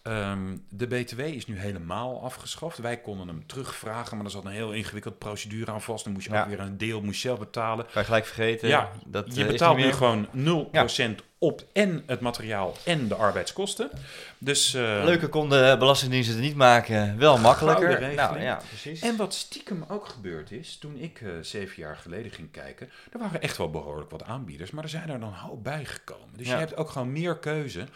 Ehm, 0.05 0.57
de 0.69 0.87
BTW 0.87 1.19
is 1.19 1.47
nu 1.47 1.59
helemaal 1.59 2.21
afgeschaft. 2.23 2.77
Wij 2.77 2.97
konden 2.97 3.27
hem 3.27 3.43
terugvragen, 3.45 4.17
maar 4.17 4.25
er 4.25 4.31
zat 4.31 4.45
een 4.45 4.51
heel 4.51 4.71
ingewikkeld 4.71 5.17
procedure 5.17 5.71
aan 5.71 5.81
vast. 5.81 6.03
Dan 6.03 6.13
moest 6.13 6.25
je 6.27 6.33
Ja. 6.33 6.41
ook 6.41 6.47
weer 6.47 6.59
een 6.59 6.77
deel 6.77 7.01
moest 7.01 7.21
zelf 7.21 7.39
betalen. 7.39 7.85
Kan 7.85 8.01
je 8.01 8.07
gelijk 8.07 8.25
vergeten. 8.25 8.67
Ja, 8.67 8.91
dat, 9.05 9.35
je 9.35 9.41
eh, 9.43 9.47
betaalt 9.47 9.77
nu 9.77 9.91
gewoon 9.91 10.27
0% 10.33 11.23
op 11.37 11.63
en 11.73 12.03
het 12.05 12.19
materiaal 12.19 12.75
en 12.83 13.07
de 13.07 13.15
arbeidskosten. 13.15 13.89
Dus, 14.37 14.73
eh, 14.73 14.81
Leuker 14.81 15.27
konden 15.29 15.79
belastingdiensten 15.79 16.35
het 16.35 16.43
niet 16.43 16.55
maken. 16.55 17.17
Wel 17.17 17.37
makkelijker. 17.37 18.13
Nou 18.15 18.39
ja, 18.41 18.61
precies. 18.67 19.01
En 19.01 19.15
wat 19.15 19.33
stiekem 19.33 19.85
ook 19.87 20.07
gebeurd 20.07 20.51
is, 20.51 20.77
toen 20.77 20.97
ik 20.97 21.21
eh, 21.21 21.29
zeven 21.41 21.81
jaar 21.81 21.95
geleden 21.97 22.31
ging 22.31 22.51
kijken, 22.51 22.89
er 23.11 23.19
waren 23.19 23.41
echt 23.41 23.57
wel 23.57 23.69
behoorlijk 23.69 24.11
wat 24.11 24.23
aanbieders, 24.23 24.71
maar 24.71 24.83
er 24.83 24.89
zijn 24.89 25.09
er 25.09 25.19
dan 25.19 25.33
hoop 25.33 25.63
bijgekomen. 25.63 26.29
Dus 26.37 26.47
je 26.47 26.53
hebt 26.53 26.77
ook 26.77 26.89
gewoon 26.89 27.11
meer 27.11 27.37
keuze 27.37 27.87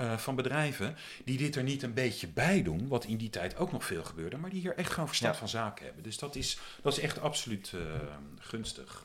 eh, 0.00 0.16
van 0.16 0.34
bedrijven 0.34 0.96
die 1.24 1.38
dit 1.38 1.56
er 1.56 1.62
niet 1.62 1.82
een 1.82 1.94
beetje 1.94 2.28
bij 2.28 2.62
doen, 2.62 2.88
wat 2.88 3.04
in 3.04 3.16
die 3.16 3.30
tijd 3.30 3.56
ook 3.56 3.72
nog 3.72 3.84
veel 3.84 4.04
gebeurde, 4.04 4.36
maar 4.36 4.50
die 4.50 4.60
hier 4.60 4.76
echt 4.76 4.90
gewoon 4.92 5.08
verstand 5.08 5.32
Ja. 5.32 5.38
van 5.38 5.48
zaken 5.48 5.84
hebben. 5.84 6.02
Dus 6.02 6.18
dat 6.18 6.34
is, 6.36 6.58
dat 6.82 6.92
is 6.92 6.98
echt 7.00 7.20
absoluut 7.20 7.72
eh, 7.74 7.80
gunstig. 8.38 9.04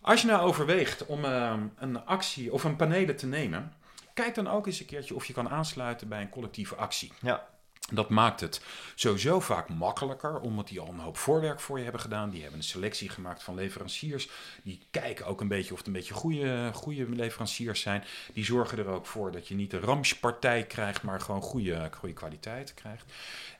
Als 0.00 0.20
je 0.20 0.26
nou 0.26 0.40
overweegt 0.46 1.06
om 1.06 1.24
eh, 1.24 1.54
een 1.76 2.04
actie 2.06 2.52
of 2.52 2.64
een 2.64 2.76
panelen 2.76 3.16
te 3.16 3.26
nemen, 3.26 3.72
kijk 4.14 4.34
dan 4.34 4.48
ook 4.48 4.66
eens 4.66 4.80
een 4.80 4.86
keertje 4.86 5.14
of 5.14 5.24
je 5.24 5.32
kan 5.32 5.48
aansluiten 5.48 6.08
bij 6.08 6.20
een 6.20 6.28
collectieve 6.30 6.74
actie. 6.74 7.12
Ja. 7.20 7.48
Dat 7.90 8.08
maakt 8.08 8.40
het 8.40 8.60
sowieso 8.94 9.40
vaak 9.40 9.68
makkelijker, 9.68 10.40
omdat 10.40 10.68
die 10.68 10.80
al 10.80 10.88
een 10.88 10.98
hoop 10.98 11.16
voorwerk 11.16 11.60
voor 11.60 11.76
je 11.76 11.82
hebben 11.82 12.00
gedaan. 12.00 12.30
Die 12.30 12.40
hebben 12.40 12.58
een 12.58 12.64
selectie 12.64 13.08
gemaakt 13.08 13.42
van 13.42 13.54
leveranciers. 13.54 14.28
Die 14.62 14.80
kijken 14.90 15.26
ook 15.26 15.40
een 15.40 15.48
beetje 15.48 15.72
of 15.72 15.78
het 15.78 15.86
een 15.86 15.92
beetje 15.92 16.14
goede, 16.14 16.70
goede 16.74 17.08
leveranciers 17.08 17.80
zijn. 17.80 18.04
Die 18.32 18.44
zorgen 18.44 18.78
er 18.78 18.86
ook 18.86 19.06
voor 19.06 19.32
dat 19.32 19.48
je 19.48 19.54
niet 19.54 19.70
de 19.70 19.80
ramspartij 19.80 20.66
krijgt, 20.66 21.02
maar 21.02 21.20
gewoon 21.20 21.42
goede, 21.42 21.90
goede 21.96 22.14
kwaliteit 22.14 22.74
krijgt. 22.74 23.12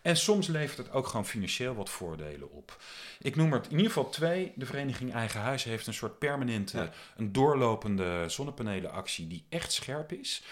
En 0.02 0.16
soms 0.16 0.46
levert 0.46 0.78
het 0.78 0.92
ook 0.92 1.06
gewoon 1.06 1.26
financieel 1.26 1.74
wat 1.74 1.90
voordelen 1.90 2.50
op. 2.52 2.82
Ik 3.20 3.36
noem 3.36 3.52
er 3.52 3.60
in 3.64 3.70
ieder 3.76 3.86
geval 3.92 4.08
twee. 4.08 4.52
De 4.56 4.66
vereniging 4.66 5.12
Eigen 5.14 5.40
Huis 5.40 5.64
heeft 5.64 5.86
een 5.86 5.94
soort 5.94 6.18
permanente, 6.18 6.76
Ja. 6.78 6.90
een 7.16 7.32
doorlopende 7.32 8.24
zonnepanelenactie 8.28 9.26
die 9.26 9.44
echt 9.48 9.72
scherp 9.72 10.12
is. 10.12 10.42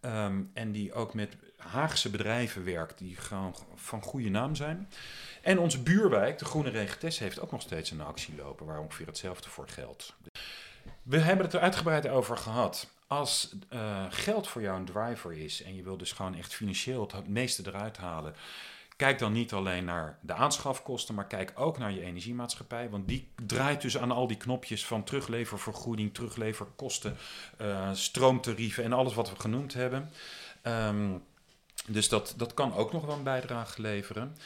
Ehm, 0.00 0.42
en 0.54 0.72
die 0.72 0.92
ook 0.92 1.14
met 1.14 1.36
Haagse 1.66 2.10
bedrijven 2.10 2.64
werkt 2.64 2.98
die 2.98 3.16
gewoon 3.16 3.54
van 3.74 4.02
goede 4.02 4.28
naam 4.28 4.54
zijn. 4.54 4.88
En 5.42 5.58
onze 5.58 5.82
buurwijk, 5.82 6.38
de 6.38 6.44
Groene 6.44 6.70
Regentes, 6.70 7.18
heeft 7.18 7.40
ook 7.40 7.50
nog 7.50 7.62
steeds 7.62 7.90
een 7.90 8.00
actie 8.00 8.34
lopen 8.36 8.66
waar 8.66 8.80
ongeveer 8.80 9.06
hetzelfde 9.06 9.48
voor 9.48 9.68
geldt. 9.68 10.14
We 11.02 11.18
hebben 11.18 11.44
het 11.44 11.54
er 11.54 11.60
uitgebreid 11.60 12.08
over 12.08 12.36
gehad. 12.36 12.90
Als 13.06 13.54
eh, 13.68 14.04
geld 14.10 14.48
voor 14.48 14.62
jou 14.62 14.78
een 14.78 14.84
driver 14.84 15.32
is 15.32 15.62
en 15.62 15.76
je 15.76 15.82
wil 15.82 15.96
dus 15.96 16.12
gewoon 16.12 16.34
echt 16.34 16.54
financieel 16.54 17.10
het 17.14 17.28
meeste 17.28 17.62
eruit 17.66 17.96
halen, 17.96 18.34
Kijk 18.96 19.18
dan 19.18 19.32
niet 19.32 19.52
alleen 19.52 19.84
naar 19.84 20.18
de 20.20 20.32
aanschafkosten, 20.32 21.14
maar 21.14 21.26
kijk 21.26 21.52
ook 21.54 21.78
naar 21.78 21.92
je 21.92 22.02
energiemaatschappij. 22.02 22.90
Want 22.90 23.08
die 23.08 23.28
draait 23.46 23.80
dus 23.80 23.98
aan 23.98 24.10
al 24.10 24.26
die 24.26 24.36
knopjes 24.36 24.86
van 24.86 25.04
terugleververgoeding, 25.04 26.14
terugleverkosten, 26.14 27.16
uh, 27.60 27.90
stroomtarieven 27.92 28.84
en 28.84 28.92
alles 28.92 29.14
wat 29.14 29.30
we 29.30 29.40
genoemd 29.40 29.74
hebben. 29.74 30.10
Ehm, 30.62 31.10
dus 31.88 32.08
dat, 32.08 32.34
dat 32.36 32.54
kan 32.54 32.74
ook 32.74 32.92
nog 32.92 33.04
wel 33.06 33.14
een 33.14 33.22
bijdrage 33.22 33.80
leveren. 33.80 34.36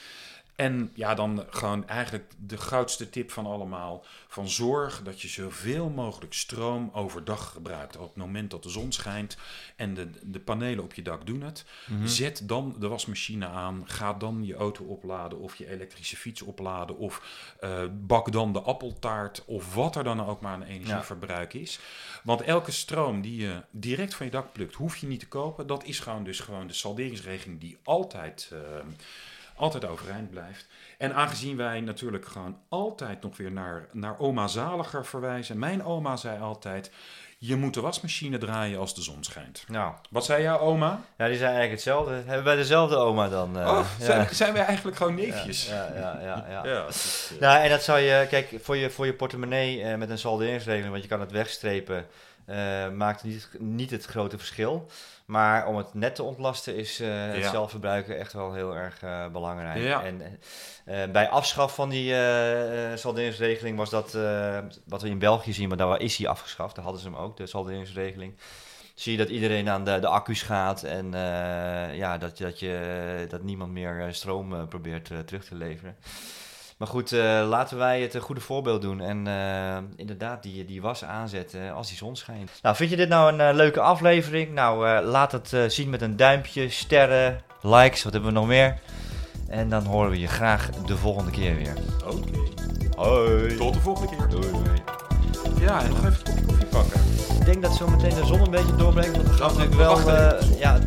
En 0.60 0.90
ja, 0.94 1.14
dan 1.14 1.44
gewoon 1.50 1.88
eigenlijk 1.88 2.32
de 2.38 2.56
grootste 2.56 3.10
tip 3.10 3.30
van 3.30 3.46
allemaal. 3.46 4.04
Van 4.28 4.48
zorg 4.48 5.02
dat 5.02 5.20
je 5.20 5.28
zoveel 5.28 5.88
mogelijk 5.88 6.34
stroom 6.34 6.90
overdag 6.92 7.52
gebruikt. 7.52 7.96
Op 7.96 8.08
het 8.08 8.16
moment 8.16 8.50
dat 8.50 8.62
de 8.62 8.68
zon 8.68 8.92
schijnt 8.92 9.36
en 9.76 9.94
de, 9.94 10.10
de 10.22 10.40
panelen 10.40 10.84
op 10.84 10.94
je 10.94 11.02
dak 11.02 11.26
doen 11.26 11.40
het. 11.40 11.64
Mhm. 11.86 12.06
Zet 12.06 12.48
dan 12.48 12.76
de 12.78 12.88
wasmachine 12.88 13.46
aan. 13.46 13.82
Ga 13.86 14.12
dan 14.12 14.44
je 14.44 14.54
auto 14.54 14.84
opladen 14.84 15.38
of 15.38 15.56
je 15.56 15.70
elektrische 15.70 16.16
fiets 16.16 16.42
opladen. 16.42 16.96
Of 16.96 17.22
uh, 17.60 17.82
bak 17.92 18.32
dan 18.32 18.52
de 18.52 18.60
appeltaart 18.60 19.44
of 19.44 19.74
wat 19.74 19.96
er 19.96 20.04
dan 20.04 20.26
ook 20.26 20.40
maar 20.40 20.54
een 20.54 20.62
energieverbruik 20.62 21.54
is. 21.54 21.78
Want 22.22 22.40
elke 22.40 22.70
stroom 22.70 23.20
die 23.20 23.40
je 23.40 23.62
direct 23.70 24.14
van 24.14 24.26
je 24.26 24.32
dak 24.32 24.52
plukt, 24.52 24.74
hoef 24.74 24.96
je 24.96 25.06
niet 25.06 25.20
te 25.20 25.28
kopen. 25.28 25.66
Dat 25.66 25.84
is 25.84 26.00
gewoon 26.00 26.24
dus 26.24 26.40
gewoon 26.40 26.66
de 26.66 26.72
salderingsregeling 26.72 27.60
die 27.60 27.78
altijd... 27.82 28.50
Uh, 28.52 28.58
altijd 29.60 29.84
overeind 29.84 30.30
blijft. 30.30 30.66
En 30.98 31.14
aangezien 31.14 31.56
wij 31.56 31.80
natuurlijk 31.80 32.26
gewoon 32.26 32.58
altijd 32.68 33.22
nog 33.22 33.36
weer 33.36 33.52
naar, 33.52 33.88
naar 33.92 34.18
oma 34.18 34.46
Zaliger 34.46 35.06
verwijzen. 35.06 35.58
Mijn 35.58 35.84
oma 35.84 36.16
zei 36.16 36.40
altijd, 36.40 36.90
je 37.38 37.56
moet 37.56 37.74
de 37.74 37.80
wasmachine 37.80 38.38
draaien 38.38 38.78
als 38.78 38.94
de 38.94 39.02
zon 39.02 39.24
schijnt. 39.24 39.64
Nou. 39.68 39.94
Wat 40.10 40.24
zei 40.24 40.42
jouw 40.42 40.58
oma? 40.58 41.00
Ja, 41.16 41.26
die 41.26 41.36
zei 41.36 41.48
eigenlijk 41.48 41.70
hetzelfde. 41.70 42.12
Hebben 42.12 42.44
wij 42.44 42.56
dezelfde 42.56 42.96
oma 42.96 43.28
dan? 43.28 43.58
Uh, 43.58 43.66
oh, 43.66 43.86
zijn, 44.00 44.28
zijn 44.34 44.52
wij 44.52 44.64
eigenlijk 44.64 44.96
gewoon 44.96 45.14
neefjes? 45.14 45.68
Ja, 45.68 45.88
ja, 45.94 46.18
ja. 46.22 46.46
ja, 46.48 46.64
ja. 46.70 46.86
nou, 47.40 47.62
en 47.62 47.70
dat 47.70 47.82
zou 47.82 47.98
je, 47.98 48.26
kijk, 48.28 48.58
voor 48.62 48.76
je, 48.76 48.90
voor 48.90 49.06
je 49.06 49.14
portemonnee 49.14 49.80
uh, 49.80 49.94
met 49.94 50.10
een 50.10 50.18
salderingsregeling, 50.18 50.90
want 50.90 51.02
je 51.02 51.08
kan 51.08 51.20
het 51.20 51.30
wegstrepen, 51.30 52.06
maakt 52.94 53.22
niet, 53.22 53.48
niet 53.58 53.90
het 53.90 54.04
grote 54.04 54.38
verschil. 54.38 54.90
Maar 55.30 55.66
om 55.66 55.76
het 55.76 55.94
net 55.94 56.14
te 56.14 56.22
ontlasten 56.22 56.76
is 56.76 57.00
uh, 57.00 57.08
het 57.12 57.44
zelfverbruiken 57.44 58.18
echt 58.18 58.32
wel 58.32 58.52
heel 58.52 58.76
erg 58.76 59.02
uh, 59.02 59.26
belangrijk. 59.26 60.04
En 60.04 60.22
uh, 60.86 61.04
bij 61.12 61.28
afschaf 61.28 61.74
van 61.74 61.88
die 61.88 62.14
salderingsregeling 62.94 63.76
was 63.76 63.90
dat 63.90 64.12
wat 64.84 65.02
we 65.02 65.08
in 65.08 65.18
België 65.18 65.52
zien, 65.52 65.68
maar 65.68 65.76
daar 65.76 66.00
is 66.00 66.16
hij 66.16 66.28
afgeschaft. 66.28 66.74
Daar 66.74 66.84
hadden 66.84 67.02
ze 67.02 67.08
hem 67.08 67.18
ook, 67.18 67.36
de 67.36 67.46
salderingsregeling. 67.46 68.34
Zie 68.94 69.12
je 69.12 69.18
dat 69.18 69.28
iedereen 69.28 69.68
aan 69.68 69.84
de, 69.84 69.98
de 69.98 70.06
accu's 70.06 70.42
gaat 70.42 70.82
en 70.82 71.12
ja, 71.92 72.18
dat, 72.18 72.38
dat, 72.38 72.58
je, 72.58 73.26
dat 73.28 73.42
niemand 73.42 73.72
meer 73.72 74.08
stroom 74.10 74.68
probeert 74.68 75.04
terug 75.26 75.44
te 75.44 75.54
leveren. 75.54 75.96
Maar 76.80 76.88
goed, 76.88 77.12
uh, 77.12 77.22
laten 77.48 77.78
wij 77.78 78.00
het 78.00 78.14
een 78.14 78.20
goede 78.20 78.40
voorbeeld 78.40 78.82
doen. 78.82 79.00
En 79.00 79.26
uh, 79.26 79.76
inderdaad, 79.96 80.42
die, 80.42 80.64
die 80.64 80.82
was 80.82 81.04
aanzetten 81.04 81.72
als 81.72 81.88
die 81.88 81.96
zon 81.96 82.16
schijnt. 82.16 82.50
Nou, 82.62 82.76
vind 82.76 82.90
je 82.90 82.96
dit 82.96 83.08
nou 83.08 83.32
een 83.32 83.48
uh, 83.48 83.54
leuke 83.54 83.80
aflevering? 83.80 84.52
Nou, 84.52 85.02
laat 85.04 85.32
het 85.32 85.72
zien 85.72 85.90
met 85.90 86.02
een 86.02 86.16
duimpje, 86.16 86.68
sterren, 86.68 87.42
likes, 87.62 88.02
wat 88.02 88.12
hebben 88.12 88.32
we 88.32 88.38
nog 88.38 88.46
meer? 88.46 88.78
En 89.48 89.68
dan 89.68 89.84
horen 89.84 90.10
we 90.10 90.18
je 90.18 90.26
graag 90.26 90.70
de 90.70 90.96
volgende 90.96 91.30
keer 91.30 91.56
weer. 91.56 91.74
Oké. 92.06 92.38
Hoi. 92.96 93.56
Tot 93.56 93.74
de 93.74 93.80
volgende 93.80 94.16
keer. 94.16 94.28
Doei. 94.28 94.82
Ja, 95.60 95.82
en 95.82 95.88
nog 95.88 95.98
even 95.98 96.12
een 96.12 96.22
kopje 96.24 96.44
koffie 96.44 96.66
pakken. 96.66 97.00
Ik 97.38 97.44
denk 97.44 97.62
dat 97.62 97.74
zo 97.74 97.88
meteen 97.88 98.14
de 98.14 98.26
zon 98.26 98.40
een 98.40 98.50
beetje 98.50 98.76
doorbreekt. 98.76 99.16
Want 99.16 99.28
het 99.28 99.40
gaat 99.40 99.56
natuurlijk 99.56 99.76
wel... 99.76 99.98
ja, 100.58 100.78